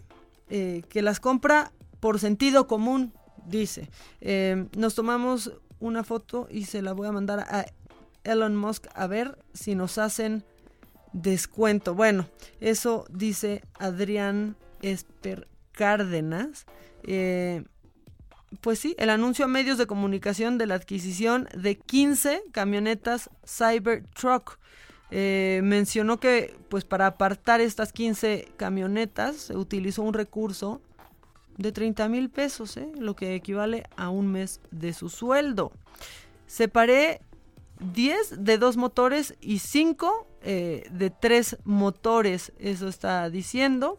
[0.48, 3.12] eh, que las compra por sentido común,
[3.46, 3.90] dice.
[4.76, 7.66] Nos tomamos una foto y se la voy a mandar a
[8.24, 10.44] Elon Musk a ver si nos hacen
[11.12, 11.94] descuento.
[11.94, 12.28] Bueno,
[12.60, 16.66] eso dice Adrián Esper Cárdenas.
[17.04, 17.64] Eh,
[18.60, 24.58] pues sí, el anuncio a medios de comunicación de la adquisición de 15 camionetas Cybertruck.
[25.12, 30.80] Eh, mencionó que pues para apartar estas 15 camionetas se utilizó un recurso
[31.58, 32.90] de 30 mil pesos, ¿eh?
[32.96, 35.72] lo que equivale a un mes de su sueldo.
[36.46, 37.20] Separé
[37.80, 43.98] 10 de dos motores y 5 eh, de tres motores, eso está diciendo.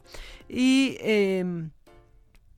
[0.50, 1.72] Y em,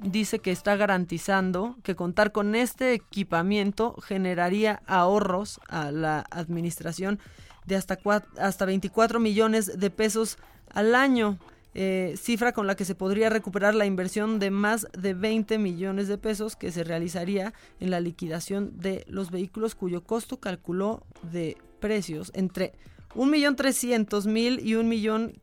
[0.03, 7.19] dice que está garantizando que contar con este equipamiento generaría ahorros a la administración
[7.65, 7.97] de hasta,
[8.37, 10.37] hasta 24 millones de pesos
[10.73, 11.37] al año.
[11.75, 16.07] Eh, cifra con la que se podría recuperar la inversión de más de 20 millones
[16.07, 21.57] de pesos que se realizaría en la liquidación de los vehículos cuyo costo calculó de
[21.79, 22.73] precios entre
[23.15, 25.33] 1.300.000 y 1.500.000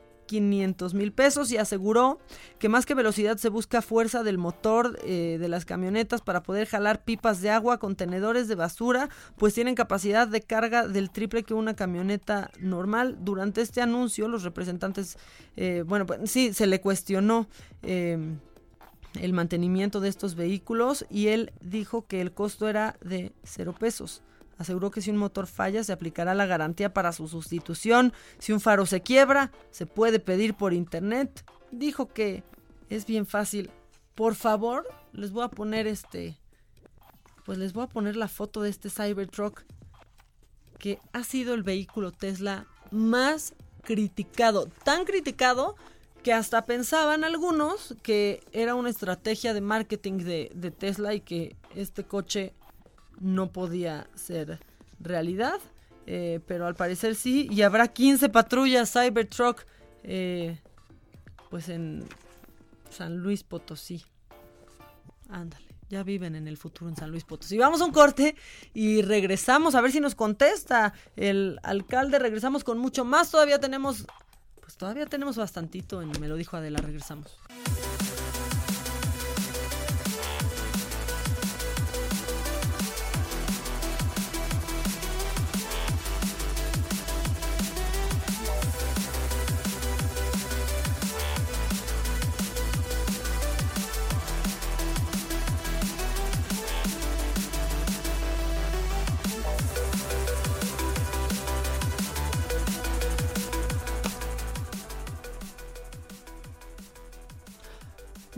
[1.12, 2.19] pesos y aseguró
[2.59, 6.69] que más que velocidad se busca fuerza del motor eh, de las camionetas para poder
[6.69, 11.55] jalar pipas de agua, contenedores de basura, pues tienen capacidad de carga del triple que
[11.55, 13.19] una camioneta normal.
[13.20, 15.19] Durante este anuncio los representantes,
[15.57, 17.48] eh, bueno, pues sí, se le cuestionó.
[17.82, 18.19] Eh,
[19.20, 24.23] el mantenimiento de estos vehículos y él dijo que el costo era de cero pesos.
[24.61, 28.12] Aseguró que si un motor falla se aplicará la garantía para su sustitución.
[28.39, 31.47] Si un faro se quiebra, se puede pedir por internet.
[31.70, 32.45] Dijo que
[32.91, 33.70] es bien fácil.
[34.15, 36.37] Por favor, les voy a poner este
[37.47, 39.62] pues les voy a poner la foto de este Cybertruck
[40.78, 45.74] que ha sido el vehículo Tesla más criticado, tan criticado
[46.23, 51.57] que hasta pensaban algunos que era una estrategia de marketing de, de Tesla y que
[51.74, 52.53] este coche
[53.21, 54.59] no podía ser
[54.99, 55.61] realidad,
[56.07, 59.65] eh, pero al parecer sí, y habrá 15 patrullas Cybertruck,
[60.03, 60.59] eh,
[61.51, 62.05] pues en
[62.91, 64.03] San Luis Potosí.
[65.29, 67.59] Ándale, ya viven en el futuro en San Luis Potosí.
[67.59, 68.35] Vamos a un corte
[68.75, 72.19] y regresamos a ver si nos contesta el alcalde.
[72.19, 73.31] Regresamos con mucho más.
[73.31, 74.07] Todavía tenemos,
[74.61, 76.81] pues todavía tenemos bastantito en Me lo dijo Adela.
[76.81, 77.39] Regresamos.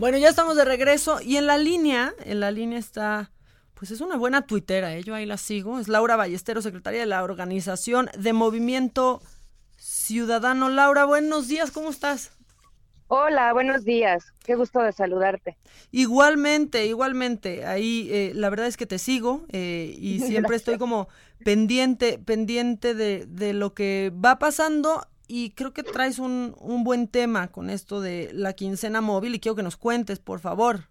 [0.03, 3.31] Bueno, ya estamos de regreso y en la línea, en la línea está,
[3.73, 5.01] pues es una buena tuitera, ¿eh?
[5.01, 9.21] yo ahí la sigo, es Laura Ballestero, secretaria de la Organización de Movimiento
[9.77, 10.67] Ciudadano.
[10.67, 12.33] Laura, buenos días, ¿cómo estás?
[13.07, 15.57] Hola, buenos días, qué gusto de saludarte.
[15.91, 21.07] Igualmente, igualmente, ahí eh, la verdad es que te sigo eh, y siempre estoy como
[21.45, 27.07] pendiente, pendiente de, de lo que va pasando y creo que traes un, un buen
[27.07, 30.89] tema con esto de la quincena móvil y quiero que nos cuentes, por favor.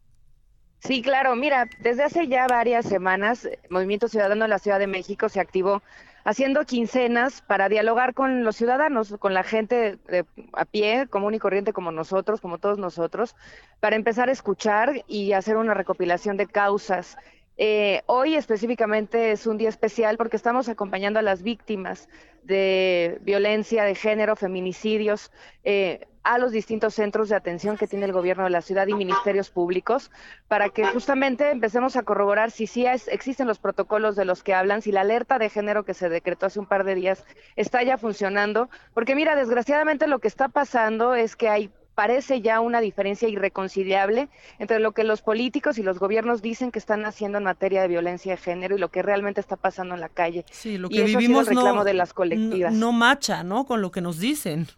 [0.80, 5.28] Sí, claro, mira, desde hace ya varias semanas, Movimiento Ciudadano de la Ciudad de México
[5.28, 5.80] se activó
[6.24, 11.38] haciendo quincenas para dialogar con los ciudadanos, con la gente de, a pie, común y
[11.38, 13.36] corriente como nosotros, como todos nosotros,
[13.80, 17.16] para empezar a escuchar y hacer una recopilación de causas
[17.56, 22.08] eh, hoy específicamente es un día especial porque estamos acompañando a las víctimas
[22.42, 25.30] de violencia de género, feminicidios,
[25.64, 28.94] eh, a los distintos centros de atención que tiene el gobierno de la ciudad y
[28.94, 30.10] ministerios públicos,
[30.48, 34.82] para que justamente empecemos a corroborar si sí existen los protocolos de los que hablan,
[34.82, 37.24] si la alerta de género que se decretó hace un par de días
[37.56, 42.60] está ya funcionando, porque mira, desgraciadamente lo que está pasando es que hay parece ya
[42.60, 44.28] una diferencia irreconciliable
[44.58, 47.88] entre lo que los políticos y los gobiernos dicen que están haciendo en materia de
[47.88, 50.44] violencia de género y lo que realmente está pasando en la calle.
[50.50, 52.72] Sí, lo que vivimos reclamo de las colectivas.
[52.72, 53.64] No, macha, ¿no?
[53.66, 54.68] Con lo que nos dicen.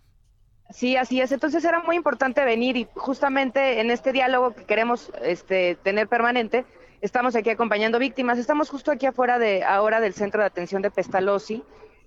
[0.70, 1.30] Sí, así es.
[1.30, 6.64] Entonces era muy importante venir y justamente en este diálogo que queremos este, tener permanente,
[7.00, 8.38] estamos aquí acompañando víctimas.
[8.38, 11.62] Estamos justo aquí afuera de ahora del Centro de Atención de Pestalozzi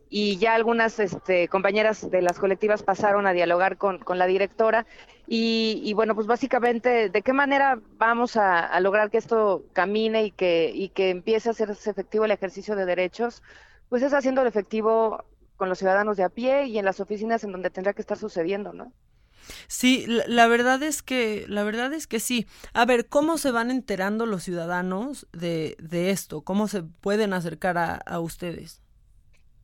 [0.09, 4.85] y ya algunas este, compañeras de las colectivas pasaron a dialogar con, la directora
[5.29, 10.71] y, bueno, pues básicamente, ¿de qué manera vamos a, lograr que esto camine y que,
[10.73, 13.43] y que empiece a hacerse efectivo el ejercicio de derechos?
[13.89, 15.25] Pues es haciéndolo efectivo
[15.57, 18.17] con los ciudadanos de a pie y en las oficinas en donde tendrá que estar
[18.17, 18.93] sucediendo, ¿no?
[19.67, 22.47] Sí, la, verdad es que, la verdad es que sí.
[22.73, 26.41] A ver, ¿cómo se van enterando los ciudadanos de, de esto?
[26.41, 28.81] ¿Cómo se pueden acercar a, a ustedes?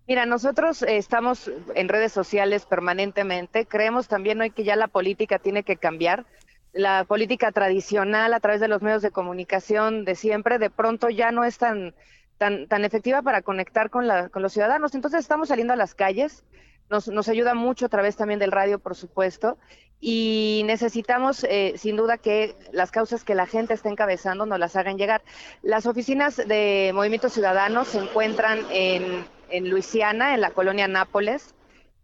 [0.07, 3.65] Mira, nosotros eh, estamos en redes sociales permanentemente.
[3.65, 6.25] Creemos también hoy que ya la política tiene que cambiar.
[6.73, 11.31] La política tradicional a través de los medios de comunicación de siempre, de pronto ya
[11.31, 11.93] no es tan,
[12.37, 14.95] tan, tan efectiva para conectar con, la, con los ciudadanos.
[14.95, 16.43] Entonces estamos saliendo a las calles
[16.89, 19.57] nos, nos ayuda mucho a través también del radio, por supuesto,
[19.99, 24.75] y necesitamos eh, sin duda que las causas que la gente está encabezando nos las
[24.75, 25.21] hagan llegar.
[25.61, 31.53] Las oficinas de Movimiento Ciudadano se encuentran en, en Luisiana, en la colonia Nápoles,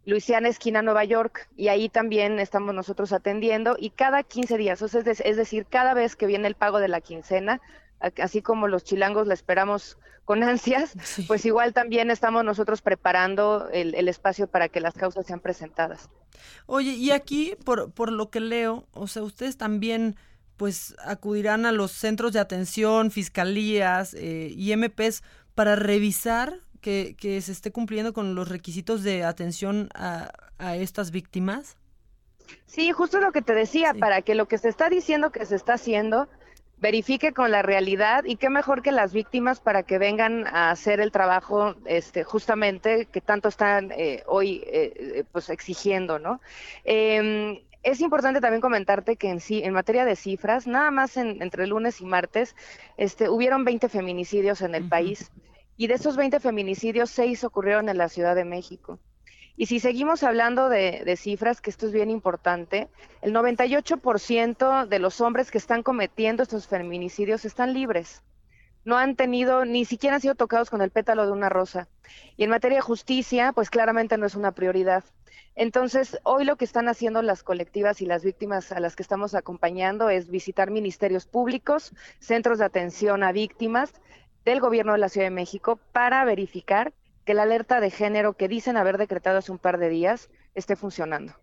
[0.06, 4.94] Luisiana, esquina Nueva York, y ahí también estamos nosotros atendiendo, y cada 15 días, es,
[4.94, 7.60] es decir, cada vez que viene el pago de la quincena,
[8.22, 10.94] así como los chilangos la esperamos con ansias,
[11.26, 16.08] pues igual también estamos nosotros preparando el, espacio para que las causas sean presentadas.
[16.66, 20.16] Oye, y aquí, por, por lo que leo, o sea, ustedes también
[20.56, 25.22] pues acudirán a los centros de atención, fiscalías eh, y MPs
[25.54, 31.10] para revisar que, que, se esté cumpliendo con los requisitos de atención a, a estas
[31.10, 31.76] víctimas.
[32.66, 35.56] Sí, justo lo que te decía, para que lo que se está diciendo que se
[35.56, 36.28] está haciendo
[36.80, 41.00] verifique con la realidad y qué mejor que las víctimas para que vengan a hacer
[41.00, 46.40] el trabajo este, justamente que tanto están eh, hoy eh, eh, pues exigiendo, ¿no?
[46.84, 51.66] Em, es importante también comentarte que en sí, en materia de cifras, nada más entre
[51.66, 52.54] lunes y martes,
[52.98, 55.30] este, hubieron 20 feminicidios en el país
[55.80, 58.98] y de esos 20 feminicidios, 6 ocurrieron en la Ciudad de México.
[59.56, 62.90] Y si seguimos hablando de, cifras, que esto es bien importante,
[63.22, 68.22] el 98% de los hombres que están cometiendo estos feminicidios están libres.
[68.84, 71.88] No han tenido, ni siquiera han sido tocados con el pétalo de una rosa.
[72.36, 75.04] Y en materia de justicia, pues claramente no es una prioridad.
[75.54, 79.34] Entonces, hoy lo que están haciendo las colectivas y las víctimas a las que estamos
[79.34, 83.94] acompañando es visitar ministerios públicos, centros de atención a víctimas
[84.44, 86.92] del gobierno de la Ciudad de México para verificar
[87.24, 90.76] que la alerta de género que dicen haber decretado hace un par de días esté
[90.76, 91.34] funcionando.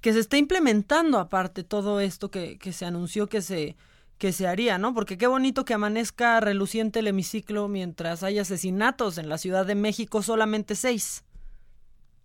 [0.00, 3.76] Que se esté implementando aparte todo esto que, que se anunció que se,
[4.18, 4.94] que se haría, ¿no?
[4.94, 9.74] Porque qué bonito que amanezca reluciente el hemiciclo mientras hay asesinatos en la Ciudad de
[9.74, 11.24] México, solamente seis.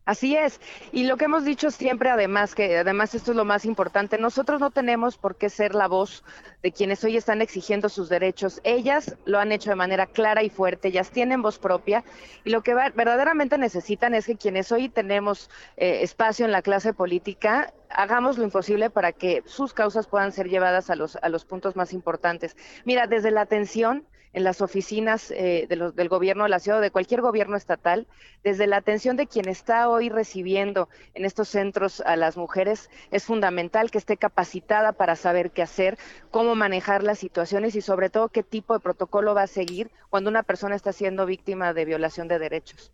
[0.05, 0.59] Así es.
[0.91, 4.59] Y lo que hemos dicho siempre, además, que además esto es lo más importante, nosotros
[4.59, 6.23] no tenemos por qué ser la voz
[6.63, 8.61] de quienes hoy están exigiendo sus derechos.
[8.63, 12.03] Ellas lo han hecho de manera clara y fuerte, ellas tienen voz propia
[12.43, 16.93] y lo que verdaderamente necesitan es que quienes hoy tenemos eh, espacio en la clase
[16.93, 21.45] política hagamos lo imposible para que sus causas puedan ser llevadas a los, a los
[21.45, 22.55] puntos más importantes.
[22.85, 26.81] Mira, desde la atención en las oficinas eh, de del gobierno de la ciudad o
[26.81, 28.07] de cualquier gobierno estatal,
[28.43, 33.23] desde la atención de quien está hoy recibiendo en estos centros a las mujeres, es
[33.23, 35.97] fundamental que esté capacitada para saber qué hacer,
[36.29, 40.29] cómo manejar las situaciones y sobre todo qué tipo de protocolo va a seguir cuando
[40.29, 42.91] una persona está siendo víctima de violación de derechos.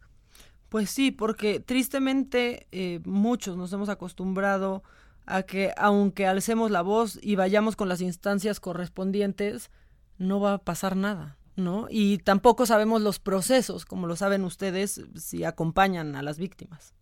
[0.70, 4.84] Pues sí, porque tristemente eh, muchos nos hemos acostumbrado
[5.26, 9.70] a que aunque alcemos la voz y vayamos con las instancias correspondientes,
[10.18, 11.88] no va a pasar nada, ¿no?
[11.90, 16.94] Y tampoco sabemos los procesos, como lo saben ustedes, si acompañan a las víctimas.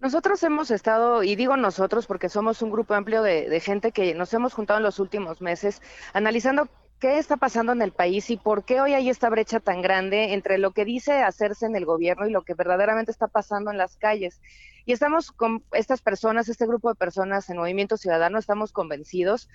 [0.00, 4.14] Nosotros hemos estado, y digo nosotros porque somos un grupo amplio de, de, gente que
[4.14, 5.80] nos hemos juntado en los últimos meses,
[6.12, 6.68] analizando
[7.00, 10.32] qué está pasando en el país y por qué hoy hay esta brecha tan grande
[10.34, 13.78] entre lo que dice hacerse en el gobierno y lo que verdaderamente está pasando en
[13.78, 14.40] las calles.
[14.86, 19.48] Y estamos con estas personas, este grupo de personas en Movimiento Ciudadano, estamos convencidos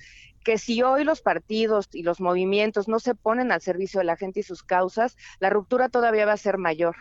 [0.44, 4.16] que si hoy los partidos y los movimientos no se ponen al servicio de la
[4.16, 6.96] gente y sus causas, la ruptura todavía va a ser mayor.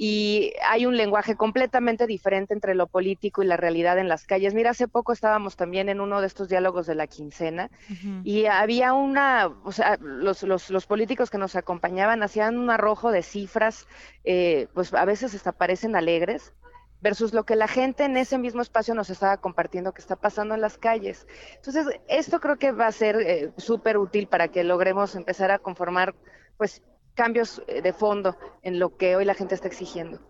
[0.00, 4.54] Y hay un lenguaje completamente diferente entre lo político y la realidad en las calles.
[4.54, 7.68] Mira, hace poco estábamos también en uno de estos diálogos de la quincena
[8.22, 13.10] y había una, o sea, los, los, los, políticos que nos acompañaban hacían un arrojo
[13.10, 13.88] de cifras,
[14.24, 16.52] eh, pues a veces hasta parecen alegres,
[17.00, 20.54] versus lo que la gente en ese mismo espacio nos estaba compartiendo que está pasando
[20.54, 21.26] en las calles.
[21.56, 25.58] Entonces, esto creo que va a ser eh, súper útil para que logremos empezar a
[25.58, 26.14] conformar,
[26.56, 26.82] pues,
[27.18, 30.20] cambios eh, de fondo en lo que hoy la gente está exigiendo.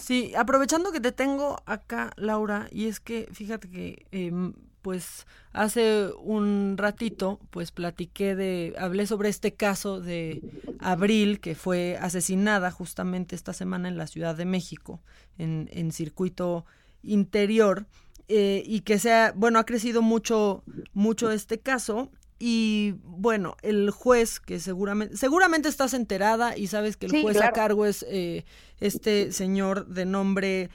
[0.00, 4.52] Sí, aprovechando que te tengo acá, Laura, y es que fíjate que em,
[4.82, 10.42] pues hace un ratito pues platiqué de, hablé sobre este caso de
[10.80, 15.00] Abril que fue asesinada justamente esta semana en la Ciudad de México,
[15.38, 16.66] en, circuito
[17.04, 17.86] interior,
[18.26, 22.10] eh, y que sea, bueno, ha crecido mucho, mucho este caso.
[22.44, 27.52] Y bueno, el juez, que seguramente, seguramente estás enterada y sabes que el juez a
[27.52, 28.44] cargo es eh,
[28.80, 30.68] este señor de nombre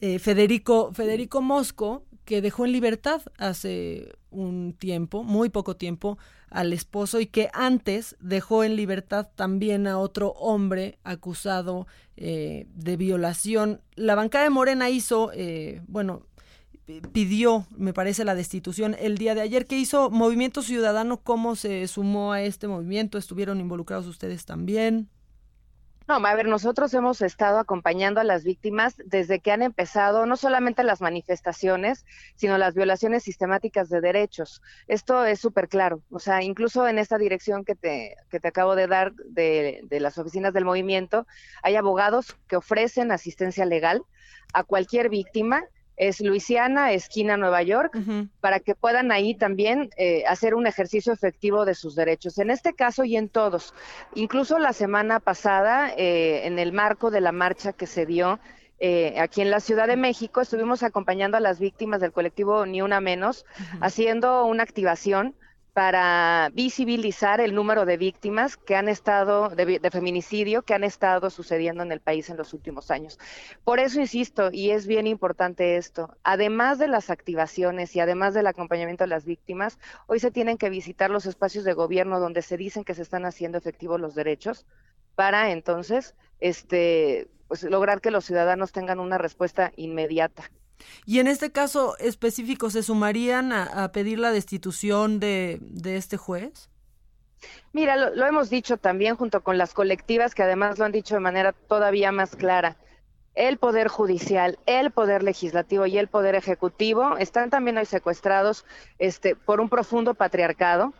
[0.00, 6.16] eh, Federico, Federico Mosco, que dejó en libertad hace un tiempo, muy poco tiempo,
[6.48, 12.96] al esposo y que antes dejó en libertad también a otro hombre acusado eh, de
[12.96, 13.80] violación.
[13.96, 16.26] La bancada de Morena hizo, eh, bueno,
[17.12, 19.66] pidió, me parece, la destitución el día de ayer.
[19.66, 21.18] ¿Qué hizo Movimiento Ciudadano?
[21.18, 23.18] ¿Cómo se sumó a este movimiento?
[23.18, 25.08] ¿Estuvieron involucrados ustedes también?
[26.10, 30.36] No, a ver, nosotros hemos estado acompañando a las víctimas desde que han empezado no
[30.36, 32.04] solamente las manifestaciones,
[32.34, 34.60] sino las violaciones sistemáticas de derechos.
[34.88, 36.02] Esto es súper claro.
[36.10, 40.00] O sea, incluso en esta dirección que te, que te acabo de dar de, de
[40.00, 41.28] las oficinas del movimiento,
[41.62, 44.02] hay abogados que ofrecen asistencia legal
[44.52, 45.62] a cualquier víctima
[46.00, 47.94] es Luisiana, esquina Nueva York,
[48.40, 52.38] para que puedan ahí también eh, hacer un ejercicio efectivo de sus derechos.
[52.38, 53.74] En este caso y en todos.
[54.14, 58.40] Incluso la semana pasada, eh, en el marco de la marcha que se dio
[58.78, 62.80] eh, aquí en la Ciudad de México, estuvimos acompañando a las víctimas del colectivo Ni
[62.80, 63.44] Una Menos,
[63.82, 65.34] haciendo una activación
[65.80, 71.82] para visibilizar el número de víctimas que han estado, de, feminicidio, que han estado sucediendo
[71.82, 73.18] en el país en los últimos años.
[73.64, 78.46] Por eso insisto, y es bien importante esto, además de las activaciones y además del
[78.46, 82.58] acompañamiento a las víctimas, hoy se tienen que visitar los espacios de gobierno donde se
[82.58, 84.66] dicen que se están haciendo efectivos los derechos
[85.14, 90.50] para entonces este, pues, lograr que los ciudadanos tengan una respuesta inmediata.
[91.06, 96.68] Y en este caso específico, ¿se sumarían a, pedir la destitución de, este juez?
[97.72, 101.20] Mira, lo, hemos dicho también junto con las colectivas que además lo han dicho de
[101.20, 102.76] manera todavía más clara.
[103.34, 108.66] El Poder Judicial, el Poder Legislativo y el Poder Ejecutivo están también hoy secuestrados
[108.98, 110.92] este, por un profundo patriarcado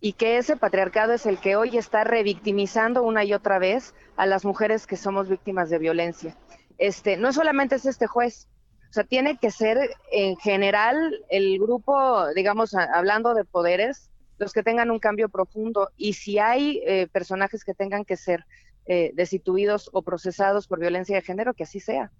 [0.00, 4.26] y que ese patriarcado es el que hoy está revictimizando una y otra vez a
[4.26, 6.36] las mujeres que somos víctimas de violencia.
[6.76, 8.48] Este, no solamente es este juez,
[8.92, 9.78] o sea, tiene que ser
[10.10, 15.88] en general el grupo, digamos, hablando de poderes, los que tengan un cambio profundo.
[15.96, 18.44] Y si hay eh, personajes que tengan que ser
[18.84, 22.12] eh, destituidos o procesados por violencia de género, que así sea.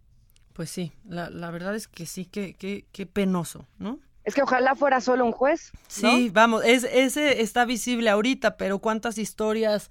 [0.55, 3.99] Pues sí, la, la verdad es que sí, que, que, penoso, ¿no?
[4.25, 5.73] Es que ojalá fuera solo un juez.
[5.89, 9.91] Sí, vamos, es, ese está visible ahorita, pero ¿cuántas historias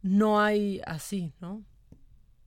[0.00, 1.64] no hay así, no?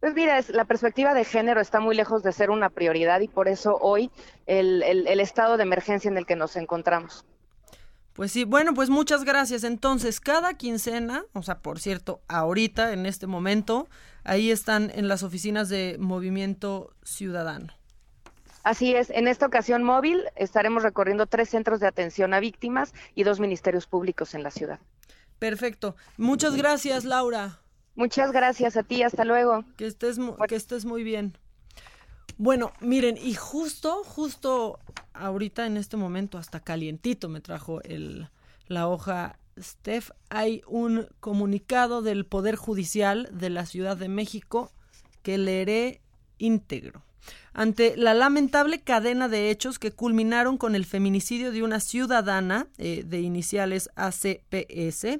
[0.03, 3.29] Pues mira, es, la perspectiva de género está muy lejos de ser una prioridad y
[3.29, 4.11] por eso hoy
[4.47, 7.23] el, el, estado de emergencia en el que nos encontramos.
[8.11, 9.63] Pues sí, bueno, pues muchas gracias.
[9.63, 13.87] Entonces, cada quincena, o sea, por cierto, ahorita, en este momento,
[14.25, 17.71] ahí están en las oficinas de Movimiento Ciudadano.
[18.63, 23.23] Así es, en esta ocasión móvil estaremos recorriendo tres centros de atención a víctimas y
[23.23, 24.81] dos ministerios públicos en la ciudad.
[25.39, 25.95] Perfecto.
[26.17, 27.62] Muchas gracias, Laura.
[27.95, 29.63] Muchas gracias a ti, hasta luego.
[29.77, 31.37] Que estés, que estés muy bien.
[32.37, 34.79] Bueno, miren, y justo, justo
[35.13, 38.29] ahorita en este momento, hasta calientito me trajo el,
[38.67, 44.71] la hoja Steph, hay un comunicado del Poder Judicial de la Ciudad de México
[45.21, 46.01] que leeré
[46.39, 47.03] íntegro
[47.53, 53.03] ante la lamentable cadena de hechos que culminaron con el feminicidio de una ciudadana eh,
[53.05, 55.19] de iniciales ACPS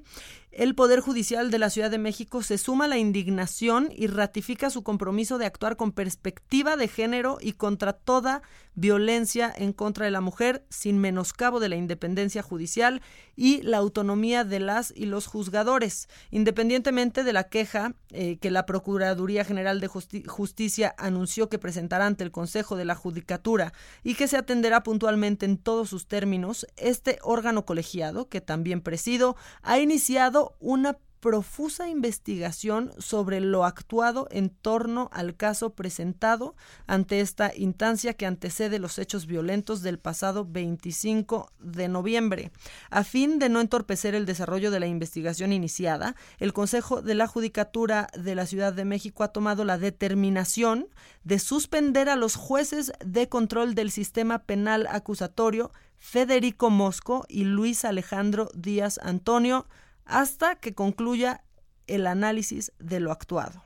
[0.55, 4.69] el Poder Judicial de la Ciudad de México se suma a la indignación y ratifica
[4.69, 8.43] su compromiso de actuar con perspectiva de género y contra toda
[8.75, 13.01] violencia en contra de la mujer, sin menoscabo de la independencia judicial
[13.35, 18.65] y la autonomía de las y los juzgadores, independientemente de la queja eh, que la
[18.65, 23.73] Procuraduría General de Justicia anunció que presentará ante el Consejo de la Judicatura
[24.03, 29.35] y que se atenderá puntualmente en todos sus términos, este órgano colegiado, que también presido,
[29.61, 36.53] ha iniciado una profusa investigación sobre lo actuado en torno al caso presentado
[36.85, 42.51] ante esta instancia que antecede los hechos violentos del pasado 25 de noviembre.
[42.89, 47.27] A fin de no entorpecer el desarrollo de la investigación iniciada, el Consejo de la
[47.27, 50.89] Judicatura de la Ciudad de México ha tomado la determinación
[51.23, 57.85] de suspender a los jueces de control del sistema penal acusatorio Federico Mosco y Luis
[57.85, 59.67] Alejandro Díaz Antonio
[60.05, 61.43] hasta que concluya
[61.87, 63.63] el análisis de lo actuado.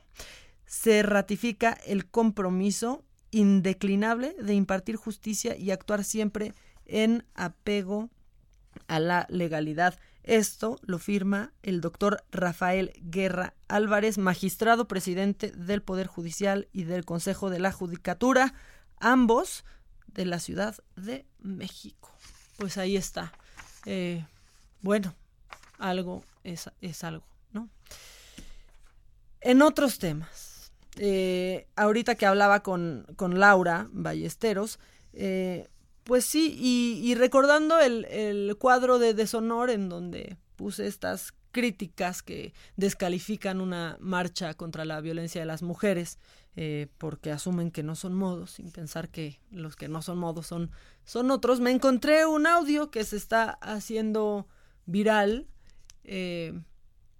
[0.66, 6.54] Se ratifica el compromiso indeclinable de impartir justicia y actuar siempre
[6.86, 8.10] en apego
[8.86, 9.98] a la legalidad.
[10.22, 17.04] Esto lo firma el doctor Rafael Guerra Álvarez, magistrado presidente del Poder Judicial y del
[17.04, 18.54] Consejo de la Judicatura,
[18.98, 19.64] ambos
[20.06, 22.12] de la Ciudad de México.
[22.58, 23.32] Pues ahí está.
[23.86, 24.26] Eh,
[24.82, 25.14] bueno,
[25.78, 27.68] algo es, es algo, ¿no?
[29.40, 34.78] En otros temas, eh, ahorita que hablaba con, con Laura Ballesteros,
[35.12, 35.68] eh,
[36.04, 42.52] pues sí, y, recordando el, el cuadro de deshonor en donde puse estas críticas que
[42.76, 46.18] descalifican una marcha contra la violencia de las mujeres
[46.60, 50.48] eh, porque asumen que no son modos sin pensar que los que no son modos
[50.48, 50.72] son,
[51.04, 51.60] son otros.
[51.60, 54.48] Me encontré un audio que se está haciendo
[54.84, 55.46] viral
[56.08, 56.58] eh,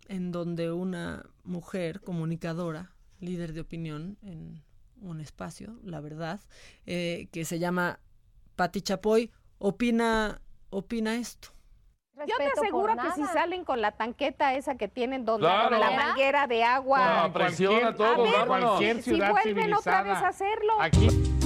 [0.09, 2.90] en donde una mujer comunicadora,
[3.20, 4.62] líder de opinión en
[5.01, 6.40] un espacio, la verdad,
[6.86, 8.01] eh, que se llama
[8.56, 10.40] Patti Chapoy, opina,
[10.70, 11.48] opina esto.
[12.27, 15.78] Yo te aseguro que si salen con la tanqueta esa que tienen donde Claro.
[15.78, 17.23] la manguera de agua.
[17.28, 18.47] No, presiona todo, A ver.
[18.47, 20.27] Cualquier si ciudad vuelven otra vez civilizada.
[20.27, 20.73] a hacerlo.
[20.81, 21.38] Aquí.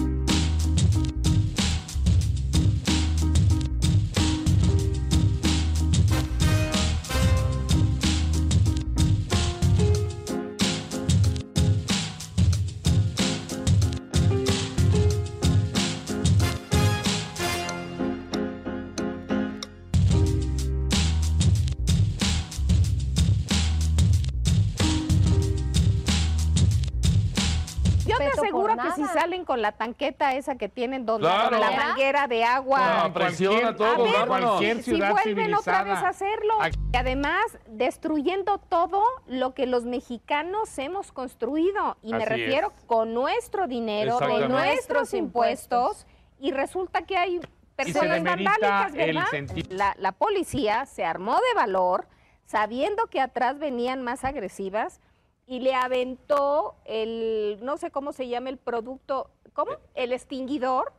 [29.13, 31.59] Salen con la tanqueta esa que tienen donde Claro.
[31.59, 33.05] la manguera de agua.
[33.05, 36.55] No, presiona todo, A ver, si vuelven otra vez a hacerlo.
[36.93, 41.97] Y además, destruyendo todo lo que los mexicanos hemos construido.
[42.03, 46.07] Y me refiero con nuestro dinero, de nuestros impuestos.
[46.39, 47.41] Y resulta que hay
[47.77, 49.27] personas vandálicas, ¿verdad?
[49.71, 52.09] La, la policía se armó de valor,
[52.45, 55.01] sabiendo que atrás venían más agresivas,
[55.47, 59.73] y le aventó el, no sé cómo se llama el producto, ¿cómo?
[59.95, 60.93] El extinguidor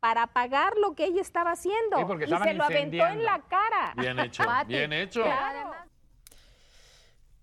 [0.00, 1.98] para apagar lo que ella estaba haciendo.
[1.98, 3.94] Sí, porque y se lo aventó en la cara.
[3.96, 5.22] Bien hecho, bien hecho.
[5.22, 5.72] claro.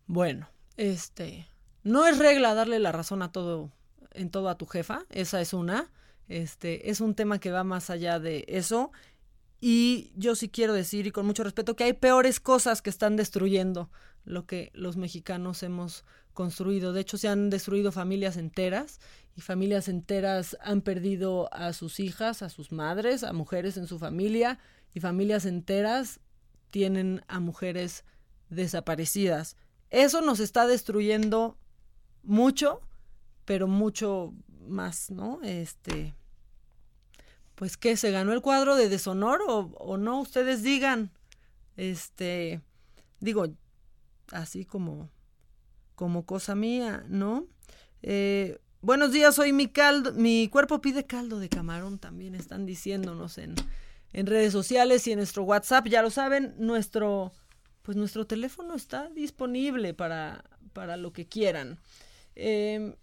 [0.07, 0.47] Bueno,
[0.77, 1.47] este,
[1.84, 3.72] no es regla darle la razón a todo,
[4.11, 5.91] en todo a tu jefa, esa es una,
[6.27, 8.91] este, es un tema que va más allá de eso,
[9.59, 13.15] y yo sí quiero decir, y con mucho respeto, que hay peores cosas que están
[13.15, 13.89] destruyendo
[14.26, 16.03] lo que los mexicanos hemos
[16.34, 16.93] construido.
[16.93, 18.99] De hecho, se han destruido familias enteras,
[19.35, 23.99] y familias enteras han perdido a sus hijas, a sus madres, a mujeres en su
[23.99, 24.60] familia,
[24.93, 26.19] y familias enteras
[26.69, 28.06] tienen a mujeres
[28.49, 29.57] desaparecidas.
[29.89, 31.57] Eso nos está destruyendo
[32.23, 32.81] mucho,
[33.45, 34.34] pero mucho
[34.68, 35.39] más, ¿no?
[35.43, 36.14] Este,
[37.56, 41.11] pues que se ganó el cuadro de deshonor o, o no, ustedes digan,
[41.77, 42.61] este,
[43.19, 43.47] digo,
[44.31, 45.10] así como,
[45.95, 47.45] como cosa mía, ¿no?
[48.02, 53.38] Eh, buenos días, hoy mi caldo, mi cuerpo pide caldo de camarón, también están diciéndonos
[53.38, 53.56] en,
[54.14, 57.31] en redes sociales y en nuestro WhatsApp, ya lo saben, nuestro,
[57.81, 60.43] pues nuestro teléfono está disponible para,
[60.73, 61.80] para lo que quieran.
[62.35, 62.95] Eh,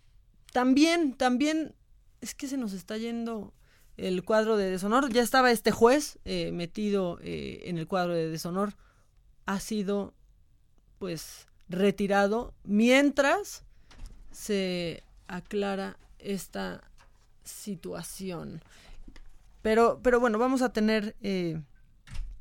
[0.52, 1.74] también, también,
[2.20, 3.54] es que se nos está yendo
[3.96, 5.12] el cuadro de deshonor.
[5.12, 8.74] Ya estaba este juez eh, metido eh, en el cuadro de deshonor.
[9.46, 10.14] Ha sido,
[11.02, 13.64] pues, retirado mientras
[14.30, 16.80] se aclara esta
[17.42, 18.62] situación.
[19.62, 21.60] Pero, pero bueno, vamos a tener eh,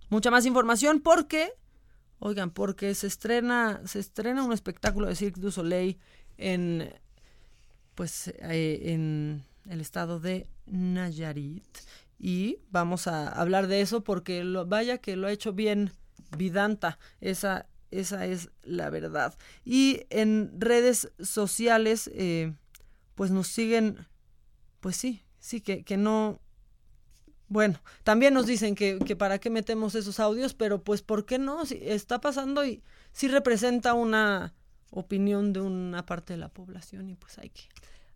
[0.09, 1.53] mucha más información porque,
[2.19, 5.97] oigan, porque se estrena, se estrena un espectáculo de Cirque du Soleil
[6.37, 6.93] en,
[7.95, 11.79] pues, eh, en el estado de Nayarit.
[12.19, 15.91] Y vamos a hablar de eso porque vaya que lo ha hecho bien
[16.37, 16.97] Vidanta.
[17.19, 19.37] Esa, esa es la verdad.
[19.63, 22.53] Y en redes sociales, eh,
[23.15, 24.07] pues nos siguen,
[24.79, 26.39] pues sí, sí, que, que no,
[27.47, 31.37] bueno, también nos dicen que, que para qué metemos esos audios, pero pues ¿por qué
[31.37, 31.65] no?
[31.65, 32.81] Si está pasando y
[33.11, 34.53] sí representa una
[34.89, 37.63] opinión de una parte de la población y pues hay que,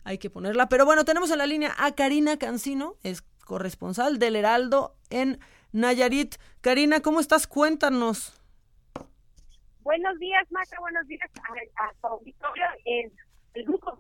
[0.04, 0.70] hay que ponerla.
[0.70, 5.40] Pero bueno, tenemos en la línea a Karina Cancino, es corresponsal del Heraldo en
[5.72, 6.36] Nayarit.
[6.62, 7.48] Karina, ¿cómo estás?
[7.48, 8.34] Cuéntanos.
[9.86, 12.66] Buenos días, Maca, buenos días a, a tu auditorio.
[12.86, 13.12] El,
[13.54, 13.96] el grupo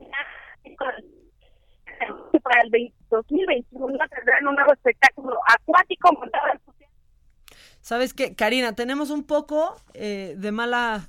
[2.41, 6.59] para el 20 2021 tendrán un nuevo espectáculo acuático montado en
[7.81, 8.35] ¿Sabes qué?
[8.35, 11.07] Karina, tenemos un poco eh, de mala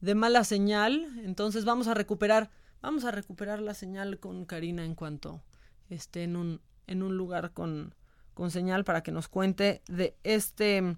[0.00, 2.50] de mala señal, entonces vamos a recuperar
[2.82, 5.40] vamos a recuperar la señal con Karina en cuanto
[5.88, 7.94] esté en un en un lugar con
[8.34, 10.96] con señal para que nos cuente de este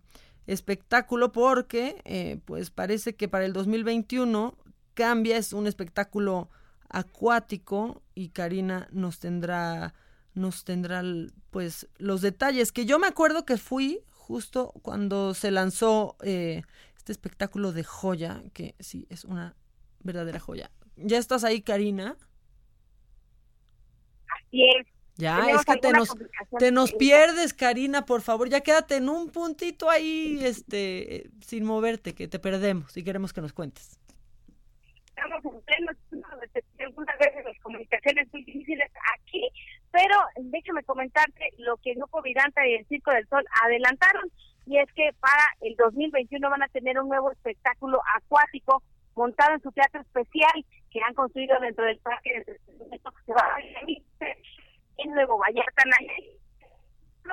[0.49, 4.57] espectáculo porque eh, pues parece que para el 2021
[4.95, 6.49] cambia es un espectáculo
[6.89, 9.95] acuático y Karina nos tendrá
[10.33, 11.03] nos tendrá
[11.51, 16.63] pues los detalles que yo me acuerdo que fui justo cuando se lanzó eh,
[16.97, 19.55] este espectáculo de joya que sí es una
[20.01, 22.17] verdadera joya ya estás ahí Karina
[24.29, 24.98] Así es.
[25.19, 26.17] Ya, Tenemos es que te nos,
[26.61, 32.15] te nos pierdes, Karina, por favor, ya quédate en un puntito ahí, este, sin moverte,
[32.15, 33.99] que te perdemos y queremos que nos cuentes.
[35.09, 35.91] estamos en pleno
[36.79, 39.43] algunas veces las comunicaciones muy difíciles aquí,
[39.91, 44.31] pero déjame comentarte lo que el Grupo Vidanta y el Circo del Sol adelantaron,
[44.67, 48.85] y es que para el 2021 van a tener un nuevo espectáculo acuático
[49.17, 53.41] montado en su teatro especial que han construido dentro del parque de que se va
[53.41, 53.61] a
[54.99, 55.83] en Nuevo Vallarta,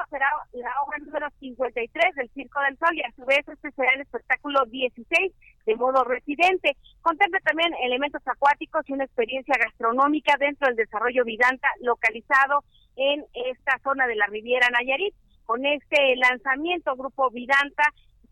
[0.09, 3.91] será la obra número 53 del Circo del Sol y a su vez este será
[3.93, 5.33] el espectáculo 16
[5.65, 6.75] de modo residente.
[7.01, 12.63] Contempla también elementos acuáticos y una experiencia gastronómica dentro del desarrollo Vidanta localizado
[12.95, 15.15] en esta zona de la Riviera Nayarit.
[15.45, 17.83] Con este lanzamiento, Grupo Vidanta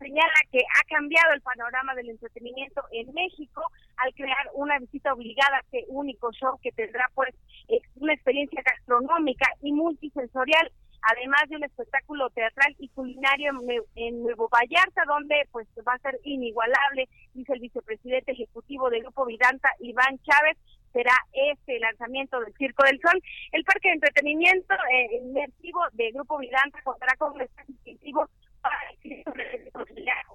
[0.04, 3.62] señala que ha cambiado el panorama del entretenimiento en México
[3.96, 7.30] al crear una visita obligada a este único show que tendrá pues
[7.68, 10.70] eh, una experiencia gastronómica y multisensorial
[11.06, 15.92] además de un espectáculo teatral y culinario en, Nue- en Nuevo Vallarta, donde pues va
[15.92, 20.56] a ser inigualable, dice el vicepresidente ejecutivo del Grupo Vidanta, Iván Chávez,
[20.94, 21.12] será
[21.50, 23.20] este lanzamiento del Circo del Sol.
[23.52, 28.26] El parque de entretenimiento eh, inmersivo del Grupo Vidanta contará con un distintivo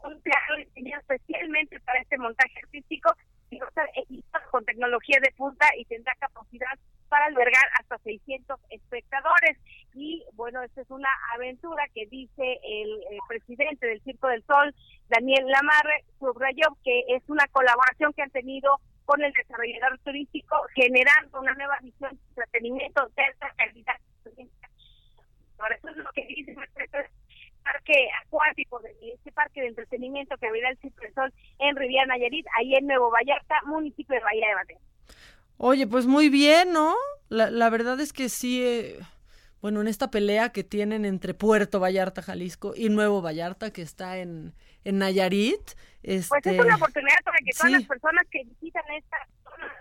[0.03, 3.14] un diseñado especialmente para este montaje artístico
[3.49, 3.60] y
[4.51, 6.77] con tecnología de punta y tendrá capacidad
[7.10, 9.57] para albergar hasta 600 espectadores.
[9.93, 14.73] Y bueno, esta es una aventura que dice el, presidente del Circo del Sol,
[15.07, 21.39] Daniel Lamarre, subrayó que es una colaboración que han tenido con el desarrollador turístico, generando
[21.39, 23.95] una nueva visión de entretenimiento de alta calidad.
[25.57, 27.10] Por eso es lo que dice este
[27.72, 27.94] parque
[28.26, 32.76] acuático, de este parque de entretenimiento que abrirá el del Sol en Riviera Nayarit, ahí
[32.76, 34.80] en Nuevo Vallarta, municipio de Bahía de Bateo.
[35.58, 36.96] Oye, pues muy bien, ¿no?
[37.28, 39.00] La, la verdad es que sí, eh,
[39.62, 44.18] bueno, en esta pelea que tienen entre Puerto Vallarta, Jalisco, y Nuevo Vallarta, que está
[44.18, 45.72] en, en Nayarit,
[46.02, 46.30] este...
[46.30, 47.78] Pues es una oportunidad para que todas sí.
[47.78, 49.74] las personas que visitan esta zona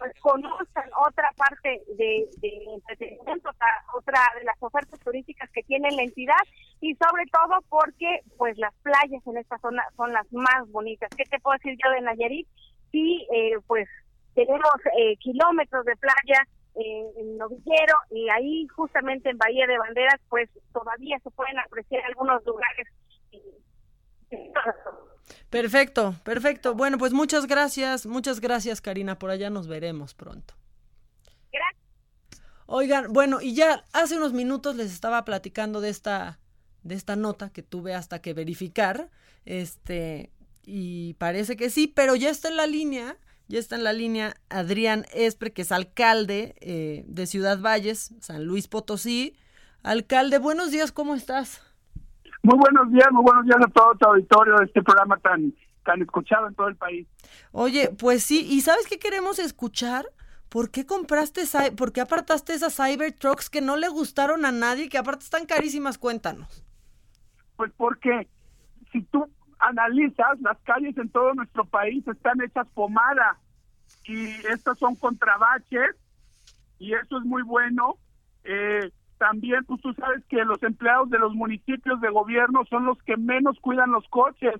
[0.00, 3.50] pues conozcan otra parte de, entretenimiento,
[3.94, 6.40] otra, de las ofertas turísticas que tiene la entidad
[6.80, 11.10] y sobre todo porque pues las playas en esta zona son las más bonitas.
[11.14, 12.48] ¿Qué te puedo decir yo de Nayarit?
[12.90, 13.86] Sí, eh, pues
[14.34, 20.18] tenemos eh, kilómetros de playa eh, en Novillero y ahí justamente en Bahía de Banderas
[20.30, 22.88] pues todavía se pueden apreciar algunos lugares
[25.50, 26.74] Perfecto, perfecto.
[26.74, 29.18] Bueno, pues muchas gracias, muchas gracias, Karina.
[29.18, 30.54] Por allá nos veremos pronto.
[31.52, 31.80] Gracias.
[32.66, 36.38] Oigan, bueno, y ya hace unos minutos les estaba platicando de esta,
[36.82, 39.10] de esta nota que tuve hasta que verificar.
[39.44, 40.30] Este,
[40.64, 43.16] y parece que sí, pero ya está en la línea,
[43.48, 48.44] ya está en la línea Adrián Espre, que es alcalde eh, de Ciudad Valles, San
[48.44, 49.34] Luis Potosí.
[49.82, 51.62] Alcalde, buenos días, ¿cómo estás?
[52.42, 55.52] Muy buenos días, muy buenos días a todo tu auditorio de este programa tan,
[55.84, 57.06] tan escuchado en todo el país.
[57.52, 60.06] Oye, pues sí, ¿y sabes qué queremos escuchar?
[60.48, 61.42] ¿Por qué compraste,
[61.76, 65.98] por qué apartaste esas Cybertrucks que no le gustaron a nadie, que aparte están carísimas?
[65.98, 66.64] Cuéntanos.
[67.56, 68.26] Pues porque
[68.90, 73.38] si tú analizas, las calles en todo nuestro país están hechas pomada
[74.04, 75.94] y estas son contrabaches
[76.78, 77.98] y eso es muy bueno.
[78.44, 82.96] Eh, también, pues tú sabes que los empleados de los municipios de gobierno son los
[83.02, 84.54] que menos cuidan los coches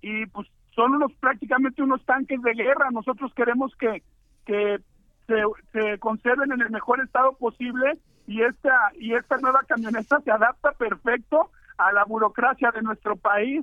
[0.00, 2.90] y pues son unos prácticamente unos tanques de guerra.
[2.90, 4.02] Nosotros queremos que,
[4.46, 4.80] que
[5.26, 5.42] se,
[5.74, 10.72] se conserven en el mejor estado posible y esta y esta nueva camioneta se adapta
[10.72, 13.62] perfecto a la burocracia de nuestro país.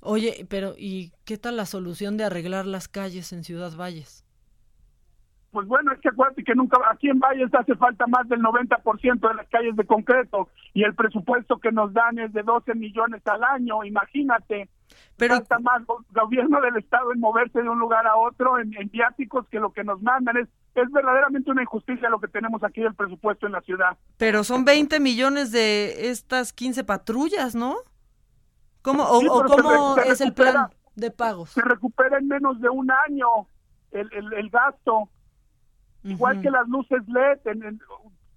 [0.00, 4.24] Oye, pero ¿y qué tal la solución de arreglar las calles en Ciudad Valles?
[5.58, 9.28] Pues bueno, es que acuérdate que nunca, aquí en Valles hace falta más del 90%
[9.28, 13.26] de las calles de concreto y el presupuesto que nos dan es de 12 millones
[13.26, 14.68] al año, imagínate.
[15.16, 18.72] Pero falta más go- gobierno del estado en moverse de un lugar a otro en,
[18.80, 22.62] en viáticos que lo que nos mandan es es verdaderamente una injusticia lo que tenemos
[22.62, 23.98] aquí del presupuesto en la ciudad.
[24.16, 27.78] Pero son 20 millones de estas 15 patrullas, ¿no?
[28.82, 31.50] ¿Cómo, o, Sí, o pero se es el plan de pagos?
[31.50, 33.26] Se recupera en menos de un año
[33.90, 35.08] el, el, el gasto.
[36.04, 37.80] Igual que las luces LED, en-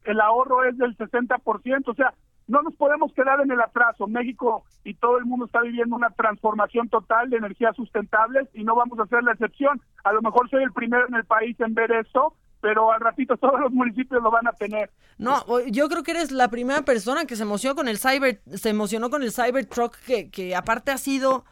[0.05, 1.91] el ahorro es del 60%.
[1.91, 2.13] O sea,
[2.47, 4.07] no nos podemos quedar en el atraso.
[4.07, 8.75] México y todo el mundo está viviendo una transformación total de energías sustentables y no
[8.75, 9.81] vamos a hacer la excepción.
[10.03, 13.37] A lo mejor soy el primero en el país en ver esto, pero al ratito
[13.37, 14.89] todos los municipios lo van a tener.
[15.17, 18.69] No, yo creo que eres la primera persona que se emocionó con el Cyber, se
[18.69, 21.45] emocionó con el Cybertruck, que, que aparte ha sido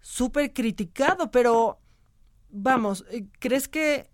[0.00, 1.78] súper criticado, pero
[2.50, 4.08] vamos, eh, ¿crees que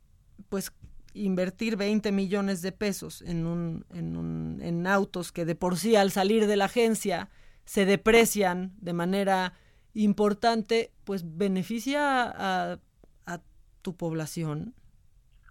[0.49, 0.73] pues
[1.15, 5.97] invertir 20 millones de pesos en, un, en, un, en autos que de por sí
[5.97, 7.29] al salir de la agencia
[7.65, 9.53] se deprecian de manera
[9.95, 12.79] importante, pues beneficia a,
[13.27, 13.41] a
[13.83, 14.75] tu población.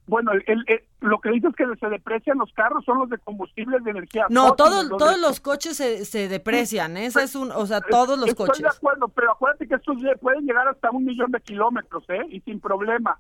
[0.08, 3.18] Bueno, el, el, el, lo que dices que se deprecian los carros son los de
[3.18, 4.26] combustibles de energía.
[4.30, 7.08] No, todos, los todos de- los coches se, se deprecian, ¿eh?
[7.08, 8.64] esa es un, o sea, todos los Estoy coches.
[8.64, 12.26] de acuerdo, pero acuérdate que estos pueden llegar hasta un millón de kilómetros, ¿eh?
[12.30, 13.20] Y sin problema.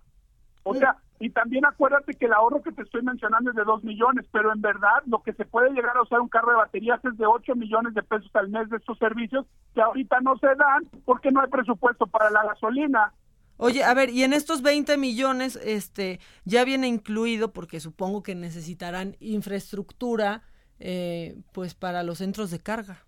[0.63, 3.83] O sea, y también acuérdate que el ahorro que te estoy mencionando es de dos
[3.83, 7.03] millones, pero en verdad lo que se puede llegar a usar un carro de baterías
[7.03, 10.47] es de 8 millones de pesos al mes de estos servicios que ahorita no se
[10.47, 13.13] dan porque no hay presupuesto para la gasolina.
[13.57, 18.35] Oye, a ver, y en estos 20 millones, este, ya viene incluido, porque supongo que
[18.35, 20.43] necesitarán infraestructura,
[20.79, 23.06] eh, pues para los centros de carga.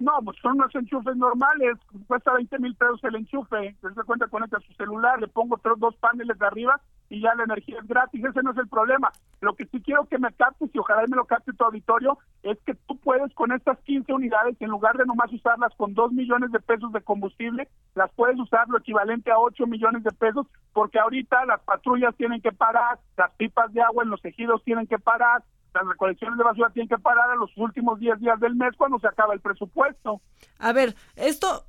[0.00, 4.58] No, pues son unos enchufes normales, cuesta 20 mil pesos el enchufe, se cuenta, conecta
[4.60, 8.24] su celular, le pongo tres, dos paneles de arriba y ya la energía es gratis,
[8.24, 9.12] ese no es el problema.
[9.42, 12.58] Lo que sí quiero que me captes y ojalá me lo capte tu auditorio es
[12.64, 16.50] que tú puedes con estas 15 unidades, en lugar de nomás usarlas con 2 millones
[16.50, 20.98] de pesos de combustible, las puedes usar lo equivalente a 8 millones de pesos, porque
[20.98, 24.98] ahorita las patrullas tienen que parar, las pipas de agua en los ejidos tienen que
[24.98, 25.42] parar,
[25.74, 28.98] las recolecciones de basura tienen que parar a los últimos 10 días del mes cuando
[28.98, 30.20] se acaba el presupuesto.
[30.58, 31.66] A ver, esto,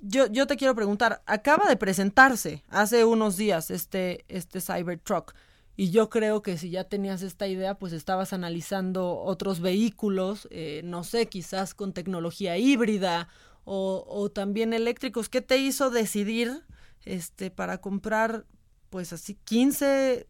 [0.00, 5.34] yo, yo te quiero preguntar, acaba de presentarse hace unos días este, este Cybertruck.
[5.76, 10.82] Y yo creo que si ya tenías esta idea, pues estabas analizando otros vehículos, eh,
[10.84, 13.28] no sé, quizás con tecnología híbrida
[13.64, 15.30] o, o también eléctricos.
[15.30, 16.64] ¿Qué te hizo decidir
[17.04, 18.44] este, para comprar,
[18.90, 20.28] pues así, 15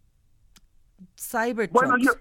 [1.19, 1.73] Cybertrucks?
[1.73, 2.12] Bueno, yo,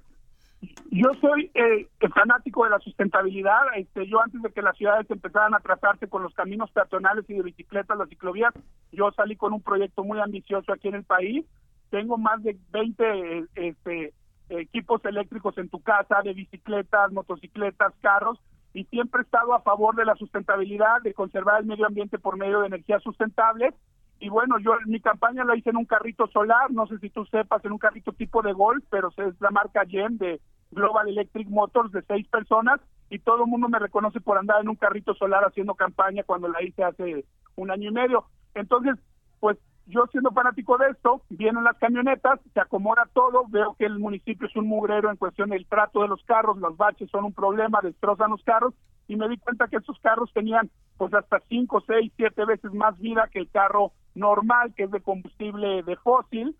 [0.91, 3.61] yo soy eh, fanático de la sustentabilidad.
[3.75, 7.35] Este, yo antes de que las ciudades empezaran a trazarse con los caminos peatonales y
[7.35, 8.53] de bicicletas, las ciclovías,
[8.91, 11.45] yo salí con un proyecto muy ambicioso aquí en el país.
[11.89, 14.13] Tengo más de 20 eh, este,
[14.49, 18.39] equipos eléctricos en tu casa, de bicicletas, motocicletas, carros,
[18.73, 22.37] y siempre he estado a favor de la sustentabilidad, de conservar el medio ambiente por
[22.37, 23.73] medio de energías sustentables.
[24.19, 27.25] Y bueno, yo mi campaña la hice en un carrito solar, no sé si tú
[27.25, 30.41] sepas, en un carrito tipo de golf, pero es la marca GEM de
[30.71, 34.69] Global Electric Motors de seis personas y todo el mundo me reconoce por andar en
[34.69, 37.25] un carrito solar haciendo campaña cuando la hice hace
[37.55, 38.25] un año y medio.
[38.53, 38.95] Entonces,
[39.39, 43.99] pues yo siendo fanático de esto, vienen las camionetas, se acomoda todo, veo que el
[43.99, 47.33] municipio es un mugrero en cuestión del trato de los carros, los baches son un
[47.33, 48.73] problema, destrozan los carros
[49.09, 52.97] y me di cuenta que estos carros tenían pues hasta cinco, seis, siete veces más
[52.99, 56.55] vida que el carro normal, que es de combustible de fósil,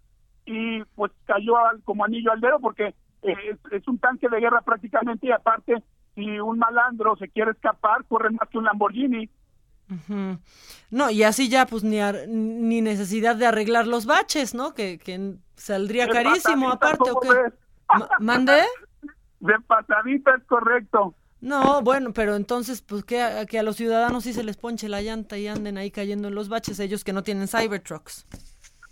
[0.45, 2.87] y pues cayó al- como anillo al dedo porque
[3.21, 5.83] eh, es, es un tanque de guerra prácticamente y aparte
[6.15, 9.29] si un malandro se quiere escapar, corre más que un Lamborghini.
[10.91, 14.73] No, y así ya pues ni, ar- ni necesidad de arreglar los baches, ¿no?
[14.73, 17.19] Que, que saldría De carísimo aparte, ¿o.
[19.39, 21.15] De patadita es correcto.
[21.41, 24.89] No, bueno, pero entonces, pues que a, que a los ciudadanos sí se les ponche
[24.89, 28.25] la llanta y anden ahí cayendo en los baches, ellos que no tienen Cybertrucks.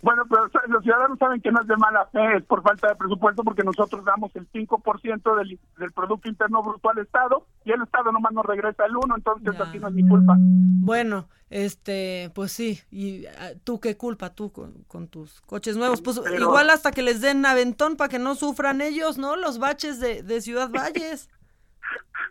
[0.00, 2.94] Bueno, pero los ciudadanos saben que no es de mala fe, es por falta de
[2.94, 7.82] presupuesto porque nosotros damos el 5% del, del Producto Interno Bruto al Estado y el
[7.82, 10.36] Estado nomás nos regresa el 1, entonces así no es mi culpa.
[10.38, 16.00] Bueno, este, pues sí, y ah, tú qué culpa, tú con, con tus coches nuevos,
[16.00, 19.34] pues Pero- igual hasta que les den aventón para que no sufran ellos, ¿no?
[19.34, 21.28] Los baches de, de Ciudad Valles.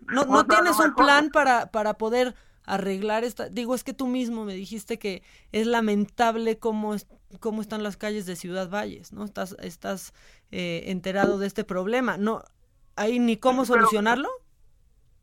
[0.08, 2.36] ¿No, no tienes un plan para, para poder
[2.66, 3.50] arreglar esta?
[3.50, 7.08] Digo, es que tú mismo me dijiste que es lamentable cómo, es-
[7.40, 9.24] cómo están las calles de Ciudad Valles, ¿no?
[9.24, 10.14] Estás, estás
[10.52, 12.42] eh, enterado de este problema, ¿no?
[12.96, 14.30] ¿Hay ni cómo Sí, pero- solucionarlo?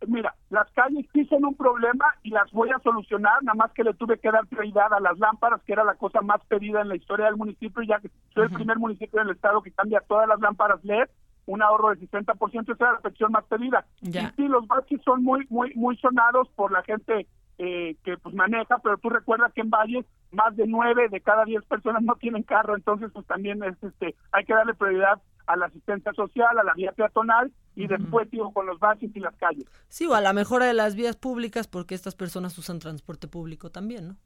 [0.07, 3.83] Mira, las calles sí son un problema y las voy a solucionar, nada más que
[3.85, 6.89] le tuve que dar prioridad a las lámparas, que era la cosa más pedida en
[6.91, 10.29] la historia del municipio, ya que soy el primer municipio del estado que cambia todas
[10.29, 11.09] las lámparas LED,
[11.47, 13.87] un ahorro del 60%, esa era la petición más pedida.
[14.01, 14.33] Ya.
[14.37, 17.27] Y sí, los baches son muy, muy, muy sonados por la gente
[17.59, 21.45] eh, que pues maneja, pero tú recuerdas que en Valles más de nueve de cada
[21.45, 25.57] diez personas no tienen carro, entonces pues también es, este, hay que darle prioridad a
[25.57, 29.37] la asistencia social, a la vía peatonal y después digo con los baches y las
[29.37, 29.67] calles.
[29.89, 33.71] Sí, o a la mejora de las vías públicas porque estas personas usan transporte público
[33.71, 34.17] también, ¿no?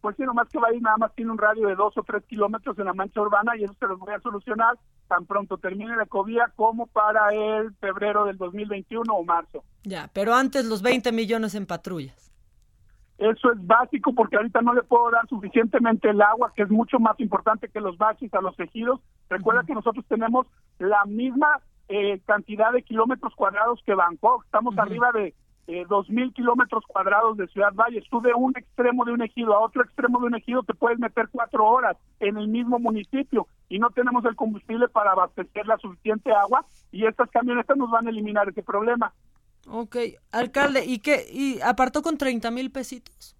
[0.00, 2.02] Pues sí, nomás que va a ir nada más tiene un radio de dos o
[2.02, 4.76] tres kilómetros en la mancha urbana y eso se los voy a solucionar
[5.10, 9.64] tan pronto termine la ecovía como para el febrero del 2021 o marzo.
[9.82, 12.30] Ya, pero antes los 20 millones en patrullas.
[13.18, 16.98] Eso es básico porque ahorita no le puedo dar suficientemente el agua, que es mucho
[16.98, 19.00] más importante que los baches a los ejidos.
[19.28, 20.46] Recuerda que nosotros tenemos
[20.78, 24.44] la misma eh, cantidad de kilómetros cuadrados que Bangkok.
[24.44, 25.34] Estamos arriba de
[25.88, 28.04] dos mil kilómetros cuadrados de Ciudad Valles.
[28.10, 30.98] Tú de un extremo de un ejido a otro extremo de un ejido te puedes
[30.98, 35.78] meter cuatro horas en el mismo municipio y no tenemos el combustible para abastecer la
[35.78, 39.12] suficiente agua y estas camionetas nos van a eliminar ese problema.
[39.68, 39.96] Ok,
[40.32, 41.26] alcalde, ¿y qué?
[41.30, 43.36] ¿Y apartó con 30 mil pesitos?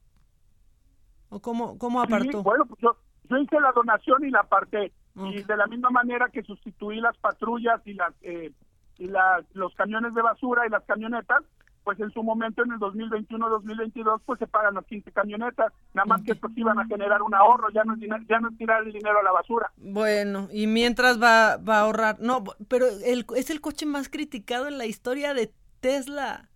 [1.31, 2.39] ¿O cómo, cómo apartó?
[2.39, 2.97] Sí, bueno, pues yo,
[3.29, 4.93] yo hice la donación y la aparté.
[5.17, 8.53] Y de la misma manera que sustituí las patrullas y las eh,
[9.01, 11.43] y las, los camiones de basura y las camionetas,
[11.91, 16.23] pues en su momento en el 2021-2022 pues se pagan las 15 camionetas, nada más
[16.23, 19.25] que estos iban a generar un ahorro, ya no, ya no tirar el dinero a
[19.25, 19.73] la basura.
[19.77, 22.21] Bueno, y mientras va, va a ahorrar.
[22.21, 26.49] No, pero el, es el coche más criticado en la historia de Tesla.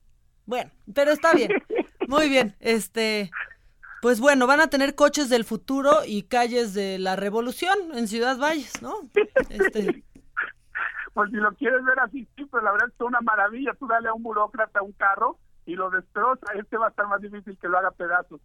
[0.47, 1.51] Bueno, pero está bien.
[2.07, 2.55] Muy bien.
[2.61, 3.33] Este,
[4.01, 8.39] pues bueno, van a tener coches del futuro y calles de la revolución en Ciudad
[8.39, 8.95] Valles, ¿no?
[9.51, 10.05] Este,
[11.15, 13.73] Pues si lo quieres ver así, sí, pero la verdad es que es una maravilla,
[13.79, 17.21] tú dale a un burócrata un carro y lo destroza, este va a estar más
[17.23, 18.41] difícil que lo haga pedazos.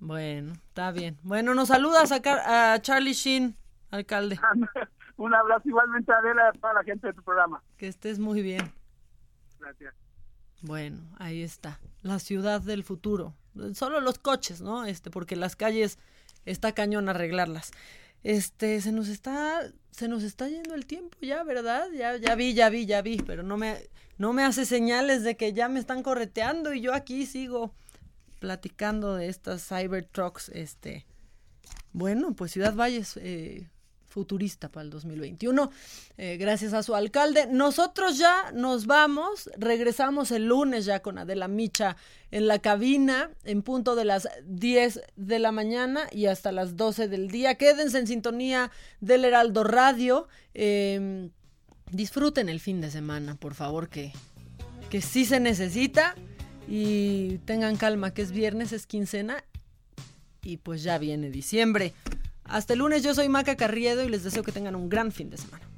[0.00, 1.16] bueno, está bien.
[1.22, 3.56] Bueno, nos saludas a, Car- a Charlie Sheen,
[3.90, 4.38] alcalde.
[5.16, 7.62] un abrazo igualmente a Adela y a toda la gente de tu programa.
[7.76, 8.72] Que estés muy bien.
[9.60, 9.94] Gracias.
[10.62, 11.78] Bueno, ahí está.
[12.02, 13.34] La ciudad del futuro.
[13.74, 14.84] Solo los coches, ¿no?
[14.84, 15.98] Este, porque las calles
[16.44, 17.70] está cañón arreglarlas.
[18.24, 21.88] Este, se nos está, se nos está yendo el tiempo ya, ¿verdad?
[21.92, 23.76] Ya, ya vi, ya vi, ya vi, pero no me,
[24.18, 27.74] no me hace señales de que ya me están correteando y yo aquí sigo
[28.40, 31.06] platicando de estas Cybertrucks, este.
[31.92, 33.68] Bueno, pues Ciudad Valles, eh,
[34.14, 35.72] futurista para el 2021,
[36.18, 37.48] eh, gracias a su alcalde.
[37.50, 41.96] Nosotros ya nos vamos, regresamos el lunes ya con Adela Micha
[42.30, 47.08] en la cabina en punto de las 10 de la mañana y hasta las 12
[47.08, 47.56] del día.
[47.56, 48.70] Quédense en sintonía
[49.00, 50.28] del Heraldo Radio.
[50.54, 51.28] eh,
[51.90, 54.12] disfruten el fin de semana, por favor, que,
[54.90, 56.14] que sí se necesita
[56.66, 59.44] y tengan calma, que es viernes, es quincena
[60.42, 61.92] y pues ya viene diciembre.
[62.44, 65.30] Hasta el lunes, yo soy Maca Carriedo y les deseo que tengan un gran fin
[65.30, 65.73] de semana.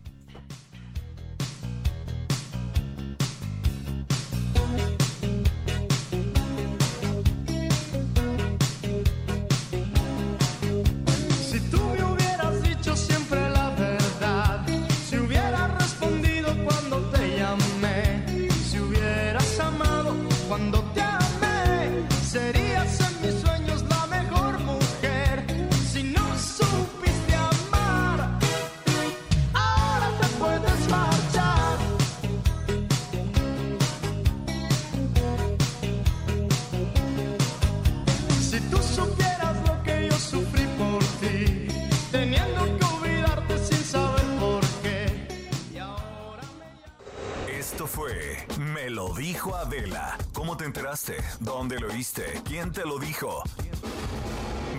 [47.96, 48.36] Fue
[48.74, 50.18] Me lo dijo Adela.
[50.34, 51.16] ¿Cómo te enteraste?
[51.40, 52.24] ¿Dónde lo oíste?
[52.44, 53.42] ¿Quién te lo dijo?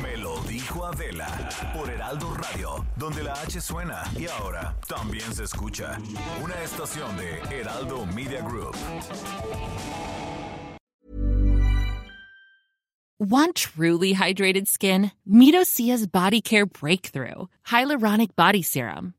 [0.04, 1.28] Me lo dijo Adela
[1.74, 5.98] por Heraldo Radio, donde la H suena y ahora también se escucha.
[6.44, 8.76] Una estación de Heraldo Media Group.
[13.20, 15.12] Want truly hydrated skin?
[15.26, 19.16] Medocia's Body Care Breakthrough Hyaluronic Body Serum.